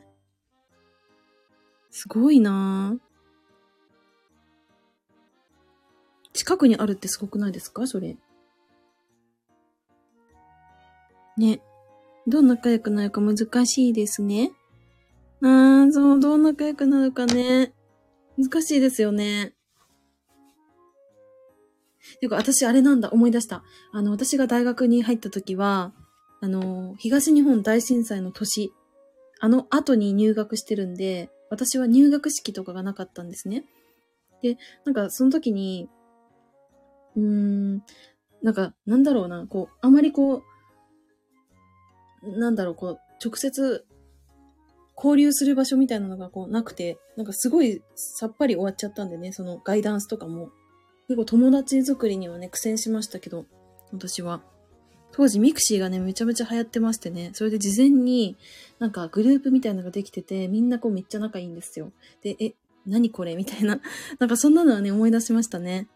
[1.90, 2.96] すごいな
[6.32, 7.86] 近くにあるってすごくないですか？
[7.86, 8.16] それ。
[11.36, 11.60] ね。
[12.26, 13.36] どう仲良くなるか難
[13.66, 14.52] しいですね。
[15.40, 17.72] あー、そう、どう仲良くなるかね。
[18.36, 19.54] 難しいですよね。
[22.20, 23.62] てか、私、あれなんだ、思い出した。
[23.92, 25.92] あの、私が大学に入った時は、
[26.40, 28.72] あの、東日本大震災の年、
[29.40, 33.64] あの後に入学してるんで、私は入学式とかがなかったんですね。
[34.42, 35.88] で、なんかその時に、
[37.16, 37.82] うーん、
[38.42, 40.42] なんか、なんだろうな、こう、あまりこ
[42.22, 43.84] う、なんだろう、こう、直接、
[45.02, 50.50] 交流する場所みたいなのがこうなくて、なんかすごいさっぱり終わっちゃったんでね、そのガイダンスとかも。
[51.08, 53.46] 結構友達作りにはね、苦戦しましたけど、
[53.92, 54.42] 私は。
[55.10, 58.36] 当時ミクシーがね、めちゃめちゃ流行ってましてね、それで事前に
[58.78, 61.92] なんかグループみたいなのができてて、みんなこうめっちゃ仲いいんですよ。
[62.22, 62.54] で、え、
[62.86, 63.36] 何これ？
[63.36, 63.80] みたいな。
[64.18, 65.88] なんかそんなのはね、思い出しましたね。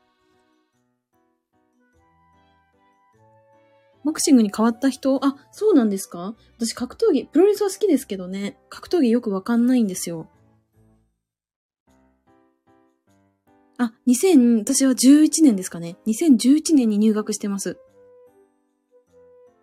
[4.04, 5.18] ボクシングに変わった人？
[5.24, 6.34] あ、そうなんですか？
[6.58, 10.28] 私格闘技、プロレスは好きですけどね、格闘技よくわかんないんですよ。
[13.78, 15.96] あ、2000、私は11年ですかね。
[16.06, 17.78] 2011年に入学してます。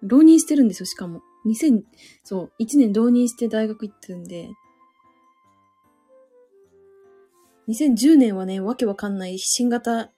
[0.02, 1.22] 浪人してるんですよ、しかも。
[1.46, 1.84] 2000、
[2.24, 4.50] そう、1年浪人して大学行ってるんで。
[7.70, 10.12] 2010年はね、わけわかんない新型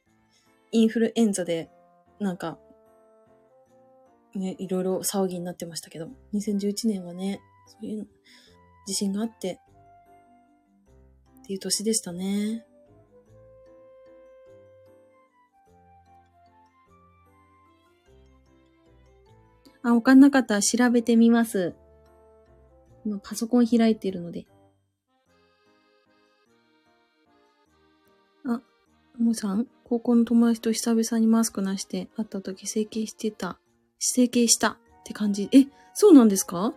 [0.72, 1.70] インフルエンザで、
[2.20, 2.58] なんか、
[4.36, 8.08] ね、いろいろ騒ぎになってましたけど、2011年はね、そういう
[8.88, 9.60] 自信があって、
[11.40, 12.66] っていう年でしたね。
[19.84, 21.74] あ、わかんなかったら調べてみます。
[23.04, 24.46] 今パソコン開いてるので。
[28.46, 28.62] あ、
[29.18, 33.60] もさん、高校の友達と久々にマスクなして会った時整形してた。
[34.04, 35.48] 整形したって感じ。
[35.52, 36.74] え、そうなんですか？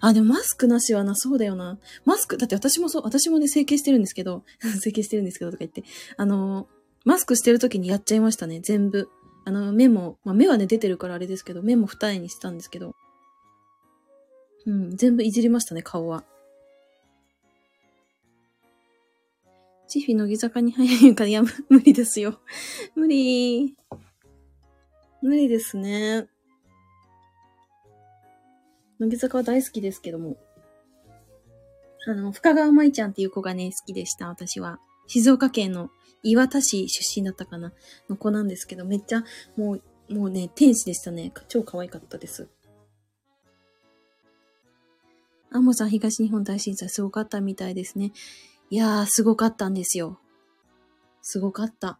[0.00, 1.78] あ、でもマスクなしはな、そうだよな。
[2.04, 4.44] マスク、だって私もそう、私もね、整形してるんですけど、
[4.80, 5.84] 整形してるんですけどとか言って、
[6.16, 6.68] あの、
[7.04, 9.08] マスクしてる時にやっちゃいましたね、全部。
[9.46, 12.94] あの、目も、まあ、目はね、出てるからあれですけど、目も二重にしたんですけど。
[14.66, 16.24] うん、全部いじりましたね、顔は。
[19.86, 22.40] チフィ乃木坂に入るか、いや、無理ですよ。
[22.94, 23.74] 無理。
[25.22, 26.28] 無理ですね。
[28.98, 30.36] 乃木坂は大好きですけども。
[32.06, 34.78] あの、深川舞ちゃんっていう子がね、好きでした、私は。
[35.06, 35.90] 静岡県の
[36.22, 37.72] 岩田市出身だったかな
[38.08, 39.24] の子なんですけど、めっちゃ、
[39.56, 39.74] も
[40.08, 41.32] う、もうね、天使でしたね。
[41.48, 42.48] 超可愛かったです。
[45.50, 48.12] アモさん、東日本大震災すごかったみたいですね。
[48.70, 50.18] いやー、すごかったんですよ。
[51.22, 51.98] すごかった。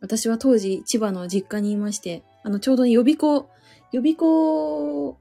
[0.00, 3.50] 私は当時、千葉の実家にいまして、あの、ちょうど予備校、
[3.92, 5.18] 予備校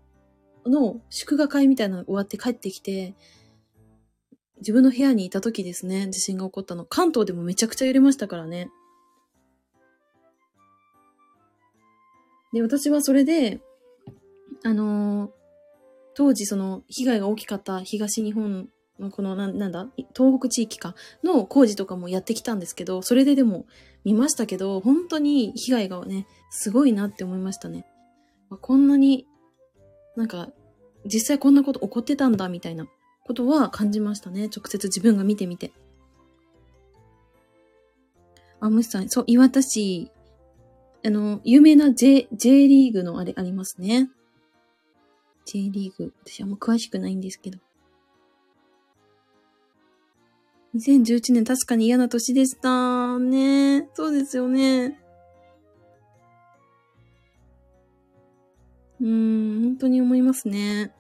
[0.65, 3.14] の祝賀会みたいなの終わって帰ってきて、
[4.60, 6.85] 自分の部屋にいた時ですね、地震が起こったの。
[6.85, 8.69] 関東でもめちゃくちゃ揺れましたからね。
[12.53, 13.61] で、私はそれで、
[14.64, 15.31] あのー、
[16.15, 18.68] 当時その被害が大きかった東日本
[18.99, 23.65] のこのな、なんだ、東北地域かの工事とかもやってきたんですけど、それででも
[24.03, 27.85] 見ましたけど、本当に被害がね、すごいなって思いましたね。
[28.61, 29.27] こんなに、
[30.15, 30.49] なんか、
[31.05, 32.88] 実際こんなこと起こってたんだみたいな
[33.23, 34.49] ことは感じましたね。
[34.55, 35.71] 直接自分が見てみて。
[38.59, 40.11] あ、むしさん、そう、岩田市、
[41.05, 44.09] あの、有名な J、J リーグのあれありますね。
[45.45, 46.13] J リーグ。
[46.26, 47.59] 私あんま詳しくないんですけど。
[50.75, 53.89] 2011年確かに嫌な年でしたね。
[53.93, 54.99] そうですよね。
[59.01, 60.93] うん、本当に思いますね。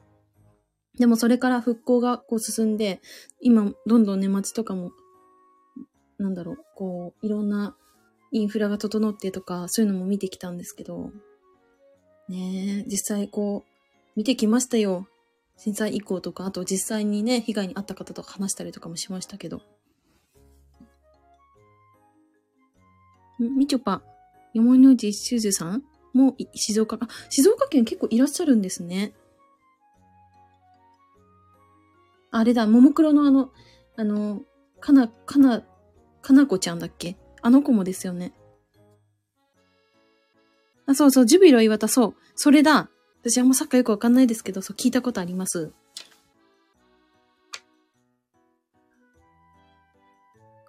[0.97, 3.01] でもそれから復興がこう進んで、
[3.41, 4.91] 今、どんどんね、街とかも、
[6.17, 7.75] なんだろう、こう、いろんな
[8.31, 11.11] インフラが整ってとか、そういうのも見てきたんですけど、
[12.27, 13.69] ね、実際こう、
[14.15, 15.07] 見てきましたよ。
[15.61, 19.61] 震災以降とか、あと実際にね、被害に遭った方と話したりとかもしましたけど。
[23.37, 24.01] みちょぱ、
[24.53, 25.83] 山の内しゅずさん？
[26.13, 29.13] も静岡、あ、静岡県結構いらっしゃるんですね。
[32.31, 33.51] あれだ、ももクロのあの、
[33.97, 34.41] あの、
[34.79, 35.61] かな、かな、
[36.21, 37.17] かなこちゃんだっけ？
[37.41, 38.33] あの子もですよね。
[40.85, 42.15] あ、そうそう、ジュビロ岩田、そう。
[42.35, 42.89] それだ。
[43.21, 45.71] 私あんまサッカーよくわかんないですけど、そう、聞いたことあります。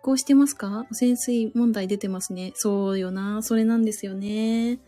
[0.03, 0.87] こうしてますか？
[0.91, 2.53] 汚染水問題出てますね。
[2.55, 3.43] そうよな。
[3.43, 4.79] それなんですよね。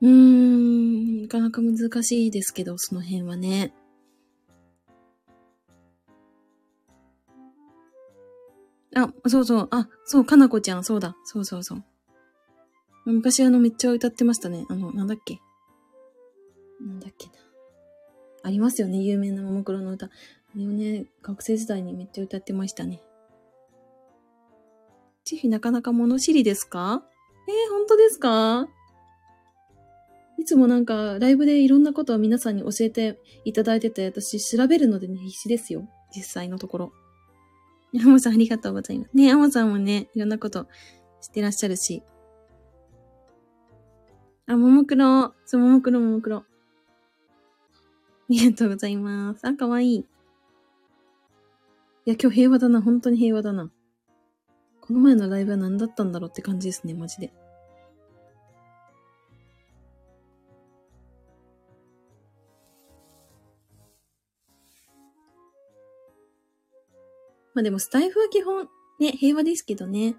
[0.00, 3.74] うーん、なかなか難しいですけど、その辺はね。
[8.96, 9.68] あ、そうそう。
[9.70, 11.14] あ、そう、かなこちゃん、そうだ。
[11.24, 11.84] そうそうそう。
[13.04, 14.64] 昔あの、めっちゃ歌ってましたね。
[14.70, 15.40] あの、なんだっけ？
[16.80, 17.32] なんだっけな。
[18.42, 20.06] ありますよね、有名なももクロの歌。
[20.06, 20.10] あ
[20.56, 23.02] れをね、学生時代にめっちゃ歌ってましたね。
[25.24, 27.02] チフィなかなか物知りですか？
[27.48, 28.68] えー、本当ですか？
[30.38, 35.88] いつもなんか、ライブでいろんなことを皆さんに教えていただいてて、私調べるのでね、必死ですよ。
[36.14, 36.92] 実際のところ。
[38.00, 39.16] アモさんありがとうございます。
[39.16, 40.68] ね、アモさんもね、いろんなこと
[41.20, 42.02] してらっしゃるし。
[44.46, 45.34] あ、ももクロ。
[45.44, 46.44] そう、ももクロ、ももクロ。
[48.30, 49.46] ありがとうございます。
[49.46, 49.96] あ、かわいい。
[49.96, 50.04] い
[52.04, 52.82] や、今日平和だな。
[52.82, 53.70] 本当に平和だな。
[54.82, 57.32] この前のライブは何だったんだろうって感じですね、マジで。
[67.54, 68.68] まあでもスタイフは基本
[69.00, 70.16] ね、平和ですけどね。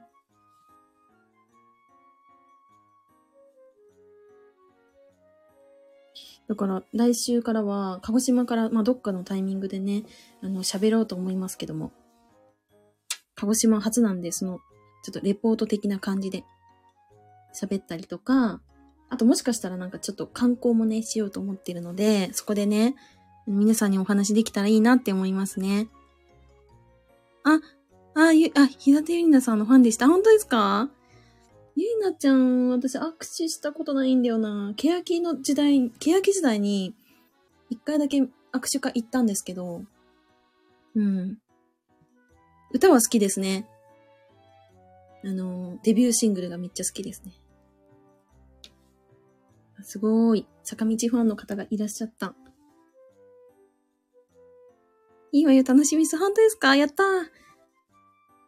[6.50, 10.04] だから来週からは鹿児島からまあどっかのタイミングでね、
[10.44, 11.92] あの喋ろうと思いますけども。
[13.36, 14.60] 鹿児島初なんで、その、
[15.04, 16.44] ちょっとレポート的な感じで
[17.56, 18.60] 喋ったりとか、
[19.10, 22.96] あともしかしたらなんかちょっと観光もね、しようと思ってるので、そこでね、
[23.48, 25.88] 皆さんにお話できたらいいなって思いますね。
[27.44, 27.62] あ、
[28.16, 30.08] あ、ゆ、あ、ひなてゆりなさんのファンでした。
[30.08, 30.90] 本当ですか？
[31.76, 34.74] ゆりなちゃん、私握手したことないんだよな。
[34.76, 36.96] 欅の時代、欅時代に、
[37.70, 38.30] 一回だけ握
[38.70, 39.84] 手会行ったんですけど、
[40.96, 41.38] うん。
[42.72, 43.68] 歌は好きですね。
[45.24, 47.34] あの、デビューシングルがめっちゃ好きですね。
[49.82, 50.46] すごい。
[50.64, 52.36] 坂道ファンの方がいらっしゃった。
[55.32, 56.18] いいわよ、楽しみです。
[56.18, 56.76] 本当ですか？
[56.76, 57.06] やったー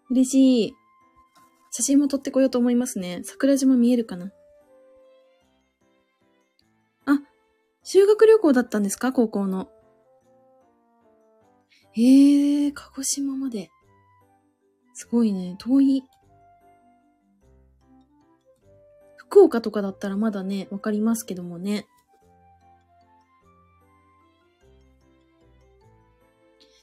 [0.10, 0.76] 嬉しい。
[1.72, 3.22] 写真も撮ってこようと思いますね。
[3.24, 4.32] 桜島見えるかな？
[7.06, 7.20] あ、
[7.82, 9.14] 修学旅行だったんですか？
[9.14, 9.70] 高校の。
[11.94, 13.70] へえ、鹿児島まで。
[14.94, 15.56] すごいね。
[15.60, 16.04] 遠い。
[19.16, 21.88] 福岡とかだったらまだね、わかりますけどもね。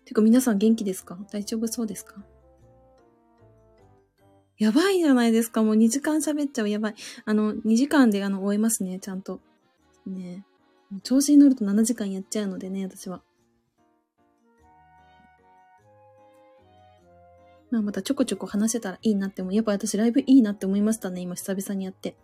[0.06, 1.18] てか皆さん元気ですか？
[1.30, 2.24] 大丈夫そうですか？
[4.58, 5.62] やばいじゃないですか。
[5.62, 6.68] もう2時間喋っちゃう。
[6.68, 6.94] やばい。
[7.24, 8.98] あの、2時間であの、終えますね。
[8.98, 9.40] ちゃんと。
[10.06, 10.44] ね
[11.02, 13.22] 調子に乗ると7時間やっちゃうのでね、私は。
[17.70, 19.54] まあ、またちょこちょこ話せたらいいなって思う。
[19.54, 21.20] やっぱ私ライブいいなって思いましたね。
[21.20, 22.16] 今久々にやって。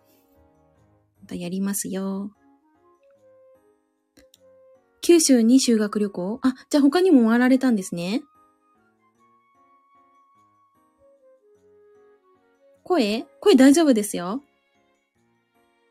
[1.21, 2.31] またやりますよ。
[5.01, 6.39] 九州に修学旅行？
[6.41, 8.23] あ、じゃあ他にも回られたんですね。
[12.85, 13.25] 声？
[13.41, 14.43] 声大丈夫ですよ。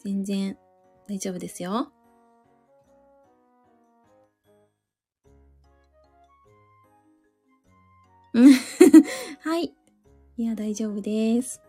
[0.05, 0.57] 全然
[1.09, 1.91] 大丈夫ですよ。
[9.43, 9.75] はい。
[10.37, 11.61] いや、大丈夫です。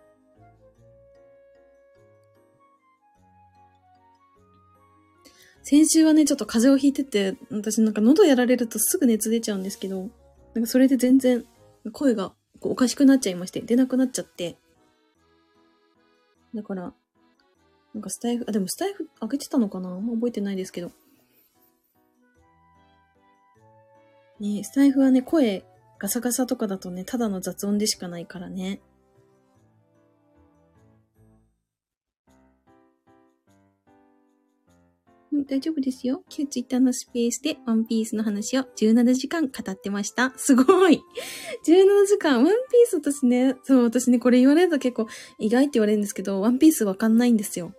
[5.64, 10.12] 先週はね、ちょっと風邪をひいてて、私なんか喉やられるとすぐ熱出ちゃうんですけど、
[10.54, 11.44] なんかそれで全然
[11.92, 12.32] 声が
[12.62, 14.60] おかしくなっちゃいまして、出なくなっちゃって。
[16.56, 16.94] だから、
[17.94, 19.90] なんかスタイフ、あ、でもスタイフ開けてたのかな？
[19.90, 20.91] あんま覚えてないですけど。
[24.40, 25.64] ねスタイフはね、声
[25.99, 28.80] ガサガサとかだとね、ただの雑音でしかないからね。
[35.46, 36.24] 大丈夫ですよ。
[36.30, 40.34] 旧ツイッターのスペースでワンピースの話を17時間語ってました。
[40.38, 41.02] すごい
[41.66, 42.56] !17 時間、ワンピー
[42.88, 45.08] ス私ね、そう、私ね、これ言われると結構
[45.40, 47.74] 意外って言われるんですけど、ワンピースわかんないんですよ。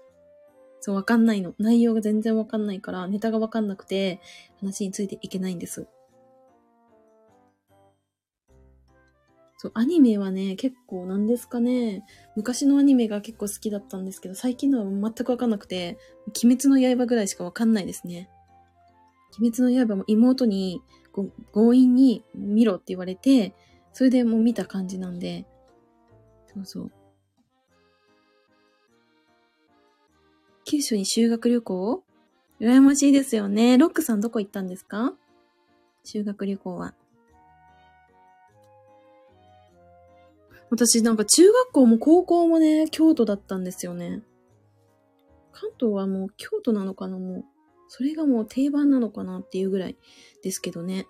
[0.80, 1.55] そう、わかんないの。
[1.59, 4.20] 内容が全然わかんないから、ネタがわかんなくて、
[4.60, 5.88] 話についていけないんです。
[9.58, 12.04] そう、アニメはね、結構なんですかね、
[12.36, 15.98] 昔のアニメが結構好きだったんですけど、最近のは全くわかんなくて、
[16.44, 18.28] 鬼滅の刃ぐらいしかわかんないですね。
[19.38, 20.82] 鬼滅の刃も妹に
[21.52, 23.54] 強引に見ろって言われて、
[23.94, 25.46] それでもう見た感じなんで、
[26.52, 26.92] そうそう。
[30.64, 32.02] 九州に修学旅行？
[32.60, 33.78] 羨ましいですよね。
[33.78, 35.14] ロックさんどこ行ったんですか？
[36.04, 36.94] 修学旅行は。
[40.70, 44.22] 私なんか中学校も高校もね、京都だったんですよね。
[45.52, 47.44] 関東はもう京都なのかなもう。
[47.88, 49.97] それがもう定番なのかなっていうぐらい
[50.43, 51.06] ですけどね。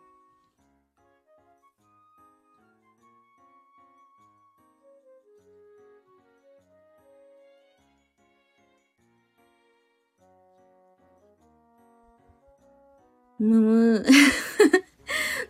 [13.38, 14.04] むむ。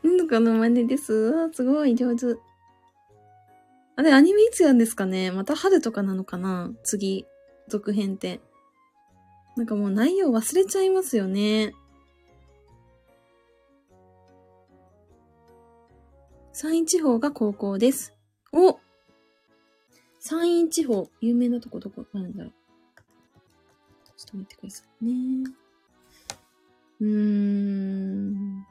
[0.02, 1.52] なんとかの真似です。
[1.52, 2.36] すごい上手。
[3.96, 7.26] あれ、アニメいつやるんですかねまた春とかなのかな次、
[7.68, 8.40] 続編って。
[9.56, 11.72] なんかもう内容忘れちゃいますよね。
[16.52, 18.14] 山陰地方が高校です。
[18.52, 18.78] お
[20.20, 22.52] 山陰地方、有名なとこどこあるんだろう。
[24.16, 25.50] ちょっと待ってくださいね。
[27.00, 28.66] うーん。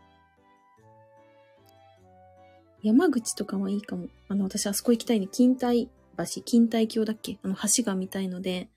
[2.85, 4.09] 山口とかはいいかも。
[4.27, 5.25] あの、私あそこ行きたいね。
[5.25, 5.89] 近代
[6.19, 7.39] 橋、近代橋だっけ？
[7.41, 8.69] あの、橋が見たいので。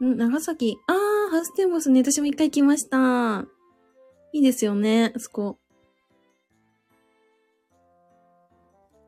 [0.00, 0.76] うん、長崎。
[0.88, 2.02] あー、ハウステンボスね。
[2.02, 3.46] 私も一回来ました。
[4.32, 5.56] いいですよね、あそこ。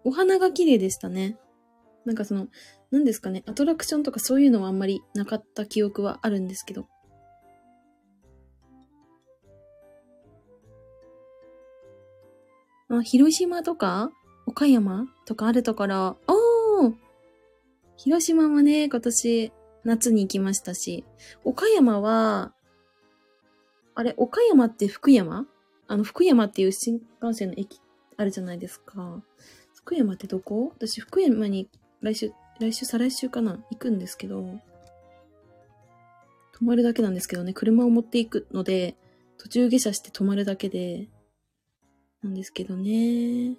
[0.04, 1.36] お花が綺麗でしたね。
[2.04, 2.46] なんかその、
[2.92, 6.86] 何ですかね、アトラクションとかそういうのはあんまりなかった記憶はあるんですけど。
[12.98, 14.10] あ、広島とか
[14.46, 16.18] 岡山とかあるところ。
[16.26, 16.94] おー！
[17.96, 19.52] 広島もね、今年
[19.84, 21.04] 夏に行きましたし、
[21.44, 22.52] 岡山は、
[23.94, 25.46] あれ、岡山って福山？
[25.86, 27.80] あの、福山っていう新幹線の駅
[28.16, 29.22] あるじゃないですか。
[29.74, 30.72] 福山ってどこ？
[30.74, 31.68] 私、福山に
[32.00, 33.62] 来週、来週、再来週かな？
[33.70, 34.58] 行くんですけど、
[36.52, 38.96] 泊まるだけなんですけどね、車を持っていくので、
[39.38, 41.08] 途中下車して泊まるだけで、
[42.22, 43.56] なんですけどね。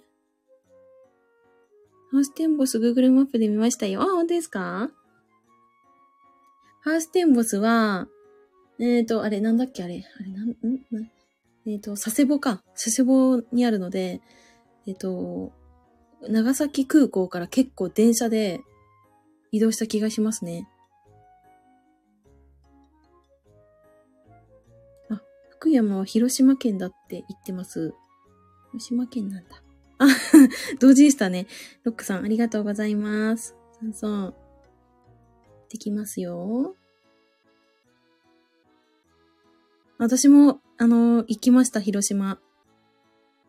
[2.10, 4.02] ハウステンボス Google マップで見ましたよ。
[4.02, 4.90] あ、本当ですか？
[6.82, 8.06] ハウステンボスは、
[8.78, 10.54] えっ、ー、と、あれ、なんだっけあれ、あれ、なん、ん？
[11.66, 12.62] えっ、ー、と、佐世保か。
[12.74, 14.20] 佐世保にあるので、
[14.86, 15.52] えっ、ー、と、
[16.28, 18.60] 長崎空港から結構電車で
[19.50, 20.68] 移動した気がしますね。
[25.08, 27.94] あ、福山は広島県だって言ってます。
[28.72, 29.62] 広島県なんだ。
[29.98, 30.06] あ、
[30.80, 31.46] 同時でしたね。
[31.84, 33.54] ロックさん、ありがとうございます。
[33.80, 34.34] そうそう。
[35.68, 36.74] できますよ。
[39.98, 42.40] 私も、あの、行きました、広島。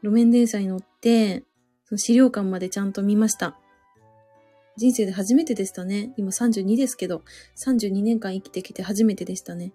[0.03, 1.43] 路面電車に乗って、
[1.85, 3.57] その資料館までちゃんと見ました。
[4.75, 6.13] 人生で初めてでしたね。
[6.17, 7.23] 今32ですけど、
[7.55, 9.71] 32年間生きてきて初めてでしたね。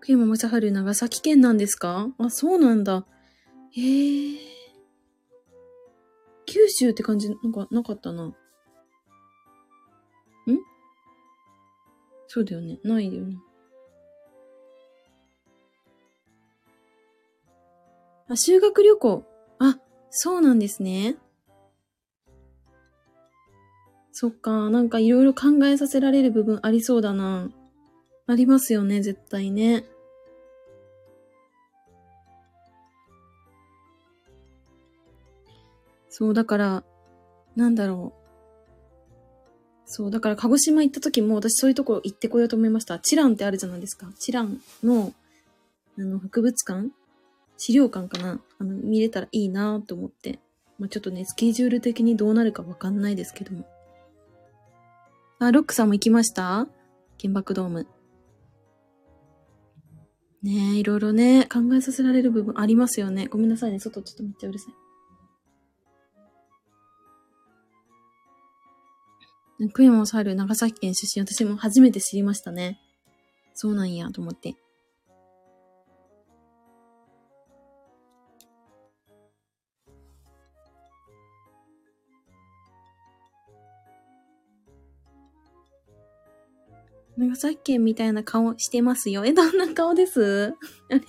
[0.00, 2.08] 福山雅治長崎県なんですか？
[2.16, 3.04] あ、そうなんだ。
[3.72, 4.38] へえ。
[6.46, 8.24] 九州って感じ、なんか、なかったな。
[8.24, 8.34] ん？
[12.28, 12.80] そうだよね。
[12.82, 13.36] ないよね。
[18.28, 19.24] あ、修学旅行。
[19.58, 19.78] あ、
[20.08, 21.16] そうなんですね。
[24.12, 27.50] そっか、なんかいろいろ考えさせられる部分ありそうだな。
[28.30, 29.84] ありますよね、絶対ね。
[36.08, 36.84] そう、だから、
[37.56, 38.20] なんだろう。
[39.86, 43.00] そう、だから鹿児島行った時も私そういうとこ行ってこようと思いました。
[43.00, 44.08] チランってあるじゃないですか。
[44.18, 45.12] チランの、
[45.98, 46.90] あの、博物館？
[47.56, 48.40] 資料館かな？
[48.60, 50.38] あの、見れたらいいなと思って。
[50.78, 53.66] まあ、ちょっとね、スケジュール的にどうなるかわかんないですけども。
[55.40, 56.68] あ、ロックさんも行きました？
[57.20, 57.86] 原爆ドーム。
[60.42, 63.26] ねえ、いろいろね、考えさせられる部分ありますよね。
[63.26, 63.78] ごめんなさいね。
[63.78, 64.74] 外ちょっとめっちゃうるさい。
[69.68, 72.80] 福山雅治、長崎県出身、私も初めて知りましたね。
[73.52, 74.54] そうなんや、と思って。
[87.20, 89.26] 長崎県みたいな顔してますよ。
[89.26, 90.54] え、どんな顔です？
[90.88, 91.00] あれ？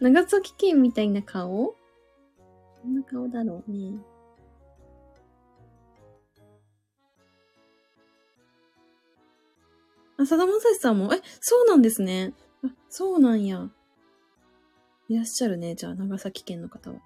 [0.00, 1.76] 長崎県みたいな顔？
[2.82, 3.92] どんな顔だろうね。
[10.18, 12.34] あ、さだまさしさんも、え、そうなんですね。
[12.64, 13.70] あ、そうなんや。
[15.08, 16.96] いらっしゃるね、じゃあ、長崎県の方は。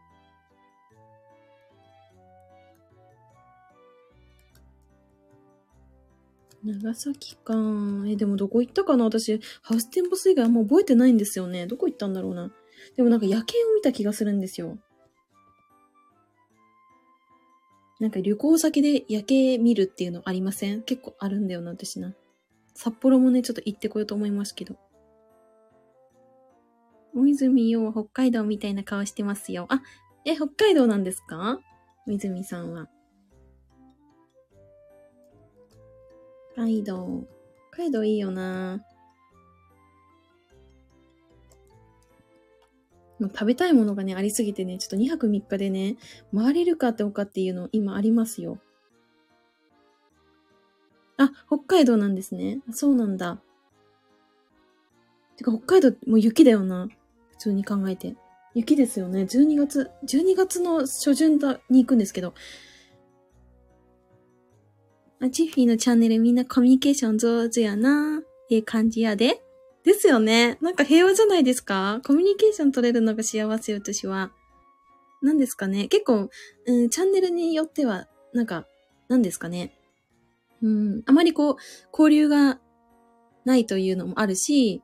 [6.65, 7.55] 長崎か。
[8.07, 9.05] え、でもどこ行ったかな？
[9.05, 11.66] 私、ハウステンボス以外あんま覚えてないんですよね。
[11.66, 12.53] どこ行ったんだろうな。
[12.97, 14.78] でもなんか夜景を見た気がするんですよ。
[18.01, 20.82] なんか旅行先で夜景見るっていうのありません？
[20.82, 22.15] 結構あるんだよな、私な。
[22.74, 24.77] 札幌もね、ちょっと行ってこようと思いますけど。
[27.15, 29.66] 大泉洋は北海道みたいな顔してますよ。
[29.69, 29.82] あ、
[30.24, 31.61] え、北海道なんですか？
[32.07, 32.89] 大泉さんは。
[36.55, 37.24] 北海道。
[37.72, 38.81] 北海道いいよな
[43.18, 45.97] もう食べたいものがね、ありすぎてね、ちょっと2泊3日でね、
[46.35, 48.59] 回れるかっておかっていうの今ありますよ。
[51.16, 52.60] あ、北海道なんですね。
[52.72, 53.40] そうなんだ。
[55.36, 56.89] てか、北海道もう雪だよな。
[57.32, 58.16] 普通に考えて。
[58.55, 59.22] 雪ですよね。
[59.22, 61.39] 12月、12月の初旬
[61.70, 62.35] に行くんですけど。
[65.27, 68.23] あ、チッフィーのチャンネルみんなコミュニケーション上手やな。
[68.51, 69.43] ええ感じやで。
[69.85, 70.59] ですよね。
[70.61, 74.33] なんか平和じゃないですかコミュニケーション取れるのが幸せ、私は。
[75.23, 76.29] 何ですかね結構、
[76.67, 78.67] うん、チャンネルによっては、なんか、
[79.09, 79.73] 何ですかね
[80.63, 81.57] うん、あまりこう、
[81.93, 82.59] 交流が
[83.45, 84.83] ないというのもあるし、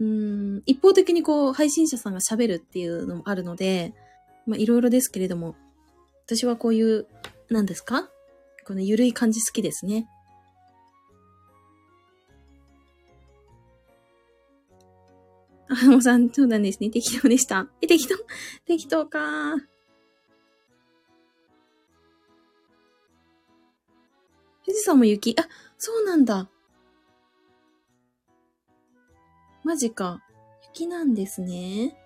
[0.00, 3.94] うん、一方的にこう、配信者さんが喋るっていうのもあるので、
[4.46, 5.54] まあ、いろいろですけれども、
[6.26, 7.06] 私はこういう、
[7.50, 8.08] 何ですか？
[8.64, 10.08] このゆるい感じ好きですね。
[15.68, 16.90] あ、もさん、そうなんですね。
[16.90, 17.66] 適当でした。
[17.80, 18.14] え、適当？
[18.66, 19.56] 適当か
[24.64, 25.34] 富士山も雪？
[25.38, 25.48] あ、
[25.78, 26.48] そうなんだ。
[29.64, 30.22] マジか。
[30.74, 31.96] 雪なんですね。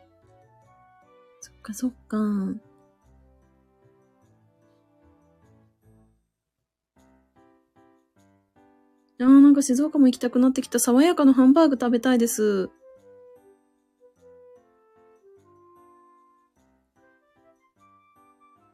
[1.40, 2.18] そっかそっか。
[9.18, 10.78] あーなんか静岡も行きたくなってきた。
[10.78, 12.68] 爽やかなハンバーグ食べたいです。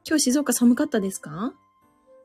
[0.05, 1.55] 今日静岡寒かったですか？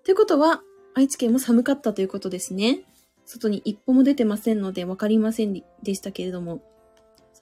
[0.03, 0.63] ということは、
[0.95, 2.81] 愛知県も寒かったということですね。
[3.25, 5.53] 外に一歩も出てませんので分かりません
[5.83, 6.63] でしたけれども。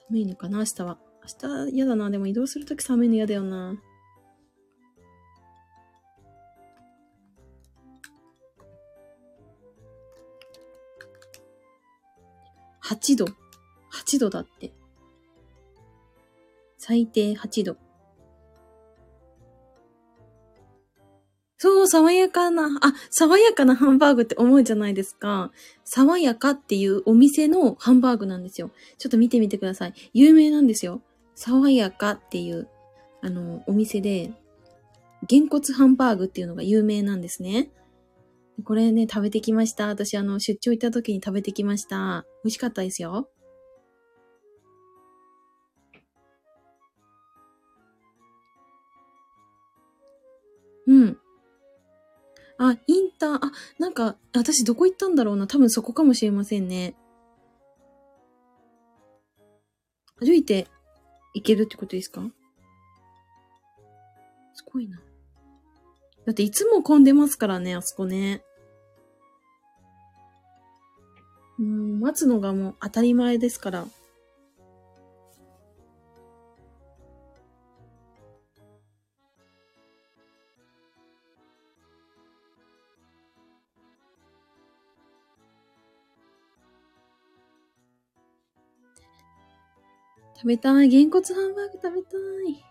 [0.08, 0.98] 寒いのかな明日は。
[1.42, 2.10] 明日嫌だな。
[2.10, 3.76] でも移動するとき寒いの嫌だよな。
[12.88, 13.26] 8度。
[13.92, 14.72] 8度だって。
[16.78, 17.76] 最低8度。
[21.58, 25.50] そう、爽やかな、あ、爽やかなハンバーグって思うじゃないですか。
[25.84, 28.70] 爽やかっていうお店のハンバーグなんですよ。
[28.98, 29.94] ちょっと見てみてください。
[30.12, 31.00] 有名なんですよ。
[31.34, 32.68] 爽やかっていう、
[33.20, 34.32] あの、お店で、
[35.26, 37.70] げんこつハンバーグっていうのが有名なんですね。
[38.64, 39.88] これね、食べてきました。
[39.88, 42.24] 私、あの、出張行った時に食べてきました。
[42.42, 43.30] 美味しかったですよ。
[50.86, 51.18] うん。
[52.58, 55.46] あ、インター、あ、なんか、私どこ行ったんだろうな。
[55.46, 56.94] 多分そこかもしれませんね。
[60.18, 60.66] 歩いて
[61.34, 62.22] 行けるってことですか？
[64.54, 64.98] すごいな。
[66.24, 68.42] だっていつも混んでますからね、あそこね。
[71.58, 73.86] うん、待つのがもう当たり前ですから。
[90.36, 90.88] 食べたい。
[90.88, 92.16] げんこつハンバーグ食べた
[92.50, 92.62] い。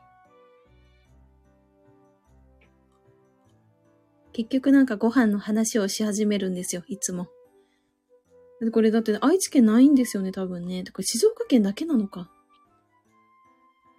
[4.34, 7.28] 結局なんかご飯の話をし始めるんですよ、いつも。
[8.72, 10.84] これだって愛知県ないんですよね、多分ね。
[10.92, 12.30] これ静岡県だけなのか。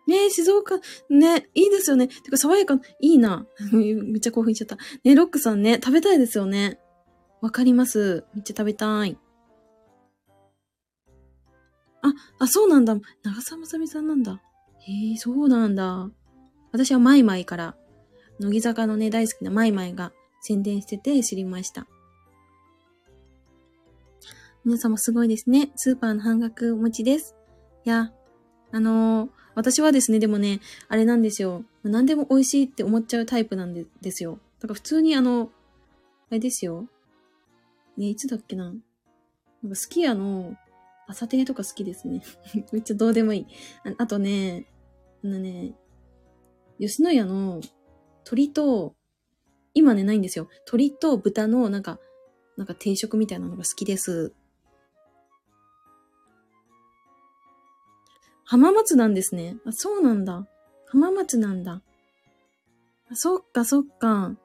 [0.07, 0.79] ねえ、静岡、
[1.11, 2.07] ね、いいですよね。
[2.07, 3.47] てか、爽やか、いいな。
[3.73, 4.79] めっちゃ興奮しちゃった。
[5.05, 6.79] ねロックさんね、食べたいですよね。
[7.41, 8.25] わかります。
[8.35, 9.19] めっちゃ食べたい。
[12.03, 12.97] あ、あ、そうなんだ。
[13.25, 14.41] 長澤まさみさんなんだ。
[14.79, 16.09] へえ、そうなんだ。
[16.71, 17.77] 私はマイマイから、
[18.39, 21.89] 乃木坂のね、大好きなマイマイが宣伝してて知りました。
[24.67, 25.71] 皆様すごいですね。
[25.77, 27.37] スーパーの半額お持ちです。
[27.85, 28.11] いや、
[28.73, 31.63] あのー私はですね、でもね、あれなんですよ。
[31.85, 34.41] 何でも美味しいって思っちゃうタイプなんでですよ。
[34.59, 35.51] だから普通にあの、
[36.31, 36.89] あれですよ。
[37.97, 38.65] ね、いつだっけな。
[38.65, 38.81] なん
[39.71, 40.57] かすき家の
[41.07, 42.23] 朝亭とか好きですね。
[42.73, 43.47] めっちゃどうでもいい。
[43.85, 44.67] ああとね、
[45.23, 45.77] あのね、
[46.81, 47.61] 吉野家の
[48.25, 48.97] 鶏と、
[49.75, 50.49] 今ね、ないんですよ。
[50.67, 52.01] 鶏と豚のなんか、
[52.57, 54.35] なんか定食みたいなのが好きです。
[58.47, 59.57] 浜松なんですね。
[59.67, 60.47] あ、そうなんだ。
[60.87, 61.83] 浜松なんだ。
[63.11, 64.37] あそっか、そっか。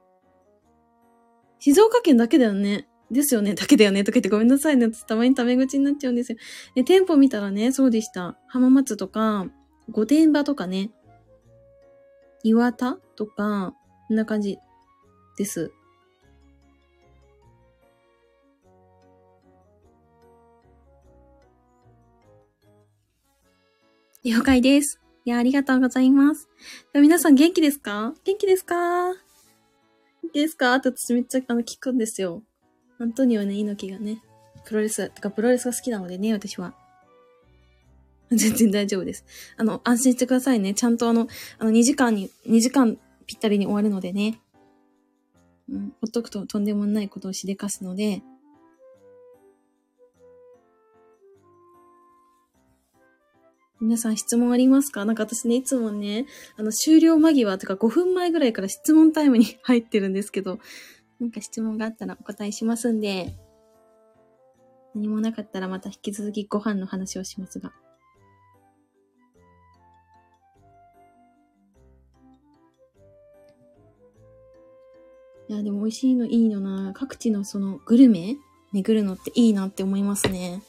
[1.60, 2.88] 静岡県だけだよね。
[3.12, 3.54] ですよね。
[3.54, 4.02] だけだよね。
[4.02, 4.88] とか言ってごめんなさいね。
[4.90, 6.38] たまにタメ口になっちゃうんですよ。
[6.74, 8.36] で、店舗見たらね、そうでした。
[8.48, 9.46] 浜松とか、
[9.90, 10.90] 御殿場とかね。
[12.42, 13.74] 岩田とか、
[14.08, 14.58] こんな感じ
[15.38, 15.70] です。
[24.24, 25.00] 了解です。
[25.24, 26.48] いや、ありがとうございます。
[26.94, 28.14] 皆さん元気ですか？
[28.24, 29.08] 元気ですか？
[29.08, 29.16] 元
[30.32, 30.76] 気ですか？
[30.76, 32.42] って私めっちゃあの聞くんですよ。
[33.00, 34.22] アントニオね、猪木がね、
[34.64, 36.74] プロレス、てかプロレスが好きなのでね、私は。
[38.30, 39.24] 全然大丈夫です。
[39.56, 40.72] あの、安心してくださいね。
[40.72, 41.26] ちゃんとあの、
[41.58, 42.96] あの、2時間に、2時間
[43.26, 44.40] ぴったりに終わるのでね。
[45.68, 48.22] うん、ほっとくととんでもないことをしでかすので、
[53.82, 55.04] 皆さん質問ありますか？
[55.04, 56.26] なんか私ね、いつもね、
[56.56, 60.60] あの、終了間際とか5分前ぐらいから質問タイムに入ってるんですけど、
[61.18, 63.34] なんか質問があったらお答えしますんで、
[64.94, 67.72] 何もなかったらまた引き続きご飯の話をしますが。
[75.48, 76.92] いや、でも美味しいのいいのな。
[76.94, 78.36] 各地のそのグルメ
[78.72, 80.62] 巡るのっていいなって思いますね。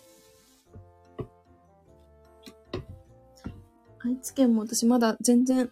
[4.05, 5.71] 愛知県も私まだ全然、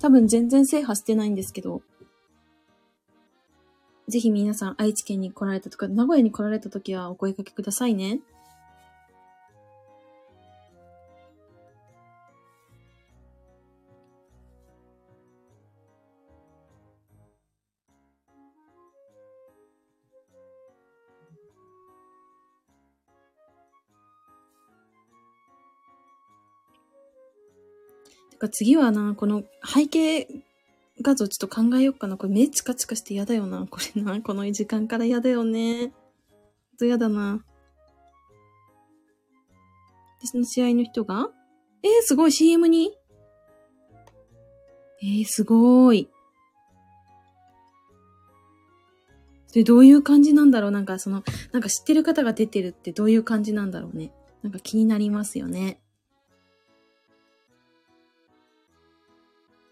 [0.00, 1.82] 多分全然制覇してないんですけど、
[4.08, 8.20] ぜひ皆さん愛知県に来られたとか、名古屋に来られた時はお声掛けくださいね。
[28.36, 30.28] てか次はな、この背景
[31.00, 32.18] 画像ちょっと考えようかな。
[32.18, 33.66] これ目チカチカして嫌だよな。
[33.66, 35.80] これな、この時間から嫌だよね。
[35.80, 35.92] ほん
[36.78, 37.42] と嫌だな。
[40.20, 41.30] で、その試合の人が？
[41.82, 42.92] えー、すごい CM に？
[45.02, 46.10] えー、すごーい。
[49.54, 50.70] で、どういう感じなんだろう？
[50.70, 51.22] なんかその、
[51.52, 54.12] なんか知ってる方が出てるってどういう感じなんだろうね。
[54.42, 55.80] なんか気になりますよね。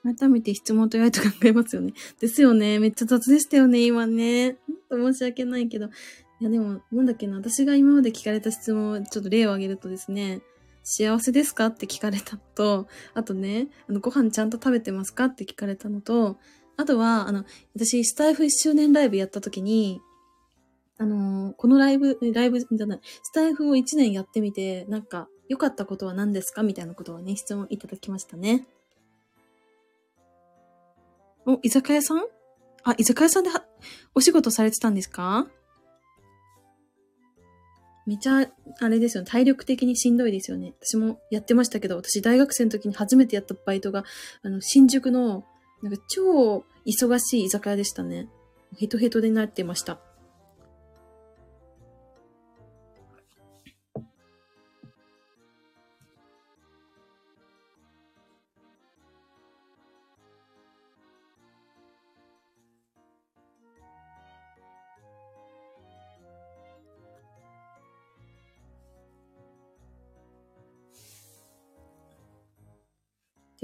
[0.05, 1.95] 改めて質問とやりと考えますよね。
[2.21, 2.79] ですよね。
[2.79, 4.59] めっちゃ雑でしたよね、今ね。
[4.91, 5.87] ほんと申し訳ないけど。
[5.87, 5.91] い
[6.41, 7.37] や、でも、なんだっけな。
[7.37, 10.43] 私が今まで聞かれた質問、ちょっと例を挙げるとですね、
[10.83, 16.39] 幸せですかって聞かれたのと、あとね、あの、ご飯ちゃんと食べてますかって聞かれたのと、
[16.77, 17.45] あとは、あの、
[17.75, 20.03] 私、スタイフ1周年ライブやった時に、
[20.99, 28.67] あのーこのライブ、ライブじゃない、スタイフを1年やってみて、なんか、良かったことは何ですかみたいなことをね、質問いただきましたね。
[31.47, 32.19] お、居酒屋さん？
[32.85, 33.51] あ、居酒屋さんで、
[34.15, 35.47] お仕事されてたんですか？
[38.07, 38.51] めちゃ、
[38.81, 39.31] あれですよね。
[39.31, 40.75] 体力的にしんどいですよね。
[40.81, 44.05] 私もやってましたけど、私大学生の時に初めてやったバイトが、
[44.43, 45.45] あの、新宿の、
[45.83, 48.29] なんか超忙しい居酒屋でしたね。
[48.77, 49.99] ヘトヘトでなってました。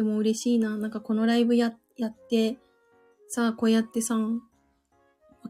[0.01, 0.79] でも嬉しいな。
[0.79, 2.57] なんかこのライブや、やって、
[3.29, 4.31] さあ、こうやってさ、わ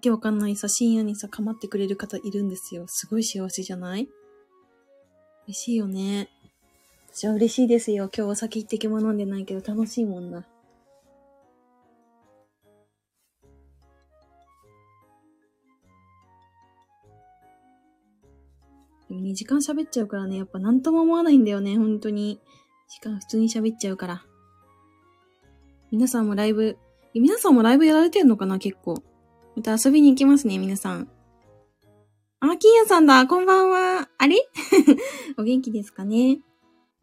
[0.00, 2.88] けわかんないさ、深夜にさ、構ってくれる方いるんですよ。
[2.88, 4.08] すごい幸せじゃない？
[5.46, 6.30] 嬉しいよね。
[7.12, 8.10] 私は嬉しいですよ。
[8.12, 10.40] 今日お酒一滴も飲んでないけど楽しいもんな。
[10.40, 10.46] で
[19.14, 22.40] も2時間喋っちゃうからね、やっぱ何とも思わないんだよね、本当に。
[22.88, 24.24] 時間普通に喋っちゃうから。
[25.90, 26.78] 皆さんもライブ、
[27.14, 29.02] 皆さんもライブやられてんのかな結構。
[29.56, 31.08] また遊びに行きますね、皆さん。
[32.40, 34.36] あ、金谷さんだこんばんはあれ？
[35.36, 36.40] お元気ですかね？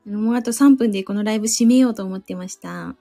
[0.07, 2.95] あのもうあと3分でこのライブ締めようと思ってました。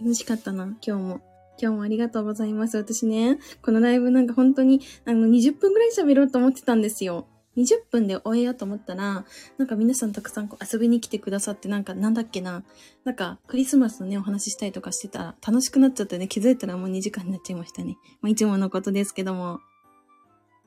[0.00, 1.20] 楽しかったな、今日も。
[1.62, 2.78] 今日もありがとうございます。
[2.78, 7.26] 私ね、このライブなんか本当に、あの、20分くらい喋ろうと思ってたんですよ。
[7.60, 9.24] 20分で終えようと思ったら、
[9.58, 12.62] なんか皆さんたくさんこう遊びに来てくださって、なんかなんだっけな、
[13.04, 17.96] なんかクリスマスのね、お話ししたりとかしてたら楽しくなっちゃってね、気づいたらもう2時間になっちゃいましたね。
[18.20, 19.60] まあいつものことですけども。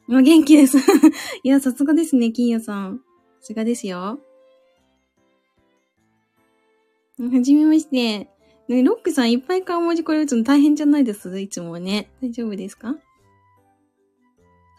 [0.07, 0.77] まあ元気です。
[1.43, 2.97] いや、さすがですね、金谷さん。
[3.39, 4.19] さすがですよ。
[7.19, 8.29] はじめまして。
[8.67, 11.39] ね、ロックさんいっぱい顔文字これ打つの大変じゃないです？
[11.39, 12.09] いつもね。
[12.21, 12.95] 大丈夫ですか？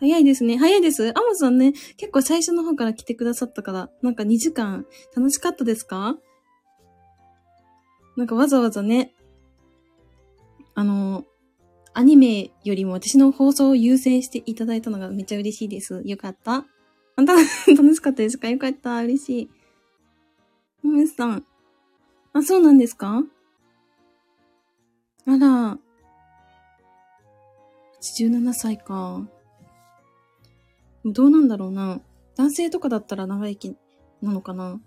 [0.04, 0.58] 早いですね。
[0.58, 1.08] 早いです。
[1.10, 4.84] アマさんね、結構最初の方から来てくださったから、なんか2時間
[5.16, 6.18] 楽しかったですか？
[8.16, 9.14] なんかわざわざね、
[10.74, 11.24] あの、
[11.94, 16.02] アニメよりも私の放送を優先していただいたのがめっちゃ嬉しいです。
[16.04, 16.66] よかった
[17.16, 17.32] あた、
[17.72, 18.50] 楽しかったですか？
[18.50, 19.02] よかった。
[19.02, 19.50] 嬉しい。
[20.86, 21.46] もめさん。
[22.34, 23.22] あ、そうなんですか？
[25.26, 25.78] あら。
[28.02, 29.26] 87歳か。
[31.04, 32.00] どうなんだろうな。
[32.36, 33.76] 男性とかだったら長生き
[34.22, 34.80] なのかな。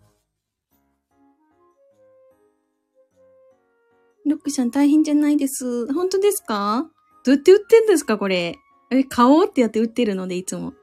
[4.25, 5.91] ロックさん大変じゃないです。
[5.93, 6.89] 本当ですか？
[7.23, 8.57] どうやって売ってんですかこれ？
[8.89, 10.73] え、買おうってやって売ってるので、いつも。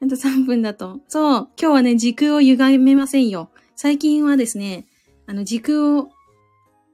[0.00, 1.00] あと3分だと。
[1.08, 1.48] そう。
[1.56, 3.50] 今日はね、時空を歪めませんよ。
[3.74, 4.86] 最近はですね、
[5.26, 6.10] あの、時空を、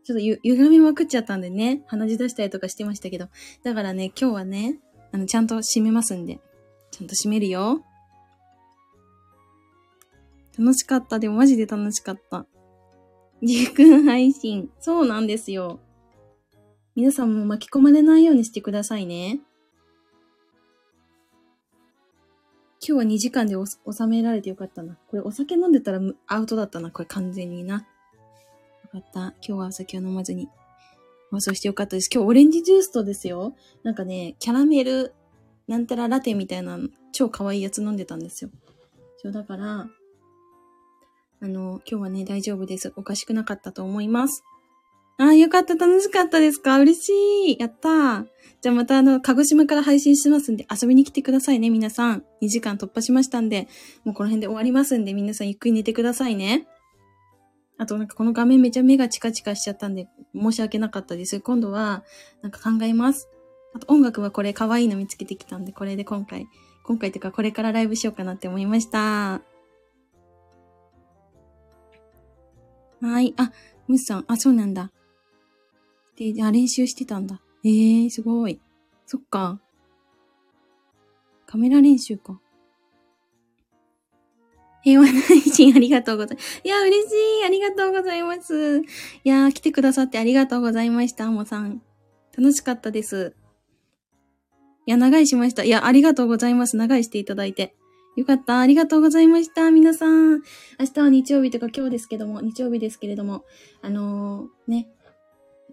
[0.09, 3.29] ちょっとゆ、歪みまくっちゃったんでね、鼻血出したりとかしてましたけど。
[3.63, 4.79] だからね、今日はね、
[5.13, 6.41] あの、ちゃんと締めますんで。
[6.91, 7.85] ちゃんと締めるよ。
[10.59, 11.19] 楽しかった。
[11.19, 12.47] でもマジで楽しかった。
[13.43, 14.71] 時空配信。
[14.81, 15.79] そうなんですよ。
[16.97, 19.41] 皆さんも巻き込まれないようにしてくださいね。
[22.81, 24.97] 今日は2時間で収められてよかったな。
[25.11, 26.91] これお酒飲んでたらアウトだったな。
[26.91, 27.87] これ完全にな。
[28.95, 29.21] よかった。
[29.21, 30.49] 今日はお酒を飲まずに
[31.31, 32.09] 放送してよかったです。
[32.13, 33.55] 今日オレンジジュースとですよ。
[33.83, 35.15] なんかね、キャラメル、
[35.67, 36.79] なんたらラテみたいな
[37.13, 38.51] 超可愛いやつ飲んでたんですよ。
[39.19, 39.89] そうだから、
[41.41, 42.93] あの、今日はね、大丈夫です。
[42.97, 44.43] おかしくなかったと思います。
[45.19, 45.75] ああ、よかった。
[45.75, 46.79] 楽しかったですか？
[46.79, 47.13] 嬉し
[47.55, 47.59] い。
[47.59, 48.27] やったー。
[48.61, 52.25] じゃあまたあの、鹿児島から配信しますんで遊びに来てくださいね、皆さん。
[52.41, 53.69] 2時間突破しましたんで、
[54.05, 56.67] もうこの辺で終わりますんで、皆さんゆっくり寝てくださいね。
[57.79, 61.41] あとなんかこの画面めちゃ目がチカチカしちゃったんで、申し訳なかったです。
[61.41, 62.05] 今度は、
[62.43, 63.29] なんか考えます。
[63.75, 66.49] あと音楽はこれ可愛いの見つけてきたんで、これで今回、
[66.83, 69.43] 今回というかこれからライブしようかなって思いました。
[73.01, 73.33] はい。
[73.37, 73.53] あ、
[73.87, 74.25] ムスさん。
[74.27, 74.91] あ、そうなんだ。
[76.17, 77.41] で、あ、練習してたんだ。
[77.65, 78.61] ええー、すごい。
[79.07, 79.61] そっか。
[81.47, 82.41] カメラ練習か。
[84.89, 86.61] 平和な配信ありがとうございます。
[86.65, 87.13] いや、嬉し
[87.43, 87.45] い。
[87.45, 88.79] ありがとうございます。
[88.79, 88.83] い
[89.25, 91.83] や来てくださってありがとうございました、もさん。
[92.37, 93.35] 楽しかったです。
[94.87, 95.65] いや、長いしました。
[95.65, 96.79] いや、ありがとうございます。
[96.79, 97.77] 長いしていただいて。
[98.17, 98.61] よかった。
[98.61, 99.71] ありがとうございました。
[99.71, 100.41] 皆さん。
[100.81, 103.45] 明日は日曜日とか今日ですけども、日曜日ですけれども、
[103.83, 104.89] あのー、ね、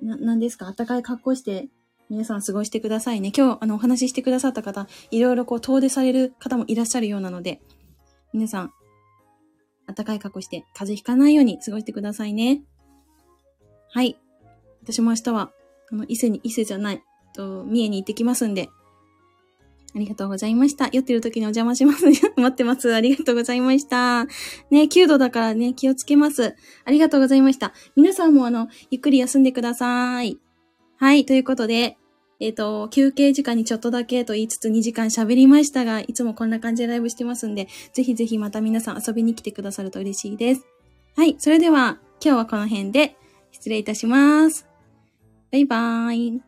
[0.01, 0.71] な、なんですか？
[0.73, 1.69] 暖かい格好して、
[2.09, 3.31] 皆さん過ごしてくださいね。
[3.35, 7.61] 今日、あの、お話ししてくださった方、いろいろこう、遠出される方もいらっしゃるようなので、
[8.33, 8.73] 皆さん、
[9.87, 12.61] 暖かい格好して、風邪ひかないように過ごしてくださいね。
[13.89, 14.17] はい。
[14.83, 15.51] 私も明日は、
[15.91, 17.03] あの、伊勢に、伊勢じゃない、
[17.33, 18.69] と、三重に行ってきますんで、
[19.95, 20.89] ありがとうございました。
[20.91, 22.05] 酔ってる時にお邪魔します。
[22.35, 22.93] 待ってます。
[22.93, 24.25] ありがとうございました。
[24.69, 26.55] ね、9度だからね、気をつけます。
[26.83, 27.73] ありがとうございました。
[27.95, 30.37] 皆さんもあの、ゆっくり休んでください。
[30.97, 31.97] はい、ということで、
[32.39, 40.65] えっ、ー、と、休憩時間にちょっとだけと言いつつ2時間喋りましたが、いつもこんな感じでライブしてますんで、ぜひぜひまた皆さん遊びに来てくださると嬉しいです。
[41.15, 43.15] はい、それでは今日はこの辺で
[43.51, 44.67] 失礼いたします。
[45.51, 46.44] バイバーイ。